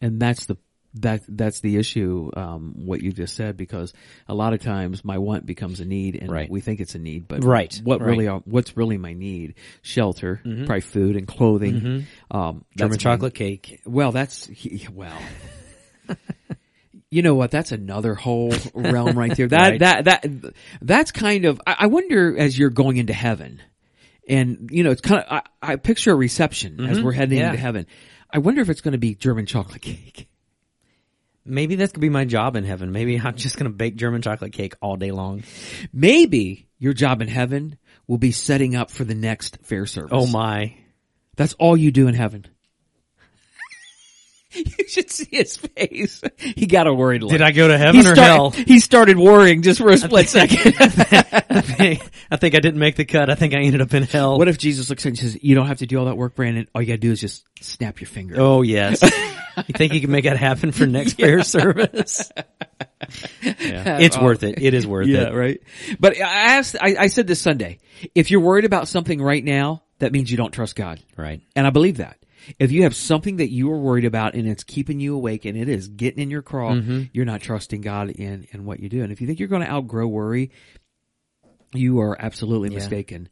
and 0.00 0.18
that's 0.20 0.46
the 0.46 0.56
that 0.94 1.20
that's 1.28 1.60
the 1.60 1.76
issue 1.76 2.30
um 2.34 2.72
what 2.86 3.02
you 3.02 3.12
just 3.12 3.36
said 3.36 3.58
because 3.58 3.92
a 4.26 4.34
lot 4.34 4.54
of 4.54 4.60
times 4.62 5.04
my 5.04 5.18
want 5.18 5.44
becomes 5.44 5.80
a 5.80 5.84
need 5.84 6.16
and 6.16 6.30
Right. 6.32 6.48
we 6.50 6.62
think 6.62 6.80
it's 6.80 6.94
a 6.94 6.98
need 6.98 7.28
but 7.28 7.44
Right, 7.44 7.78
what 7.84 8.00
right. 8.00 8.08
really 8.08 8.26
are, 8.26 8.40
what's 8.46 8.74
really 8.74 8.96
my 8.96 9.12
need 9.12 9.56
shelter 9.82 10.40
probably 10.42 10.80
food 10.80 11.14
and 11.16 11.28
clothing 11.28 12.06
um 12.30 12.64
German 12.74 12.92
my- 12.94 12.96
chocolate 12.96 13.34
cake. 13.34 13.82
well 13.84 14.12
that's 14.12 14.48
well 14.94 15.18
you 17.10 17.22
know 17.22 17.34
what 17.34 17.50
that's 17.50 17.72
another 17.72 18.14
whole 18.14 18.52
realm 18.74 19.16
right 19.18 19.36
there 19.36 19.48
that 19.48 19.70
Right. 19.72 19.80
that 19.80 20.04
that 20.04 20.54
that's 20.80 21.12
kind 21.12 21.44
of 21.44 21.60
I, 21.66 21.76
I 21.80 21.86
wonder 21.86 22.36
as 22.38 22.58
you're 22.58 22.70
going 22.70 22.96
into 22.96 23.12
heaven 23.12 23.60
and 24.28 24.68
you 24.70 24.84
know 24.84 24.90
it's 24.90 25.00
kind 25.00 25.22
of 25.22 25.26
I, 25.30 25.72
I 25.72 25.76
picture 25.76 26.12
a 26.12 26.16
reception 26.16 26.80
as 26.80 26.96
mm-hmm. 26.96 27.06
we're 27.06 27.12
heading 27.12 27.38
Yeah. 27.38 27.46
into 27.46 27.58
heaven 27.58 27.86
I 28.30 28.38
wonder 28.38 28.60
if 28.60 28.68
it's 28.68 28.82
going 28.82 28.92
to 28.92 28.98
be 28.98 29.14
German 29.14 29.46
chocolate 29.46 29.82
cake 29.82 30.28
Maybe 31.48 31.76
that's 31.76 31.92
gonna 31.92 32.02
be 32.02 32.10
my 32.10 32.26
job 32.26 32.56
in 32.56 32.64
heaven. 32.64 32.92
Maybe 32.92 33.18
I'm 33.18 33.34
just 33.34 33.56
gonna 33.56 33.70
bake 33.70 33.96
German 33.96 34.20
chocolate 34.20 34.52
cake 34.52 34.74
all 34.82 34.96
day 34.96 35.12
long. 35.12 35.44
Maybe 35.92 36.68
your 36.78 36.92
job 36.92 37.22
in 37.22 37.28
heaven 37.28 37.78
will 38.06 38.18
be 38.18 38.32
setting 38.32 38.76
up 38.76 38.90
for 38.90 39.04
the 39.04 39.14
next 39.14 39.58
fair 39.62 39.86
service. 39.86 40.10
Oh 40.12 40.26
my. 40.26 40.76
That's 41.36 41.54
all 41.54 41.76
you 41.76 41.90
do 41.90 42.06
in 42.06 42.14
heaven. 42.14 42.46
you 44.52 44.88
should 44.88 45.10
see 45.10 45.28
his 45.30 45.56
face. 45.56 46.22
He 46.38 46.66
got 46.66 46.86
a 46.86 46.94
worried 46.94 47.22
look. 47.22 47.32
Did 47.32 47.42
I 47.42 47.52
go 47.52 47.68
to 47.68 47.76
he 47.76 47.84
heaven 47.84 48.00
or 48.00 48.14
start- 48.14 48.18
hell? 48.18 48.50
He 48.50 48.80
started 48.80 49.18
worrying 49.18 49.62
just 49.62 49.80
for 49.80 49.90
a 49.90 49.96
split 49.98 50.28
second. 50.28 50.58
I 50.78 51.60
think 51.60 52.10
I 52.30 52.36
think 52.36 52.54
I 52.54 52.60
didn't 52.60 52.78
make 52.78 52.96
the 52.96 53.04
cut. 53.04 53.28
I 53.28 53.34
think 53.34 53.54
I 53.54 53.58
ended 53.58 53.82
up 53.82 53.92
in 53.92 54.04
hell. 54.04 54.38
what 54.38 54.48
if 54.48 54.56
Jesus 54.56 54.88
looks 54.88 55.04
at 55.04 55.06
you 55.06 55.10
and 55.10 55.18
says, 55.18 55.42
you 55.42 55.54
don't 55.54 55.66
have 55.66 55.78
to 55.78 55.86
do 55.86 55.98
all 55.98 56.06
that 56.06 56.16
work, 56.16 56.34
Brandon. 56.34 56.66
All 56.74 56.80
you 56.80 56.88
gotta 56.88 56.98
do 56.98 57.12
is 57.12 57.20
just 57.20 57.44
snap 57.60 58.00
your 58.00 58.08
finger. 58.08 58.36
Oh 58.38 58.62
yes. 58.62 59.02
you 59.02 59.74
think 59.74 59.92
you 59.92 60.00
can 60.00 60.10
make 60.10 60.24
that 60.24 60.38
happen 60.38 60.72
for 60.72 60.86
next 60.86 61.18
prayer 61.18 61.42
service? 61.42 62.30
Yeah. 63.42 63.98
It's 64.00 64.18
worth 64.18 64.42
it. 64.42 64.62
It 64.62 64.74
is 64.74 64.86
worth 64.86 65.06
yeah, 65.06 65.28
it. 65.28 65.34
right. 65.34 65.60
But 66.00 66.16
I 66.16 66.56
asked, 66.56 66.76
I, 66.80 66.96
I 66.98 67.06
said 67.08 67.26
this 67.26 67.40
Sunday, 67.40 67.80
if 68.14 68.30
you're 68.30 68.40
worried 68.40 68.64
about 68.64 68.88
something 68.88 69.20
right 69.20 69.44
now, 69.44 69.82
that 69.98 70.12
means 70.12 70.30
you 70.30 70.36
don't 70.36 70.52
trust 70.52 70.76
God. 70.76 71.00
Right. 71.16 71.42
And 71.54 71.66
I 71.66 71.70
believe 71.70 71.98
that. 71.98 72.18
If 72.58 72.72
you 72.72 72.84
have 72.84 72.94
something 72.94 73.36
that 73.36 73.50
you 73.50 73.70
are 73.72 73.78
worried 73.78 74.04
about 74.04 74.34
and 74.34 74.48
it's 74.48 74.64
keeping 74.64 75.00
you 75.00 75.14
awake 75.14 75.44
and 75.44 75.56
it 75.56 75.68
is 75.68 75.88
getting 75.88 76.22
in 76.22 76.30
your 76.30 76.42
crawl, 76.42 76.72
Mm-hmm. 76.76 77.02
you're 77.12 77.24
not 77.24 77.40
trusting 77.40 77.80
God 77.80 78.10
in, 78.10 78.46
in 78.52 78.64
what 78.64 78.80
you 78.80 78.88
do. 78.88 79.02
And 79.02 79.12
if 79.12 79.20
you 79.20 79.26
think 79.26 79.38
you're 79.38 79.48
going 79.48 79.62
to 79.62 79.70
outgrow 79.70 80.06
worry, 80.06 80.50
you 81.74 82.00
are 82.00 82.16
absolutely 82.20 82.70
Yeah. 82.70 82.76
mistaken. 82.76 83.28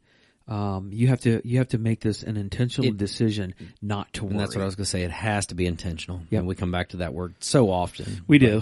Um, 0.47 0.91
you 0.93 1.07
have 1.07 1.19
to, 1.21 1.41
you 1.43 1.57
have 1.57 1.69
to 1.69 1.77
make 1.77 1.99
this 1.99 2.23
an 2.23 2.37
intentional 2.37 2.93
decision 2.93 3.53
not 3.81 4.13
to 4.13 4.23
worry. 4.23 4.31
And 4.31 4.39
that's 4.39 4.55
what 4.55 4.61
I 4.61 4.65
was 4.65 4.75
going 4.75 4.85
to 4.85 4.89
say. 4.89 5.03
It 5.03 5.11
has 5.11 5.47
to 5.47 5.55
be 5.55 5.65
intentional. 5.65 6.21
Yep. 6.29 6.39
And 6.39 6.47
we 6.47 6.55
come 6.55 6.71
back 6.71 6.89
to 6.89 6.97
that 6.97 7.13
word 7.13 7.35
so 7.39 7.69
often. 7.69 8.21
we 8.27 8.37
do. 8.37 8.61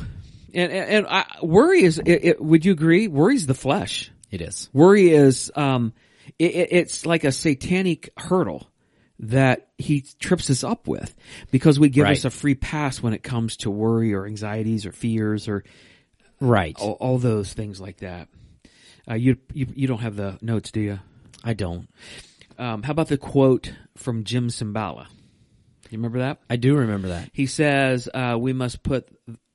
And, 0.53 0.71
and, 0.71 0.89
and 0.89 1.07
I, 1.07 1.25
worry 1.43 1.83
is, 1.83 1.99
it, 1.99 2.07
it, 2.25 2.41
would 2.41 2.65
you 2.65 2.71
agree? 2.71 3.07
Worry 3.07 3.35
is 3.35 3.45
the 3.45 3.53
flesh. 3.53 4.09
It 4.31 4.41
is. 4.41 4.69
Worry 4.73 5.11
is, 5.11 5.51
um, 5.55 5.93
it, 6.39 6.55
it, 6.55 6.67
it's 6.71 7.05
like 7.05 7.23
a 7.23 7.31
satanic 7.31 8.09
hurdle 8.17 8.67
that 9.19 9.69
he 9.77 10.01
trips 10.19 10.49
us 10.49 10.63
up 10.63 10.87
with 10.87 11.15
because 11.51 11.79
we 11.79 11.89
give 11.89 12.03
Right. 12.03 12.17
us 12.17 12.25
a 12.25 12.29
free 12.29 12.55
pass 12.55 13.01
when 13.01 13.13
it 13.13 13.23
comes 13.23 13.57
to 13.57 13.71
worry 13.71 14.13
or 14.13 14.25
anxieties 14.25 14.85
or 14.85 14.91
fears 14.91 15.47
or 15.47 15.63
Right. 16.41 16.75
all, 16.79 16.93
all 16.99 17.17
those 17.17 17.53
things 17.53 17.79
like 17.79 17.97
that. 17.97 18.27
Uh, 19.09 19.13
you, 19.13 19.37
you 19.53 19.67
you 19.75 19.87
don't 19.87 19.99
have 20.01 20.15
the 20.15 20.37
notes, 20.41 20.71
do 20.71 20.81
you? 20.81 20.99
I 21.43 21.53
don't. 21.53 21.87
Um, 22.57 22.83
how 22.83 22.91
about 22.91 23.07
the 23.07 23.17
quote 23.17 23.73
from 23.97 24.23
Jim 24.23 24.47
Cymbala? 24.49 25.05
You 25.91 25.97
remember 25.99 26.19
that? 26.19 26.39
I 26.49 26.55
do 26.55 26.75
remember 26.75 27.09
that. 27.09 27.29
He 27.31 27.45
says 27.45 28.09
uh, 28.13 28.35
we 28.39 28.51
must 28.53 28.81
put 28.83 29.07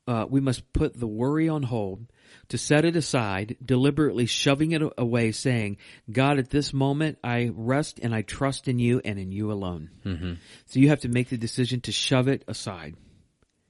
uh, 0.06 0.26
we 0.30 0.40
must 0.40 0.72
put 0.72 0.98
the 0.98 1.06
worry 1.08 1.48
on 1.48 1.64
hold, 1.64 2.06
to 2.50 2.58
set 2.58 2.84
it 2.84 2.94
aside, 2.96 3.56
deliberately 3.64 4.26
shoving 4.26 4.72
it 4.72 4.82
away, 4.96 5.32
saying, 5.32 5.78
"God, 6.10 6.38
at 6.38 6.50
this 6.50 6.72
moment, 6.72 7.18
I 7.24 7.50
rest 7.54 7.98
and 8.02 8.14
I 8.14 8.22
trust 8.22 8.68
in 8.68 8.78
you 8.78 9.00
and 9.04 9.18
in 9.18 9.32
you 9.32 9.50
alone." 9.50 9.90
Mm-hmm. 10.04 10.34
So 10.66 10.78
you 10.80 10.88
have 10.90 11.00
to 11.00 11.08
make 11.08 11.28
the 11.30 11.38
decision 11.38 11.80
to 11.82 11.92
shove 11.92 12.28
it 12.28 12.44
aside, 12.46 12.94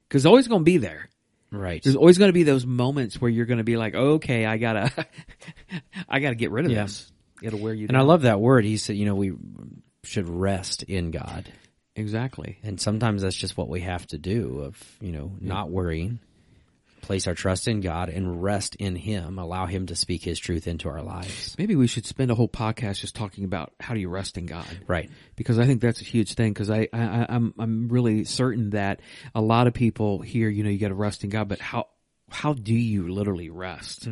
because 0.08 0.22
it's 0.24 0.28
always 0.28 0.48
going 0.48 0.60
to 0.62 0.64
be 0.64 0.76
there. 0.78 1.08
Right. 1.52 1.82
There's 1.82 1.96
always 1.96 2.16
going 2.18 2.28
to 2.28 2.32
be 2.32 2.44
those 2.44 2.64
moments 2.66 3.20
where 3.20 3.30
you're 3.30 3.46
going 3.46 3.58
to 3.58 3.64
be 3.64 3.76
like, 3.76 3.94
"Okay, 3.94 4.44
I 4.46 4.56
gotta, 4.56 5.06
I 6.08 6.20
gotta 6.20 6.36
get 6.36 6.50
rid 6.50 6.66
of 6.66 6.72
Yeah. 6.72 6.82
this." 6.82 7.10
It'll 7.42 7.58
wear 7.58 7.72
you 7.72 7.86
And 7.88 7.96
I 7.96 8.02
love 8.02 8.22
that 8.22 8.38
word. 8.38 8.66
He 8.66 8.76
said, 8.76 8.96
you 8.96 9.06
know, 9.06 9.14
we 9.14 9.32
should 10.04 10.28
rest 10.28 10.82
in 10.82 11.10
God. 11.10 11.50
exactly. 11.96 12.58
And 12.62 12.78
sometimes 12.78 13.22
that's 13.22 13.34
just 13.34 13.56
what 13.56 13.68
we 13.70 13.80
have 13.80 14.06
to 14.08 14.18
do 14.18 14.60
of, 14.60 14.78
you 15.00 15.10
know, 15.10 15.32
not 15.40 15.70
worrying, 15.70 16.18
place 17.02 17.26
our 17.26 17.34
trust 17.34 17.68
in 17.68 17.80
God 17.80 18.08
and 18.08 18.42
rest 18.42 18.76
in 18.76 18.96
Him, 18.96 19.38
allow 19.38 19.66
Him 19.66 19.86
to 19.86 19.96
speak 19.96 20.22
His 20.24 20.38
truth 20.38 20.66
into 20.66 20.88
our 20.88 21.02
lives. 21.02 21.54
Maybe 21.58 21.76
we 21.76 21.86
should 21.86 22.06
spend 22.06 22.30
a 22.30 22.34
whole 22.34 22.48
podcast 22.48 23.00
just 23.00 23.14
talking 23.16 23.44
about 23.44 23.72
how 23.80 23.94
do 23.94 24.00
you 24.00 24.08
rest 24.08 24.36
in 24.38 24.46
God. 24.46 24.66
Right. 24.86 25.10
because 25.36 25.58
I 25.58 25.66
think 25.66 25.80
that's 25.80 26.00
a 26.00 26.04
huge 26.04 26.34
thing. 26.34 26.52
Because 26.52 26.70
I, 26.70 26.88
I, 26.92 27.26
I'm, 27.28 27.54
I'm 27.58 27.88
really 27.88 28.24
certain 28.24 28.70
that 28.70 29.00
a 29.34 29.40
lot 29.40 29.66
of 29.66 29.74
people 29.74 30.20
here, 30.20 30.48
you 30.48 30.62
know, 30.64 30.70
you 30.70 30.78
got 30.78 30.88
to 30.88 30.94
rest 30.94 31.24
in 31.24 31.30
God, 31.30 31.48
but 31.48 31.60
how, 31.60 31.86
how 32.30 32.52
do 32.52 32.74
you 32.74 33.08
literally 33.12 33.50
rest 33.50 34.06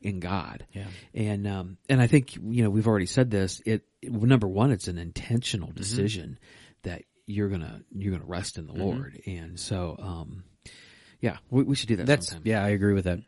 in 0.00 0.20
God? 0.20 0.64
Yeah. 0.72 0.86
And, 1.14 1.46
um, 1.46 1.78
and 1.88 2.00
I 2.00 2.06
think, 2.06 2.36
you 2.36 2.62
know, 2.62 2.70
we've 2.70 2.86
already 2.86 3.06
said 3.06 3.30
this. 3.30 3.60
It, 3.66 3.82
it- 4.02 4.12
number 4.12 4.46
one, 4.46 4.70
it's 4.70 4.86
an 4.88 4.98
intentional 4.98 5.72
decision 5.72 6.38
that 6.82 7.02
you're 7.26 7.48
gonna, 7.48 7.80
you're 7.90 8.12
gonna 8.12 8.28
rest 8.30 8.58
in 8.58 8.66
the 8.66 8.74
Lord. 8.74 9.18
And 9.26 9.58
so, 9.58 9.96
um, 9.98 10.44
yeah, 11.24 11.38
we, 11.48 11.62
we 11.62 11.74
should 11.74 11.88
do 11.88 11.96
that 11.96 12.04
That's, 12.04 12.28
sometime. 12.28 12.42
yeah, 12.44 12.62
I 12.62 12.68
agree 12.68 12.92
with 12.92 13.04
that. 13.04 13.18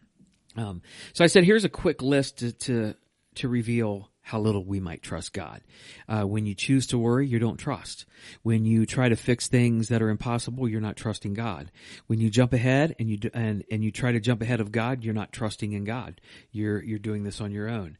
Um, 0.55 0.83
so 1.15 1.25
I 1.25 1.29
said, 1.29 1.45
here's 1.45 1.65
a 1.65 1.71
quick 1.71 2.03
list 2.03 2.41
to, 2.41 2.53
to, 2.53 2.95
to 3.37 3.49
reveal 3.49 4.11
how 4.21 4.39
little 4.39 4.63
we 4.63 4.81
might 4.81 5.03
trust 5.03 5.33
God. 5.33 5.63
Uh, 6.07 6.25
when 6.25 6.45
you 6.45 6.55
choose 6.55 6.89
to 6.89 6.99
worry, 6.99 7.27
you 7.27 7.39
don't 7.39 7.57
trust. 7.57 8.05
When 8.43 8.67
you 8.67 8.85
try 8.85 9.09
to 9.09 9.17
fix 9.17 9.49
things 9.49 9.89
that 9.89 10.03
are 10.03 10.11
impossible, 10.11 10.69
you're 10.69 10.83
not 10.83 10.97
trusting 10.97 11.33
God. 11.33 11.73
When 12.07 12.21
you 12.21 12.29
jump 12.29 12.53
ahead 12.53 12.95
and 12.99 13.09
you 13.09 13.17
do, 13.17 13.31
and 13.33 13.65
and 13.71 13.83
you 13.83 13.91
try 13.91 14.13
to 14.13 14.21
jump 14.21 14.43
ahead 14.43 14.61
of 14.61 14.73
God, 14.73 15.03
you're 15.03 15.15
not 15.15 15.33
trusting 15.33 15.73
in 15.73 15.85
God. 15.85 16.21
You're 16.51 16.83
you're 16.83 16.99
doing 16.99 17.23
this 17.23 17.41
on 17.41 17.51
your 17.51 17.71
own. 17.71 17.97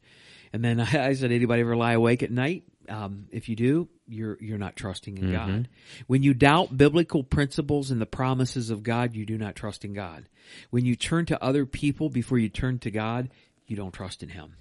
And 0.53 0.63
then 0.63 0.79
I 0.93 1.13
said, 1.13 1.31
anybody 1.31 1.61
ever 1.61 1.75
lie 1.75 1.93
awake 1.93 2.21
at 2.21 2.31
night? 2.31 2.65
Um, 2.89 3.27
if 3.31 3.49
you 3.49 3.55
do, 3.55 3.87
you're 4.07 4.37
you're 4.39 4.57
not 4.57 4.75
trusting 4.75 5.17
in 5.17 5.31
God. 5.31 5.69
When 6.07 6.23
you 6.23 6.33
doubt 6.33 6.77
biblical 6.77 7.23
principles 7.23 7.91
and 7.91 8.01
the 8.01 8.05
promises 8.05 8.69
of 8.69 8.83
God, 8.83 9.15
you 9.15 9.25
do 9.25 9.37
not 9.37 9.55
trust 9.55 9.83
in 9.83 9.93
God. 9.93 10.27
When 10.69 10.85
you 10.85 10.95
turn 10.95 11.25
to 11.27 11.43
other 11.43 11.65
people 11.65 12.09
before 12.09 12.37
you 12.37 12.49
turn 12.49 12.79
to 12.79 12.91
God, 12.91 13.29
you 13.65 13.75
don't 13.75 13.93
trust 13.93 14.23
in 14.23 14.29
Him. 14.29 14.55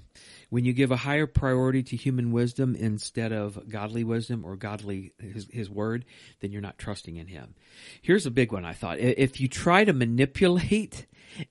When 0.48 0.64
you 0.64 0.72
give 0.72 0.90
a 0.90 0.96
higher 0.96 1.26
priority 1.26 1.82
to 1.84 1.96
human 1.96 2.32
wisdom 2.32 2.74
instead 2.74 3.32
of 3.32 3.68
godly 3.68 4.04
wisdom 4.04 4.44
or 4.44 4.56
godly 4.56 5.12
His, 5.18 5.46
his 5.50 5.70
word, 5.70 6.04
then 6.40 6.52
you're 6.52 6.62
not 6.62 6.78
trusting 6.78 7.16
in 7.16 7.26
Him. 7.26 7.54
Here's 8.02 8.26
a 8.26 8.30
big 8.30 8.52
one. 8.52 8.64
I 8.64 8.72
thought 8.72 8.98
if 8.98 9.40
you 9.40 9.48
try 9.48 9.84
to 9.84 9.92
manipulate 9.92 11.06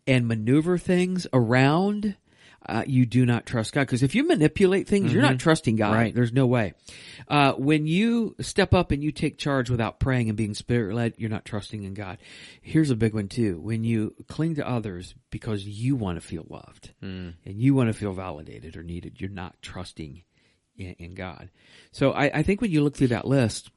and 0.07 0.27
maneuver 0.27 0.77
things 0.77 1.27
around 1.31 2.15
uh, 2.67 2.83
you 2.87 3.05
do 3.05 3.25
not 3.25 3.45
trust 3.45 3.73
God. 3.73 3.81
Because 3.81 4.03
if 4.03 4.15
you 4.15 4.27
manipulate 4.27 4.87
things, 4.87 5.11
you're 5.13 5.21
not 5.21 5.39
trusting 5.39 5.75
God. 5.75 5.93
Right. 5.93 6.15
There's 6.15 6.33
no 6.33 6.45
way. 6.47 6.73
Uh, 7.27 7.53
when 7.53 7.87
you 7.87 8.35
step 8.41 8.73
up 8.73 8.91
and 8.91 9.03
you 9.03 9.11
take 9.11 9.37
charge 9.37 9.69
without 9.69 9.99
praying 9.99 10.29
and 10.29 10.37
being 10.37 10.53
spirit 10.53 10.95
led, 10.95 11.13
you're 11.17 11.29
not 11.29 11.45
trusting 11.45 11.83
in 11.83 11.93
God. 11.93 12.17
Here's 12.61 12.89
a 12.91 12.95
big 12.95 13.13
one 13.13 13.27
too. 13.27 13.59
When 13.59 13.83
you 13.83 14.15
cling 14.27 14.55
to 14.55 14.67
others 14.67 15.15
because 15.29 15.65
you 15.65 15.95
want 15.95 16.19
to 16.21 16.27
feel 16.27 16.45
loved 16.49 16.93
and 17.01 17.33
you 17.45 17.73
want 17.75 17.87
to 17.89 17.93
feel 17.93 18.13
validated 18.13 18.75
or 18.77 18.83
needed, 18.83 19.19
you're 19.21 19.29
not 19.29 19.55
trusting 19.61 20.23
in, 20.77 20.95
in 20.99 21.13
God. 21.13 21.49
So 21.91 22.11
I, 22.11 22.25
I 22.39 22.43
think 22.43 22.61
when 22.61 22.71
you 22.71 22.83
look 22.83 22.95
through 22.95 23.07
that 23.07 23.27
list, 23.27 23.69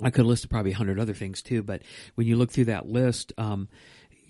I 0.00 0.10
could 0.10 0.24
list 0.26 0.48
probably 0.48 0.72
a 0.72 0.76
hundred 0.76 0.98
other 0.98 1.14
things 1.14 1.42
too, 1.42 1.62
but 1.62 1.82
when 2.16 2.26
you 2.26 2.36
look 2.36 2.50
through 2.50 2.64
that 2.66 2.88
list, 2.88 3.32
um, 3.38 3.68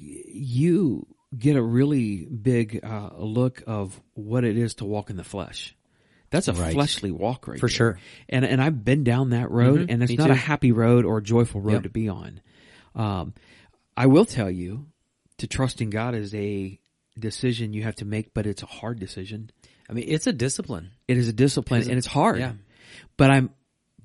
y- 0.01 0.23
you 0.27 1.07
get 1.37 1.57
a 1.57 1.63
really 1.63 2.25
big 2.27 2.81
uh, 2.85 3.11
look 3.19 3.63
of 3.67 4.01
what 4.15 4.45
it 4.45 4.57
is 4.59 4.75
to 4.77 4.85
walk 4.85 5.11
in 5.11 5.17
the 5.17 5.25
flesh. 5.25 5.75
That's 6.31 6.49
a 6.49 6.53
Right. 6.55 6.73
fleshly 6.73 7.11
walk, 7.11 7.47
right? 7.49 7.59
For 7.61 7.69
there. 7.69 7.75
sure. 7.75 7.99
And 8.29 8.45
and 8.45 8.61
I've 8.63 8.85
been 8.85 9.05
down 9.05 9.31
that 9.31 9.51
road, 9.51 9.91
and 9.91 10.03
it's 10.03 10.11
me 10.11 10.17
not 10.17 10.27
too. 10.29 10.33
a 10.33 10.37
happy 10.37 10.73
road 10.73 11.05
or 11.05 11.19
a 11.19 11.23
joyful 11.23 11.61
road 11.61 11.73
Yep. 11.75 11.83
to 11.85 11.89
be 11.91 12.09
on. 12.09 12.41
Um, 12.95 13.35
I 13.97 14.07
will 14.07 14.25
tell 14.25 14.51
you, 14.51 14.87
to 15.39 15.47
trust 15.47 15.81
in 15.83 15.91
God 15.91 16.15
is 16.15 16.35
a 16.35 16.79
decision 17.19 17.73
you 17.75 17.83
have 17.83 17.97
to 17.97 18.05
make, 18.07 18.33
but 18.33 18.47
it's 18.47 18.63
a 18.63 18.67
hard 18.67 18.99
decision. 18.99 19.51
I 19.91 19.93
mean, 19.93 20.05
it's 20.09 20.27
a 20.27 20.33
discipline. 20.33 20.91
It 21.09 21.19
is 21.19 21.29
a 21.29 21.33
discipline, 21.33 21.81
It 21.81 21.83
is 21.83 21.89
a- 21.89 21.91
and 21.91 21.99
it's 21.99 22.07
hard. 22.07 22.39
yeah. 22.39 22.53
But 23.19 23.31
I'm, 23.31 23.51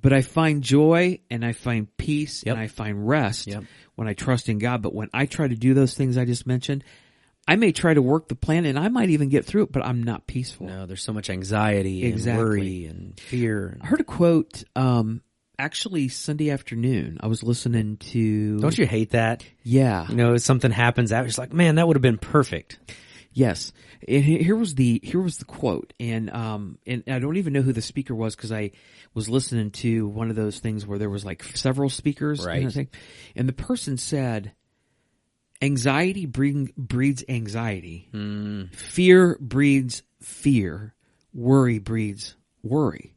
but 0.02 0.12
I 0.12 0.22
find 0.22 0.62
joy 0.62 1.20
and 1.30 1.46
I 1.46 1.54
find 1.54 1.88
peace 1.98 2.44
Yep. 2.46 2.54
and 2.56 2.62
I 2.62 2.68
find 2.68 3.08
rest 3.08 3.48
Yep. 3.48 3.63
when 3.96 4.08
I 4.10 4.13
trust 4.13 4.50
in 4.50 4.58
God. 4.58 4.82
But 4.82 4.94
when 4.94 5.10
I 5.13 5.26
try 5.26 5.48
to 5.48 5.56
do 5.56 5.74
those 5.74 5.94
things 5.94 6.18
I 6.18 6.26
just 6.26 6.46
mentioned, 6.46 6.84
I 7.48 7.56
may 7.56 7.72
try 7.72 7.94
to 7.94 8.02
work 8.02 8.28
the 8.28 8.36
plan 8.36 8.66
and 8.66 8.78
I 8.78 8.90
might 8.90 9.10
even 9.10 9.30
get 9.30 9.46
through 9.46 9.64
it, 9.64 9.72
but 9.72 9.86
I'm 9.86 10.04
not 10.04 10.28
peaceful. 10.28 10.68
No, 10.68 10.86
there's 10.86 11.04
so 11.04 11.14
much 11.14 11.30
anxiety 11.30 12.04
Exactly. 12.06 12.32
and 12.32 12.40
worry 12.50 12.86
and 12.86 13.20
fear. 13.20 13.78
I 13.82 13.86
heard 13.88 14.02
a 14.02 14.04
quote, 14.04 14.64
um, 14.76 15.22
actually 15.58 16.10
Sunday 16.10 16.50
afternoon. 16.52 17.18
I 17.22 17.28
was 17.28 17.44
listening 17.44 17.98
to. 17.98 18.60
Don't 18.60 18.78
you 18.78 18.86
hate 18.86 19.12
that? 19.12 19.44
Yeah. 19.64 20.08
You 20.10 20.16
know, 20.16 20.38
something 20.38 20.72
happens 20.72 21.12
out, 21.12 21.26
it's 21.26 21.38
like, 21.38 21.54
man, 21.54 21.76
that 21.76 21.88
would 21.88 21.96
have 21.96 22.02
been 22.02 22.18
perfect. 22.18 22.80
Yes. 23.32 23.72
And 24.08 24.24
here 24.24 24.56
was 24.56 24.74
the 24.76 25.00
here 25.04 25.22
was 25.22 25.38
the 25.38 25.46
quote, 25.46 25.94
and 26.00 26.30
um 26.32 26.80
and 26.88 27.04
I 27.08 27.20
don't 27.20 27.38
even 27.38 27.54
know 27.54 27.62
who 27.62 27.74
the 27.74 27.82
speaker 27.84 28.16
was 28.16 28.36
because 28.36 28.52
I 28.52 28.72
was 29.14 29.30
listening 29.30 29.70
to 29.72 30.08
one 30.08 30.30
of 30.32 30.36
those 30.36 30.60
things 30.60 30.86
where 30.88 30.98
there 30.98 31.10
was 31.10 31.24
like 31.24 31.44
several 31.44 31.90
speakers, 31.90 32.44
Right. 32.46 32.88
And, 33.36 33.48
the 33.48 33.54
person 33.54 33.98
said, 33.98 34.54
"Anxiety 35.62 36.26
bring, 36.26 36.72
breeds 36.78 37.24
anxiety, 37.28 38.08
hmm. 38.12 38.65
fear 38.74 39.38
breeds 39.39 40.04
fear, 40.22 40.93
worry 41.34 41.80
breeds 41.80 42.36
worry." 42.63 43.15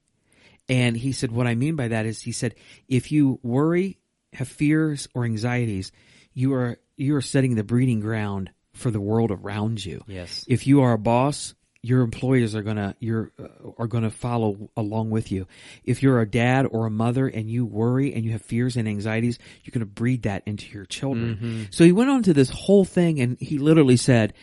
And 0.69 0.97
he 0.97 1.13
said, 1.13 1.33
"What 1.33 1.47
I 1.47 1.55
mean 1.55 1.77
by 1.77 1.89
that 1.89 2.07
is, 2.07 2.23
he 2.23 2.33
said, 2.33 2.55
if 2.89 3.11
you 3.11 3.41
worry, 3.43 3.99
have 4.35 4.49
fears 4.49 5.09
or 5.15 5.25
anxieties, 5.25 5.93
you 6.33 6.55
are 6.55 6.79
you 6.97 7.17
are 7.17 7.23
setting 7.23 7.55
the 7.55 7.65
breeding 7.65 8.01
ground 8.01 8.51
for 8.73 8.91
the 8.91 9.01
world 9.01 9.31
around 9.31 9.85
you. 9.85 10.03
Yes. 10.07 10.45
If 10.49 10.67
you 10.67 10.83
are 10.83 10.93
a 10.93 10.99
boss, 10.99 11.55
your 11.83 12.03
employees 12.03 12.55
are 12.55 12.63
gonna 12.63 12.95
you're 13.01 13.33
uh, 13.39 13.71
are 13.79 13.87
gonna 13.87 14.11
follow 14.11 14.71
along 14.77 15.11
with 15.11 15.33
you. 15.33 15.47
If 15.85 16.03
you're 16.03 16.21
a 16.21 16.29
dad 16.29 16.67
or 16.71 16.87
a 16.87 16.91
mother 16.91 17.27
and 17.27 17.51
you 17.51 17.65
worry 17.65 18.13
and 18.13 18.25
you 18.25 18.33
have 18.33 18.43
fears 18.43 18.77
and 18.77 18.87
anxieties, 18.89 19.39
you're 19.65 19.73
gonna 19.73 19.87
breed 19.87 20.23
that 20.23 20.43
into 20.47 20.71
your 20.73 20.85
children. 20.85 21.69
So 21.71 21.85
he 21.85 21.93
went 21.93 22.11
on 22.11 22.23
to 22.25 22.35
this 22.35 22.51
whole 22.51 22.85
thing 22.85 23.21
and 23.21 23.39
he 23.41 23.59
literally 23.59 23.97
said, 23.97 24.35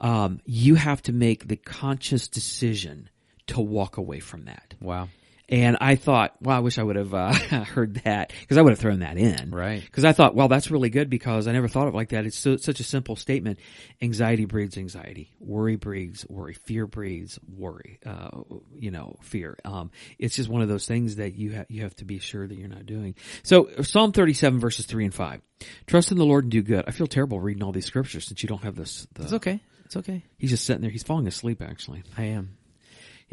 um, 0.00 0.40
"You 0.44 0.76
have 0.76 1.02
to 1.02 1.12
make 1.12 1.48
the 1.48 1.56
conscious 1.56 2.28
decision 2.28 3.08
to 3.48 3.60
walk 3.60 3.96
away 3.96 4.20
from 4.20 4.44
that." 4.44 4.74
Wow. 4.80 5.08
And 5.48 5.76
I 5.80 5.96
thought, 5.96 6.36
well, 6.40 6.56
I 6.56 6.60
wish 6.60 6.78
I 6.78 6.82
would 6.82 6.96
have 6.96 7.12
uh, 7.12 7.32
heard 7.64 7.96
that 8.04 8.32
because 8.40 8.56
I 8.56 8.62
would 8.62 8.70
have 8.70 8.78
thrown 8.78 9.00
that 9.00 9.18
in. 9.18 9.50
Right. 9.50 9.82
Because 9.84 10.04
I 10.04 10.12
thought, 10.12 10.34
well, 10.34 10.48
that's 10.48 10.70
really 10.70 10.88
good 10.88 11.10
because 11.10 11.46
I 11.46 11.52
never 11.52 11.68
thought 11.68 11.86
of 11.86 11.94
it 11.94 11.96
like 11.96 12.10
that. 12.10 12.24
It's 12.24 12.38
so, 12.38 12.56
such 12.56 12.80
a 12.80 12.84
simple 12.84 13.14
statement. 13.14 13.58
Anxiety 14.00 14.46
breeds 14.46 14.78
anxiety. 14.78 15.30
Worry 15.40 15.76
breeds 15.76 16.26
worry. 16.28 16.54
Fear 16.54 16.86
breeds 16.86 17.38
worry. 17.54 17.98
Uh, 18.06 18.30
you 18.74 18.90
know, 18.90 19.16
fear. 19.20 19.58
Um, 19.66 19.90
it's 20.18 20.36
just 20.36 20.48
one 20.48 20.62
of 20.62 20.68
those 20.68 20.86
things 20.86 21.16
that 21.16 21.34
you 21.34 21.50
have 21.52 21.66
you 21.68 21.82
have 21.82 21.94
to 21.96 22.06
be 22.06 22.18
sure 22.20 22.46
that 22.46 22.56
you're 22.56 22.68
not 22.68 22.86
doing. 22.86 23.14
So 23.42 23.68
Psalm 23.82 24.12
37 24.12 24.60
verses 24.60 24.86
three 24.86 25.04
and 25.04 25.14
five. 25.14 25.42
Trust 25.86 26.10
in 26.10 26.16
the 26.18 26.24
Lord 26.24 26.44
and 26.44 26.52
do 26.52 26.62
good. 26.62 26.84
I 26.86 26.90
feel 26.90 27.06
terrible 27.06 27.38
reading 27.38 27.62
all 27.62 27.72
these 27.72 27.86
scriptures 27.86 28.26
since 28.26 28.42
you 28.42 28.48
don't 28.48 28.62
have 28.62 28.76
this. 28.76 29.06
The, 29.14 29.24
It's 29.24 29.32
okay. 29.34 29.60
It's 29.84 29.96
okay. 29.96 30.24
He's 30.38 30.50
just 30.50 30.64
sitting 30.64 30.80
there. 30.80 30.90
He's 30.90 31.02
falling 31.02 31.26
asleep 31.26 31.60
actually. 31.60 32.02
I 32.16 32.24
am. 32.24 32.56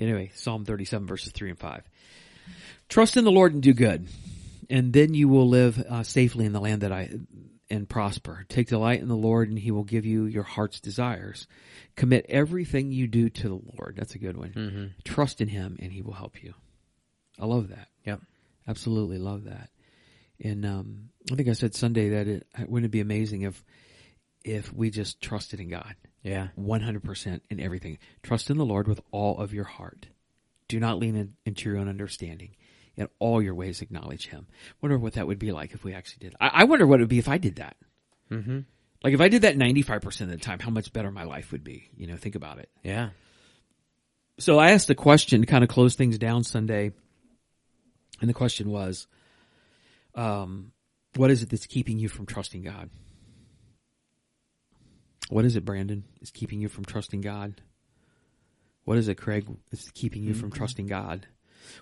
Anyway, 0.01 0.31
Psalm 0.35 0.65
37 0.65 1.07
verses 1.07 1.31
3 1.31 1.51
and 1.51 1.59
5. 1.59 1.83
Trust 2.89 3.15
in 3.15 3.23
the 3.23 3.31
Lord 3.31 3.53
and 3.53 3.63
do 3.63 3.73
good, 3.73 4.07
and 4.69 4.91
then 4.91 5.13
you 5.13 5.29
will 5.29 5.47
live 5.47 5.79
uh, 5.79 6.03
safely 6.03 6.45
in 6.45 6.51
the 6.51 6.59
land 6.59 6.81
that 6.81 6.91
I, 6.91 7.09
and 7.71 7.87
prosper. 7.87 8.45
Take 8.49 8.67
delight 8.67 8.99
in 8.99 9.07
the 9.07 9.15
Lord 9.15 9.49
and 9.49 9.57
he 9.57 9.71
will 9.71 9.85
give 9.85 10.05
you 10.05 10.25
your 10.25 10.43
heart's 10.43 10.81
desires. 10.81 11.47
Commit 11.95 12.25
everything 12.27 12.91
you 12.91 13.07
do 13.07 13.29
to 13.29 13.43
the 13.47 13.61
Lord. 13.77 13.95
That's 13.97 14.13
a 14.13 14.19
good 14.19 14.35
one. 14.35 14.49
Mm-hmm. 14.49 14.85
Trust 15.05 15.39
in 15.39 15.47
him 15.47 15.77
and 15.79 15.91
he 15.91 16.01
will 16.01 16.13
help 16.13 16.43
you. 16.43 16.53
I 17.39 17.45
love 17.45 17.69
that. 17.69 17.87
Yep. 18.05 18.21
Absolutely 18.67 19.17
love 19.17 19.45
that. 19.45 19.69
And 20.43 20.65
um, 20.65 21.09
I 21.31 21.35
think 21.35 21.47
I 21.47 21.53
said 21.53 21.73
Sunday 21.73 22.09
that 22.09 22.27
it 22.27 22.45
wouldn't 22.67 22.89
it 22.89 22.91
be 22.91 22.99
amazing 22.99 23.43
if 23.43 23.63
if 24.43 24.73
we 24.73 24.89
just 24.89 25.21
trusted 25.21 25.59
in 25.59 25.69
God. 25.69 25.95
Yeah. 26.23 26.49
100% 26.59 27.41
in 27.49 27.59
everything. 27.59 27.97
Trust 28.23 28.49
in 28.49 28.57
the 28.57 28.65
Lord 28.65 28.87
with 28.87 29.01
all 29.11 29.39
of 29.39 29.53
your 29.53 29.63
heart. 29.63 30.07
Do 30.67 30.79
not 30.79 30.99
lean 30.99 31.15
in, 31.15 31.33
into 31.45 31.69
your 31.69 31.79
own 31.79 31.89
understanding. 31.89 32.55
In 32.95 33.07
all 33.19 33.41
your 33.41 33.55
ways, 33.55 33.81
acknowledge 33.81 34.27
Him. 34.27 34.47
Wonder 34.81 34.97
what 34.97 35.13
that 35.13 35.27
would 35.27 35.39
be 35.39 35.51
like 35.51 35.73
if 35.73 35.83
we 35.83 35.93
actually 35.93 36.27
did. 36.27 36.35
I, 36.39 36.47
I 36.47 36.63
wonder 36.65 36.85
what 36.85 36.99
it 36.99 37.03
would 37.03 37.09
be 37.09 37.19
if 37.19 37.29
I 37.29 37.37
did 37.37 37.55
that. 37.55 37.77
Mm-hmm. 38.29 38.59
Like 39.03 39.13
if 39.13 39.21
I 39.21 39.29
did 39.29 39.43
that 39.43 39.57
95% 39.57 40.21
of 40.21 40.29
the 40.29 40.37
time, 40.37 40.59
how 40.59 40.69
much 40.69 40.93
better 40.93 41.09
my 41.09 41.23
life 41.23 41.51
would 41.51 41.63
be. 41.63 41.89
You 41.95 42.07
know, 42.07 42.17
think 42.17 42.35
about 42.35 42.59
it. 42.59 42.69
Yeah. 42.83 43.09
So 44.39 44.59
I 44.59 44.71
asked 44.71 44.87
the 44.87 44.95
question 44.95 45.41
to 45.41 45.47
kind 45.47 45.63
of 45.63 45.69
close 45.69 45.95
things 45.95 46.17
down 46.17 46.43
Sunday. 46.43 46.91
And 48.19 48.29
the 48.29 48.33
question 48.33 48.69
was, 48.69 49.07
um, 50.15 50.71
what 51.15 51.31
is 51.31 51.41
it 51.43 51.49
that's 51.49 51.65
keeping 51.65 51.97
you 51.97 52.09
from 52.09 52.25
trusting 52.25 52.63
God? 52.63 52.89
What 55.29 55.45
is 55.45 55.55
it, 55.55 55.65
Brandon, 55.65 56.03
is 56.21 56.31
keeping 56.31 56.59
you 56.59 56.67
from 56.67 56.85
trusting 56.85 57.21
God? 57.21 57.61
What 58.83 58.97
is 58.97 59.07
it, 59.07 59.15
Craig, 59.15 59.47
is 59.71 59.91
keeping 59.93 60.23
you 60.23 60.33
from 60.33 60.51
trusting 60.51 60.87
God? 60.87 61.27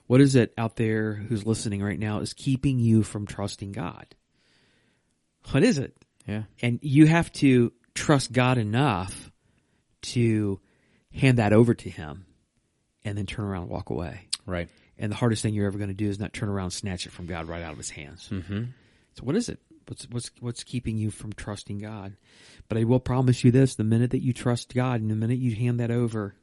What 0.07 0.21
is 0.21 0.35
it 0.35 0.53
out 0.57 0.75
there 0.75 1.13
who's 1.13 1.45
listening 1.45 1.81
right 1.81 1.97
now 1.99 2.19
is 2.19 2.33
keeping 2.33 2.79
you 2.79 3.03
from 3.03 3.25
trusting 3.25 3.71
God? 3.71 4.05
What 5.51 5.63
is 5.63 5.77
it? 5.77 5.95
Yeah. 6.27 6.43
And 6.61 6.79
you 6.81 7.07
have 7.07 7.31
to 7.33 7.71
trust 7.95 8.31
God 8.31 8.57
enough 8.57 9.31
to 10.01 10.59
hand 11.13 11.39
that 11.39 11.53
over 11.53 11.73
to 11.73 11.89
Him 11.89 12.25
and 13.03 13.17
then 13.17 13.25
turn 13.25 13.45
around 13.45 13.63
and 13.63 13.71
walk 13.71 13.89
away. 13.89 14.27
Right. 14.45 14.69
And 14.97 15.11
the 15.11 15.15
hardest 15.15 15.41
thing 15.41 15.53
you're 15.53 15.67
ever 15.67 15.77
going 15.77 15.89
to 15.89 15.95
do 15.95 16.09
is 16.09 16.19
not 16.19 16.33
turn 16.33 16.49
around 16.49 16.65
and 16.65 16.73
snatch 16.73 17.05
it 17.05 17.11
from 17.11 17.25
God 17.25 17.47
right 17.47 17.63
out 17.63 17.71
of 17.71 17.77
His 17.77 17.89
hands. 17.89 18.27
Mm-hmm. 18.29 18.63
So 19.15 19.23
what 19.23 19.35
is 19.35 19.49
it? 19.49 19.59
What's 19.89 20.07
what's 20.11 20.31
what's 20.39 20.63
keeping 20.63 20.97
you 20.99 21.09
from 21.09 21.33
trusting 21.33 21.79
God? 21.79 22.15
But 22.67 22.77
I 22.77 22.83
will 22.83 22.99
promise 22.99 23.43
you 23.43 23.49
this: 23.49 23.73
the 23.73 23.83
minute 23.83 24.11
that 24.11 24.21
you 24.21 24.33
trust 24.33 24.75
God, 24.75 25.01
and 25.01 25.09
the 25.09 25.15
minute 25.15 25.39
you 25.39 25.55
hand 25.55 25.79
that 25.79 25.89
over, 25.89 26.35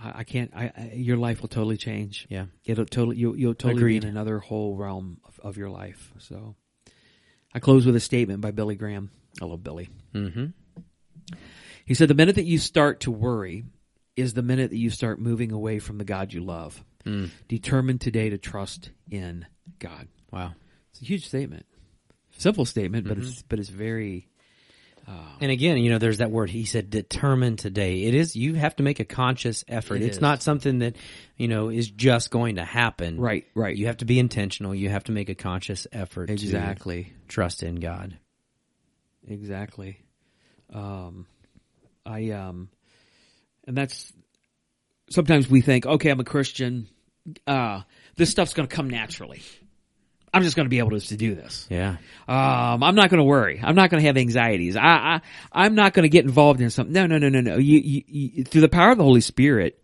I, 0.00 0.20
I 0.20 0.24
can't. 0.24 0.52
I, 0.54 0.70
I 0.76 0.92
your 0.94 1.16
life 1.16 1.42
will 1.42 1.48
totally 1.48 1.76
change. 1.76 2.24
Yeah. 2.30 2.46
It'll 2.64 2.86
totally 2.86 3.16
you'll, 3.16 3.36
you'll 3.36 3.54
totally 3.54 3.80
Agreed. 3.80 4.02
be 4.02 4.06
in 4.06 4.12
another 4.12 4.38
whole 4.38 4.76
realm 4.76 5.18
of, 5.24 5.40
of 5.40 5.56
your 5.56 5.70
life. 5.70 6.12
So, 6.18 6.54
I 7.52 7.58
close 7.58 7.84
with 7.84 7.96
a 7.96 8.00
statement 8.00 8.42
by 8.42 8.52
Billy 8.52 8.76
Graham. 8.76 9.10
I 9.42 9.44
love 9.46 9.64
Billy. 9.64 9.88
Mm-hmm. 10.14 10.46
He 11.84 11.94
said, 11.94 12.06
"The 12.06 12.14
minute 12.14 12.36
that 12.36 12.44
you 12.44 12.58
start 12.58 13.00
to 13.00 13.10
worry 13.10 13.64
is 14.14 14.34
the 14.34 14.42
minute 14.42 14.70
that 14.70 14.78
you 14.78 14.90
start 14.90 15.20
moving 15.20 15.50
away 15.50 15.80
from 15.80 15.98
the 15.98 16.04
God 16.04 16.32
you 16.32 16.44
love. 16.44 16.80
Mm. 17.04 17.30
Determine 17.48 17.98
today 17.98 18.30
to 18.30 18.38
trust 18.38 18.90
in 19.10 19.46
God." 19.80 20.06
Wow. 20.30 20.52
It's 20.92 21.02
a 21.02 21.06
huge 21.06 21.26
statement, 21.26 21.66
simple 22.38 22.64
statement, 22.64 23.06
but 23.08 23.16
Mm-hmm. 23.18 23.26
it's 23.28 23.42
but 23.42 23.58
it's 23.58 23.68
very 23.68 24.28
And 25.40 25.50
again, 25.52 25.78
you 25.78 25.90
know, 25.90 25.98
there's 25.98 26.18
that 26.18 26.30
word. 26.30 26.50
He 26.50 26.64
said, 26.64 26.90
"Determined 26.90 27.58
today." 27.60 28.04
It 28.04 28.14
is. 28.14 28.34
You 28.34 28.54
have 28.54 28.74
to 28.76 28.82
make 28.82 28.98
a 29.00 29.04
conscious 29.04 29.64
effort. 29.68 29.96
It 30.02 30.06
it's 30.06 30.16
is. 30.16 30.20
not 30.22 30.42
something 30.42 30.80
that 30.80 30.96
you 31.36 31.46
know 31.48 31.68
is 31.68 31.88
just 31.90 32.30
going 32.30 32.56
to 32.56 32.64
happen. 32.64 33.20
right, 33.20 33.44
right. 33.54 33.76
You 33.76 33.86
have 33.86 33.98
to 33.98 34.04
be 34.04 34.18
intentional. 34.18 34.74
You 34.74 34.88
have 34.88 35.04
to 35.04 35.12
make 35.12 35.28
a 35.28 35.34
conscious 35.36 35.86
effort. 35.92 36.30
exactly, 36.30 37.04
To 37.04 37.10
trust 37.28 37.62
in 37.62 37.76
God. 37.76 38.18
exactly. 39.28 39.98
Um, 40.72 41.26
I 42.04 42.30
um, 42.30 42.68
and 43.66 43.76
that's 43.76 44.12
sometimes 45.10 45.48
we 45.48 45.60
think, 45.60 45.86
okay, 45.86 46.10
I'm 46.10 46.20
a 46.20 46.24
Christian. 46.24 46.88
Uh, 47.46 47.82
this 48.16 48.30
stuff's 48.30 48.54
going 48.54 48.68
to 48.68 48.74
come 48.74 48.90
naturally. 48.90 49.42
I'm 50.36 50.42
just 50.42 50.56
going 50.56 50.66
to 50.66 50.70
be 50.70 50.78
able 50.78 50.90
to, 50.90 51.00
to 51.00 51.16
do 51.16 51.34
this. 51.34 51.66
Yeah. 51.70 51.96
Um, 52.28 52.82
I'm 52.82 52.94
not 52.94 53.10
going 53.10 53.18
to 53.18 53.24
worry. 53.24 53.60
I'm 53.62 53.74
not 53.74 53.90
going 53.90 54.00
to 54.02 54.06
have 54.06 54.16
anxieties. 54.16 54.76
I, 54.76 54.82
I 54.82 55.20
I'm 55.52 55.74
not 55.74 55.92
going 55.94 56.04
to 56.04 56.08
get 56.08 56.24
involved 56.24 56.60
in 56.60 56.70
something. 56.70 56.92
No, 56.92 57.06
no, 57.06 57.18
no, 57.18 57.28
no, 57.28 57.40
no. 57.40 57.56
You, 57.56 57.78
you, 57.78 58.02
you, 58.06 58.44
through 58.44 58.60
the 58.62 58.68
power 58.68 58.90
of 58.92 58.98
the 58.98 59.04
Holy 59.04 59.20
Spirit, 59.20 59.82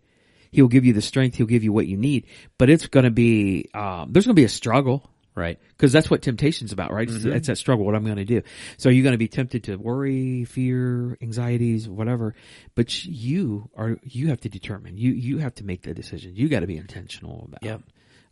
He'll 0.51 0.67
give 0.67 0.85
you 0.85 0.93
the 0.93 1.01
strength. 1.01 1.35
He'll 1.35 1.47
give 1.47 1.63
you 1.63 1.73
what 1.73 1.87
you 1.87 1.97
need. 1.97 2.27
But 2.59 2.69
it's 2.69 2.85
going 2.87 3.05
to 3.05 3.11
be 3.11 3.69
um, 3.73 4.11
there's 4.13 4.25
going 4.25 4.35
to 4.35 4.39
be 4.39 4.45
a 4.45 4.49
struggle 4.49 5.09
Right. 5.35 5.57
because 5.75 5.91
that's 5.91 6.11
what 6.11 6.21
temptation's 6.21 6.73
about, 6.73 6.93
right? 6.93 7.09
It's, 7.09 7.25
it's 7.25 7.47
that 7.47 7.57
struggle. 7.57 7.85
What 7.85 7.95
I'm 7.95 8.03
going 8.03 8.17
to 8.17 8.23
do. 8.23 8.43
So 8.77 8.89
you're 8.89 9.01
going 9.01 9.13
to 9.13 9.17
be 9.17 9.27
tempted 9.27 9.63
to 9.63 9.77
worry, 9.77 10.45
fear, 10.45 11.17
anxieties, 11.23 11.89
whatever. 11.89 12.35
But 12.75 13.03
you 13.03 13.67
are 13.75 13.97
you 14.03 14.27
have 14.27 14.41
to 14.41 14.49
determine. 14.49 14.95
You 14.97 15.11
you 15.13 15.39
have 15.39 15.55
to 15.55 15.63
make 15.63 15.81
the 15.81 15.95
decision. 15.95 16.35
You 16.35 16.49
got 16.49 16.59
to 16.59 16.67
be 16.67 16.77
intentional 16.77 17.45
about 17.47 17.63
Yep. 17.63 17.81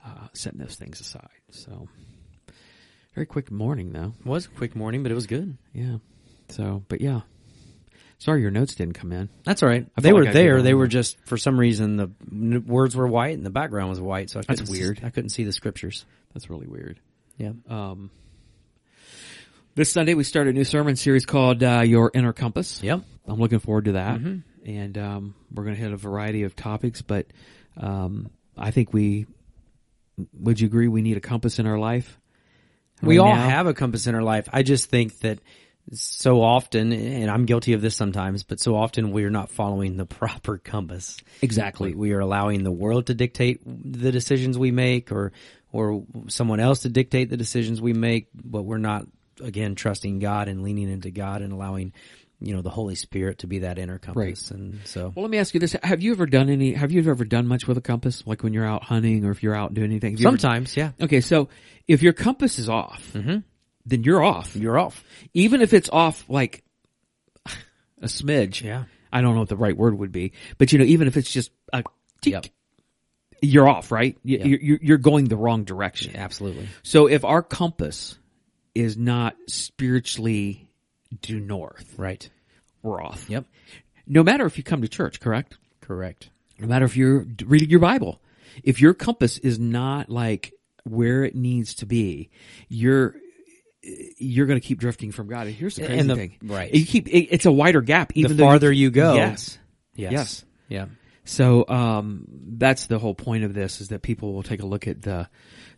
uh, 0.06 0.28
setting 0.34 0.60
those 0.60 0.76
things 0.76 1.00
aside. 1.02 1.28
So 1.50 1.88
very 3.14 3.26
quick 3.26 3.52
morning 3.52 3.92
though. 3.94 4.14
It 4.20 4.26
was 4.26 4.46
a 4.46 4.50
quick 4.50 4.76
morning, 4.76 5.04
but 5.04 5.12
it 5.12 5.16
was 5.16 5.28
good. 5.28 5.58
Yeah. 5.74 5.98
So, 6.50 6.84
but 6.88 7.02
yeah. 7.02 7.22
Sorry, 8.20 8.42
your 8.42 8.52
notes 8.52 8.76
didn't 8.76 8.94
come 8.94 9.12
in. 9.12 9.30
That's 9.46 9.64
all 9.64 9.70
right. 9.70 9.88
I 9.98 10.02
They 10.02 10.14
were 10.14 10.26
like 10.26 10.34
there. 10.34 10.62
They 10.62 10.76
were 10.76 10.88
just 10.88 11.18
for 11.26 11.38
some 11.38 11.60
reason 11.60 11.98
the 11.98 12.12
n- 12.32 12.66
words 12.68 12.96
were 12.96 13.08
white 13.08 13.36
and 13.36 13.44
the 13.46 13.50
background 13.50 13.90
was 13.90 14.00
white, 14.00 14.30
so 14.30 14.40
I 14.40 14.44
That's 14.48 14.70
weird. 14.70 15.02
I 15.04 15.10
couldn't 15.10 15.32
see 15.32 15.44
the 15.44 15.52
scriptures. 15.52 16.06
That's 16.34 16.48
really 16.50 16.68
weird. 16.68 17.00
Yeah. 17.38 17.54
Um, 17.68 18.12
this 19.74 19.92
Sunday 19.92 20.14
we 20.14 20.24
start 20.24 20.48
a 20.48 20.54
new 20.54 20.64
sermon 20.66 20.96
series 20.96 21.26
called 21.26 21.64
uh, 21.64 21.82
"Your 21.84 22.12
Inner 22.14 22.34
Compass." 22.34 22.84
Yep. 22.84 23.02
I'm 23.28 23.40
looking 23.40 23.60
forward 23.60 23.86
to 23.86 23.94
that, 23.94 24.20
Mhm. 24.20 24.44
and 24.66 24.98
um, 24.98 25.36
we're 25.52 25.64
going 25.64 25.76
to 25.76 25.82
hit 25.82 25.92
a 25.92 25.98
variety 25.98 26.44
of 26.44 26.56
topics. 26.56 27.02
But 27.02 27.28
um, 27.78 28.30
I 28.58 28.70
think 28.72 28.94
we 28.94 29.26
would 30.40 30.60
you 30.60 30.68
agree 30.68 30.88
we 30.88 31.02
need 31.02 31.18
a 31.18 31.22
compass 31.22 31.58
in 31.58 31.66
our 31.66 31.80
life? 31.80 32.20
We 33.02 33.20
right 33.20 33.26
all 33.28 33.36
now? 33.36 33.50
have 33.50 33.68
a 33.68 33.74
compass 33.74 34.08
in 34.08 34.16
our 34.16 34.24
life. 34.24 34.48
I 34.52 34.64
just 34.64 34.90
think 34.90 35.20
that 35.20 35.40
so 35.94 36.42
often, 36.42 36.92
and 36.94 37.30
I'm 37.30 37.46
guilty 37.46 37.74
of 37.74 37.82
this 37.82 37.96
sometimes, 37.96 38.44
but 38.44 38.60
so 38.60 38.76
often 38.76 39.12
we're 39.12 39.30
not 39.32 39.50
following 39.50 39.98
the 39.98 40.06
proper 40.22 40.58
compass. 40.58 41.18
exactly. 41.42 41.90
We, 41.94 42.10
we 42.10 42.14
are 42.14 42.20
allowing 42.20 42.64
the 42.64 42.72
world 42.72 43.08
to 43.08 43.14
dictate 43.14 43.62
the 43.66 44.12
decisions 44.12 44.58
we 44.58 44.72
make 44.72 45.12
or, 45.12 45.32
or 45.72 46.04
someone 46.28 46.60
else 46.60 46.82
to 46.82 46.90
dictate 46.90 47.30
the 47.30 47.38
decisions 47.38 47.82
we 47.82 47.94
make, 47.94 48.28
but 48.34 48.62
we're 48.62 48.78
not, 48.78 49.06
again, 49.42 49.76
trusting 49.76 50.20
God 50.20 50.48
and 50.48 50.62
leaning 50.64 50.90
into 50.90 51.10
God 51.10 51.42
and 51.42 51.52
allowing, 51.52 51.94
you 52.40 52.54
know, 52.56 52.62
the 52.62 52.70
Holy 52.70 52.96
Spirit 52.96 53.40
to 53.40 53.48
be 53.48 53.60
that 53.60 53.80
inner 53.80 53.98
compass. 53.98 54.52
And 54.52 54.80
so, 54.86 55.12
Well, 55.16 55.24
let 55.24 55.32
me 55.32 55.40
ask 55.40 55.54
you 55.54 55.60
this: 55.60 55.76
Have 55.84 56.02
you 56.02 56.12
ever 56.12 56.26
done 56.28 56.50
any? 56.50 56.74
Have 56.74 56.92
you 56.92 57.00
ever 57.10 57.26
done 57.26 57.48
much 57.48 57.68
with 57.68 57.78
a 57.78 57.82
compass, 57.82 58.24
like 58.28 58.44
when 58.44 58.54
you're 58.54 58.66
out 58.66 58.84
hunting 58.84 59.26
or 59.26 59.32
if 59.32 59.42
you're 59.44 59.56
out 59.56 59.74
doing 59.74 59.90
anything? 59.92 60.18
You 60.18 60.28
ever- 60.28 60.38
sometimes, 60.38 60.78
yeah, 60.78 60.92
okay, 61.02 61.22
so 61.22 61.50
if 61.92 62.02
your 62.02 62.14
compass 62.14 62.58
is 62.60 62.70
off, 62.70 63.12
mm-hmm. 63.14 63.38
then 63.86 64.04
you're 64.04 64.24
off. 64.24 64.56
you're 64.56 64.78
off. 64.80 65.04
even 65.34 65.62
if 65.62 65.74
it's 65.74 65.90
off 65.90 66.26
like 66.30 66.64
a 68.02 68.06
smidge. 68.06 68.62
Yeah. 68.62 68.86
I 69.14 69.22
don't 69.22 69.34
know 69.34 69.42
what 69.42 69.50
the 69.50 69.58
right 69.58 69.76
word 69.76 69.98
would 70.00 70.12
be, 70.12 70.32
but 70.58 70.72
you 70.72 70.80
know, 70.80 70.86
even 70.86 71.08
if 71.08 71.18
it's 71.18 71.32
just 71.32 71.52
a 71.74 71.84
tick, 72.22 72.34
Yep. 72.34 72.46
you're 73.42 73.68
off, 73.68 73.92
right? 73.92 74.18
You- 74.24 74.38
Yep. 74.38 74.48
You're, 74.48 74.60
you're, 74.60 74.80
you're 74.82 74.98
going 74.98 75.26
the 75.26 75.36
wrong 75.38 75.64
direction. 75.66 76.16
Absolutely. 76.16 76.68
So 76.84 77.08
if 77.08 77.26
our 77.26 77.44
compass 77.44 78.18
is 78.74 78.96
not 78.98 79.36
spiritually 79.48 80.70
due 81.22 81.40
north, 81.42 81.94
Right. 81.98 82.30
we're 82.82 83.02
off. 83.04 83.30
Yep. 83.30 83.46
No 84.08 84.24
matter 84.24 84.46
if 84.46 84.58
you 84.58 84.64
come 84.64 84.82
to 84.82 84.88
church, 84.88 85.20
correct? 85.20 85.58
Correct. 85.82 86.30
No 86.58 86.68
matter 86.68 86.86
if 86.86 86.96
you're 86.96 87.26
reading 87.46 87.70
your 87.70 87.80
Bible, 87.82 88.22
if 88.64 88.80
your 88.80 88.94
compass 88.94 89.38
is 89.40 89.60
not 89.60 90.10
like 90.10 90.54
where 90.84 91.24
it 91.24 91.36
needs 91.36 91.76
to 91.76 91.86
be, 91.86 92.30
you're 92.70 93.16
you're 94.18 94.46
going 94.46 94.60
to 94.60 94.66
keep 94.66 94.80
drifting 94.80 95.12
from 95.12 95.28
God. 95.28 95.48
And 95.48 95.56
here's 95.56 95.76
the 95.76 95.86
crazy 95.88 96.08
the- 96.08 96.16
thing, 96.16 96.38
right. 96.44 96.72
You 96.74 96.86
keep 96.86 97.08
it, 97.08 97.28
it's 97.34 97.46
a 97.48 97.52
wider 97.52 97.82
gap. 97.82 98.12
Even 98.16 98.38
the 98.38 98.44
farther 98.44 98.72
you 98.72 98.92
go. 98.92 99.16
yes. 99.16 99.58
Yes. 99.96 100.12
Yes. 100.12 100.46
Yeah. 100.70 100.86
So 101.26 101.68
um, 101.68 102.26
that's 102.58 102.86
the 102.88 103.00
whole 103.00 103.16
point 103.16 103.44
of 103.44 103.54
this 103.54 103.82
is 103.82 103.90
that 103.90 104.02
people 104.02 104.34
will 104.34 104.44
take 104.44 104.62
a 104.62 104.66
look 104.66 104.88
at 104.88 105.02
the 105.02 105.28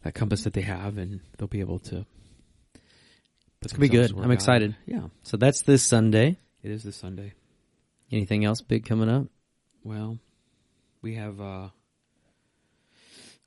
that 0.04 0.14
compass 0.14 0.44
that 0.44 0.54
they 0.54 0.62
have 0.62 0.98
and 0.98 1.22
they'll 1.38 1.48
be 1.48 1.62
able 1.62 1.80
to. 1.80 2.06
It's 3.62 3.72
gonna 3.72 3.82
be 3.82 3.90
good. 3.90 4.14
I'm 4.18 4.32
excited. 4.32 4.76
Yeah, 4.86 5.08
So 5.24 5.38
that's 5.38 5.62
this 5.62 5.82
Sunday. 5.84 6.38
it 6.62 6.72
is 6.72 6.84
this 6.84 6.98
Sunday. 6.98 7.34
Anything 8.12 8.44
else 8.44 8.62
big 8.62 8.86
coming 8.86 9.08
up? 9.10 9.28
Well, 9.84 10.20
we 11.02 11.16
have. 11.16 11.40
uh 11.40 11.70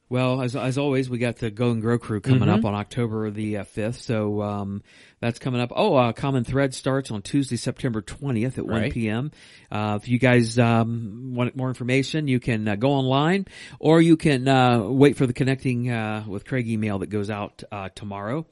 well, 0.08 0.40
as 0.42 0.54
as 0.56 0.78
always, 0.78 1.10
we 1.10 1.18
got 1.18 1.36
the 1.36 1.50
Go 1.50 1.70
and 1.70 1.82
Grow 1.82 1.98
crew 1.98 2.20
coming 2.20 2.48
Mhm. 2.48 2.58
up 2.58 2.64
on 2.64 2.74
October 2.74 3.30
the 3.30 3.58
uh, 3.58 3.64
fifth, 3.64 4.00
so 4.00 4.40
um, 4.42 4.82
that's 5.20 5.38
coming 5.38 5.60
up. 5.60 5.72
Oh, 5.74 5.96
uh, 5.96 6.12
Common 6.12 6.44
Thread 6.44 6.74
starts 6.74 7.10
on 7.10 7.22
Tuesday, 7.22 7.56
September 7.56 8.02
twentieth 8.02 8.58
at 8.58 8.66
one 8.66 8.82
Right. 8.82 8.92
p.m. 8.92 9.32
Uh, 9.70 9.98
if 10.00 10.08
you 10.08 10.18
guys 10.18 10.58
um, 10.58 11.32
want 11.34 11.56
more 11.56 11.68
information, 11.68 12.28
you 12.28 12.38
can 12.40 12.68
uh, 12.68 12.76
go 12.76 12.90
online, 12.92 13.46
or 13.80 14.00
you 14.00 14.16
can 14.16 14.46
uh, 14.46 14.80
wait 14.82 15.16
for 15.16 15.26
the 15.26 15.32
connecting 15.32 15.90
uh, 15.90 16.24
with 16.28 16.44
Craig 16.44 16.68
email 16.68 16.98
that 17.00 17.08
goes 17.08 17.28
out 17.30 17.62
uh, 17.72 17.88
tomorrow. 17.94 18.46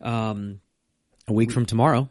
Um, 0.00 0.60
A 1.26 1.32
week 1.32 1.50
from 1.52 1.66
tomorrow, 1.66 2.08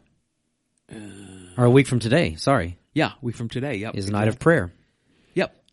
or 1.56 1.64
a 1.64 1.70
week 1.70 1.86
from 1.86 1.98
today. 2.00 2.34
Sorry, 2.36 2.78
Yeah, 2.94 3.12
week 3.22 3.36
from 3.36 3.48
today. 3.48 3.76
Yep. 3.76 3.94
is 3.96 4.08
a 4.08 4.12
night 4.12 4.28
of 4.28 4.38
prayer. 4.38 4.72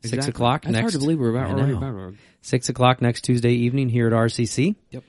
Yep. 0.05 0.09
Six 0.09 0.13
exactly. 0.13 0.29
o'clock 0.29 0.63
That's 0.63 0.79
hard 0.79 0.93
to 0.93 0.99
believe 0.99 1.19
we're 1.19 1.35
about 1.35 1.51
already 1.51 1.73
Six 2.41 2.69
o'clock 2.69 3.01
next 3.01 3.21
Tuesday 3.21 3.53
evening 3.53 3.89
here 3.89 4.07
at 4.07 4.13
RCC. 4.13 4.75
Yep. 4.91 5.03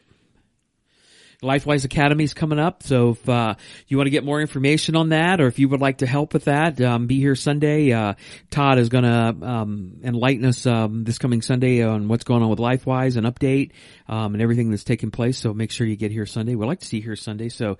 LifeWise 1.43 1.85
Academy 1.85 2.25
is 2.25 2.33
coming 2.33 2.59
up, 2.59 2.83
so 2.83 3.11
if 3.11 3.29
uh, 3.29 3.55
you 3.89 3.99
want 3.99 4.07
to 4.07 4.11
get 4.11 4.25
more 4.25 4.41
information 4.41 4.97
on 4.97 5.11
that, 5.11 5.41
or 5.41 5.47
if 5.47 5.59
you 5.59 5.69
would 5.69 5.81
like 5.81 5.99
to 5.99 6.07
help 6.07 6.33
with 6.33 6.45
that, 6.45 6.81
um, 6.81 7.07
be 7.07 7.21
here 7.21 7.35
Sunday. 7.35 7.93
Uh, 7.93 8.15
Todd 8.51 8.79
is 8.79 8.89
going 8.89 9.05
to 9.05 9.47
um, 9.47 10.01
enlighten 10.03 10.47
us 10.47 10.65
um, 10.65 11.05
this 11.05 11.19
coming 11.19 11.43
Sunday 11.43 11.83
on 11.83 12.09
what's 12.09 12.25
going 12.25 12.43
on 12.43 12.49
with 12.49 12.59
LifeWise, 12.59 13.19
an 13.19 13.25
update, 13.25 13.73
um, 14.09 14.35
and 14.35 14.43
everything 14.43 14.71
that's 14.71 14.85
taking 14.85 15.11
place. 15.11 15.37
So 15.39 15.53
make 15.53 15.71
sure 15.71 15.87
you 15.87 15.97
get 15.97 16.11
here 16.11 16.25
Sunday. 16.25 16.55
We'd 16.55 16.67
like 16.67 16.81
to 16.81 16.87
see 16.87 16.99
you 16.99 17.03
here 17.03 17.17
Sunday, 17.17 17.51
so 17.51 17.77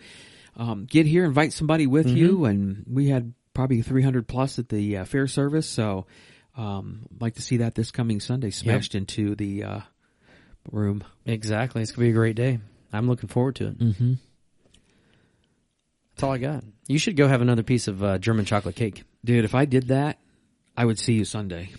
um, 0.57 0.85
get 0.85 1.07
here, 1.07 1.25
invite 1.25 1.53
somebody 1.53 1.87
with 1.87 2.09
you, 2.09 2.45
and 2.45 2.85
we 2.87 3.09
had 3.09 3.33
probably 3.55 3.81
300 3.81 4.29
plus 4.29 4.59
at 4.59 4.69
the 4.69 4.99
uh, 4.99 5.05
fair 5.05 5.27
service, 5.27 5.67
so 5.67 6.07
um, 6.57 7.07
like 7.21 7.35
to 7.35 7.43
see 7.43 7.59
that 7.59 7.75
this 7.75 7.91
coming 7.91 8.21
Sunday 8.21 8.51
smashed 8.51 8.95
into 8.95 9.35
the 9.35 9.65
uh, 9.65 9.81
room. 10.71 11.05
Exactly. 11.25 11.83
It's 11.83 11.93
gonna 11.93 12.07
be 12.07 12.11
a 12.11 12.15
great 12.15 12.37
day. 12.37 12.59
I'm 12.93 13.09
looking 13.09 13.29
forward 13.29 13.57
to 13.57 13.69
it. 13.69 13.79
Mm-hmm. 13.79 14.15
That's 16.15 16.23
all 16.23 16.33
I 16.33 16.39
got. 16.39 16.65
You 16.89 16.99
should 16.99 17.17
go 17.17 17.29
have 17.29 17.43
another 17.43 17.63
piece 17.63 17.89
of 17.89 18.03
uh, 18.03 18.19
German 18.19 18.47
chocolate 18.47 18.77
cake. 18.77 19.05
Dude, 19.25 19.45
if 19.45 19.55
I 19.55 19.65
did 19.67 19.89
that, 19.89 20.19
I 20.77 20.85
would 20.85 20.99
see 20.99 21.15
you 21.15 21.25
Sunday. 21.25 21.71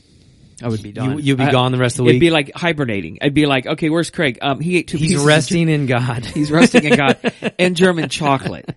I 0.61 0.69
would 0.69 0.81
be 0.81 0.91
done. 0.91 1.19
you'd 1.19 1.37
be 1.37 1.43
I- 1.43 1.51
gone 1.51 1.71
the 1.71 1.77
rest 1.77 1.95
of 1.95 1.97
the 1.97 2.03
week. 2.05 2.11
It'd 2.13 2.19
be 2.21 2.29
like 2.31 2.51
hibernating. 2.55 3.19
I'd 3.21 3.33
be 3.33 3.45
like, 3.45 3.65
okay, 3.67 3.89
where's 3.89 4.09
Craig? 4.09 4.39
Um, 4.41 4.59
he 4.59 4.77
ate 4.77 4.87
two 4.87 4.97
He's 4.97 5.09
pieces 5.09 5.21
of 5.21 5.27
resting 5.27 5.69
in 5.69 5.85
God. 5.85 6.25
He's 6.33 6.51
resting 6.51 6.83
in 6.83 6.95
God 6.97 7.17
and 7.59 7.75
German 7.75 8.09
chocolate. 8.09 8.69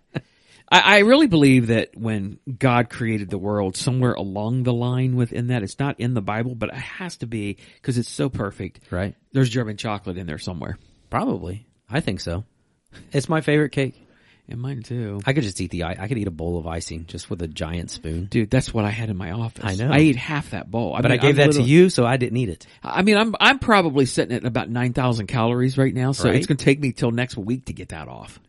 I, 0.70 0.80
I 0.80 0.98
really 1.00 1.26
believe 1.26 1.68
that 1.68 1.96
when 1.96 2.38
God 2.58 2.90
created 2.90 3.28
the 3.30 3.38
world, 3.38 3.76
somewhere 3.76 4.12
along 4.14 4.62
the 4.62 4.72
line 4.72 5.16
within 5.16 5.48
that, 5.48 5.62
it's 5.62 5.78
not 5.78 5.98
in 6.00 6.14
the 6.14 6.22
Bible, 6.22 6.54
but 6.54 6.68
it 6.70 6.76
has 6.76 7.16
to 7.18 7.26
be 7.26 7.58
because 7.74 7.98
it's 7.98 8.08
so 8.10 8.28
perfect. 8.28 8.80
right. 8.90 9.14
There's 9.32 9.48
German 9.50 9.76
chocolate 9.76 10.16
in 10.18 10.26
there 10.26 10.38
somewhere. 10.38 10.78
Probably. 11.08 11.66
I 11.88 12.00
think 12.00 12.20
so. 12.20 12.44
It's 13.12 13.28
my 13.28 13.40
favorite 13.40 13.70
cake. 13.72 13.94
And 14.48 14.60
mine 14.60 14.82
too. 14.82 15.20
I 15.26 15.32
could 15.32 15.44
just 15.44 15.60
eat 15.60 15.70
the. 15.70 15.84
I 15.84 15.90
I 15.92 16.08
could 16.08 16.18
eat 16.18 16.26
a 16.26 16.32
bowl 16.32 16.58
of 16.58 16.66
icing 16.66 17.06
just 17.06 17.30
with 17.30 17.40
a 17.42 17.46
giant 17.46 17.88
spoon. 17.88 18.24
Dude, 18.24 18.50
that's 18.50 18.74
what 18.74 18.84
I 18.84 18.90
had 18.90 19.08
in 19.08 19.16
my 19.16 19.30
office. 19.30 19.64
I 19.64 19.76
know. 19.76 19.92
I 19.92 19.98
ate 19.98 20.16
half 20.16 20.50
that 20.50 20.68
bowl. 20.68 20.98
But 21.00 21.12
I 21.12 21.18
gave 21.18 21.38
I'm 21.38 21.50
that 21.50 21.52
to 21.52 21.62
you, 21.62 21.88
so 21.88 22.04
I 22.04 22.16
didn't 22.16 22.36
eat 22.36 22.48
it. 22.48 22.66
I 22.82 23.02
mean, 23.02 23.16
I'm 23.16 23.36
I'm 23.38 23.60
probably 23.60 24.06
sitting 24.06 24.36
at 24.36 24.44
about 24.44 24.68
nine 24.68 24.92
thousand 24.92 25.28
calories 25.28 25.78
right 25.78 25.94
now, 25.94 26.10
so 26.10 26.24
Right. 26.28 26.34
it's 26.34 26.48
going 26.48 26.56
to 26.56 26.64
take 26.64 26.80
me 26.80 26.90
till 26.90 27.12
next 27.12 27.36
week 27.36 27.66
to 27.66 27.72
get 27.72 27.90
that 27.90 28.08
off. 28.08 28.40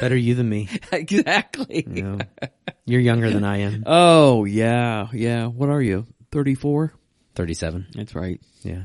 Better 0.00 0.16
you 0.16 0.34
than 0.34 0.48
me. 0.48 0.68
exactly. 0.92 1.84
You 1.88 2.02
know. 2.02 2.18
You're 2.84 3.00
younger 3.00 3.30
than 3.30 3.44
I 3.44 3.58
am. 3.58 3.84
Oh 3.86 4.44
yeah, 4.44 5.08
yeah. 5.12 5.46
What 5.46 5.68
are 5.70 5.82
you? 5.82 6.06
Thirty 6.30 6.54
four. 6.54 6.92
Thirty-seven. 7.34 7.86
That's 7.94 8.14
right. 8.14 8.40
Yeah. 8.62 8.82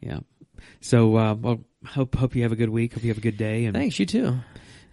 Yeah. 0.00 0.20
So, 0.80 1.16
uh, 1.16 1.34
well, 1.34 1.60
hope 1.84 2.14
hope 2.14 2.34
you 2.36 2.42
have 2.44 2.52
a 2.52 2.56
good 2.56 2.68
week. 2.70 2.94
Hope 2.94 3.02
you 3.02 3.10
have 3.10 3.18
a 3.18 3.22
good 3.22 3.36
day. 3.36 3.64
And 3.64 3.74
Thanks. 3.74 3.98
You 3.98 4.06
too. 4.06 4.38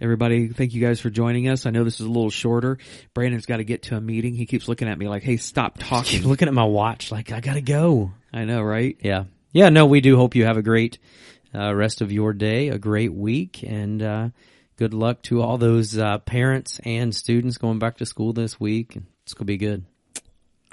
everybody, 0.02 0.48
thank 0.50 0.74
you 0.74 0.82
guys 0.82 1.00
for 1.00 1.10
joining 1.10 1.48
us. 1.50 1.66
I 1.66 1.70
know 1.70 1.84
this 1.84 2.00
is 2.00 2.06
a 2.06 2.10
little 2.10 2.30
shorter. 2.30 2.78
Brandon's 3.14 3.46
got 3.46 3.58
to 3.58 3.64
get 3.64 3.84
to 3.84 3.96
a 3.98 4.02
meeting. 4.02 4.34
He 4.34 4.46
keeps 4.46 4.68
looking 4.68 4.88
at 4.88 4.98
me 4.98 5.08
like, 5.08 5.24
"Hey, 5.24 5.38
stop 5.38 5.78
talking." 5.80 6.24
looking 6.28 6.48
at 6.48 6.54
my 6.54 6.66
watch, 6.66 7.12
like 7.12 7.32
I 7.32 7.40
gotta 7.42 7.62
go. 7.62 8.12
I 8.34 8.46
know, 8.46 8.62
right? 8.62 8.98
Yeah. 9.02 9.26
Yeah. 9.52 9.70
No, 9.70 9.86
we 9.86 10.02
do 10.02 10.18
hope 10.18 10.36
you 10.36 10.46
have 10.46 10.58
a 10.58 10.64
great 10.64 10.98
uh, 11.54 11.74
rest 11.76 12.02
of 12.02 12.12
your 12.12 12.34
day, 12.34 12.70
a 12.70 12.78
great 12.80 13.14
week, 13.14 13.64
and 13.64 14.02
uh, 14.02 14.30
good 14.78 14.94
luck 14.94 15.22
to 15.24 15.42
all 15.42 15.58
those 15.58 15.98
uh, 15.98 16.20
parents 16.20 16.80
and 16.84 17.14
students 17.14 17.58
going 17.58 17.80
back 17.80 17.98
to 17.98 18.06
school 18.06 18.34
this 18.34 18.60
week. 18.60 18.98
It's 19.24 19.34
going 19.34 19.46
to 19.46 19.46
be 19.46 19.58
good. 19.58 19.86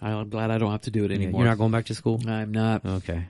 I'm 0.02 0.30
glad 0.30 0.50
I 0.50 0.58
don't 0.58 0.70
have 0.70 0.82
to 0.82 0.90
do 0.90 1.04
it 1.04 1.10
anymore. 1.10 1.42
You're 1.42 1.50
not 1.50 1.58
going 1.58 1.72
back 1.72 1.86
to 1.86 1.94
school? 1.94 2.20
I'm 2.26 2.52
not. 2.52 2.84
Okay. 2.86 3.26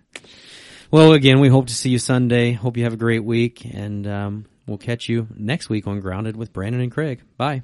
Well, 0.90 1.12
again, 1.12 1.40
we 1.40 1.48
hope 1.48 1.66
to 1.68 1.74
see 1.74 1.90
you 1.90 1.98
Sunday. 1.98 2.52
Hope 2.52 2.76
you 2.76 2.84
have 2.84 2.92
a 2.92 2.96
great 2.96 3.24
week, 3.24 3.64
and 3.64 4.06
um, 4.06 4.46
we'll 4.66 4.78
catch 4.78 5.08
you 5.08 5.28
next 5.36 5.68
week 5.68 5.86
on 5.86 6.00
Grounded 6.00 6.36
with 6.36 6.52
Brandon 6.52 6.80
and 6.80 6.90
Craig. 6.90 7.20
Bye. 7.36 7.62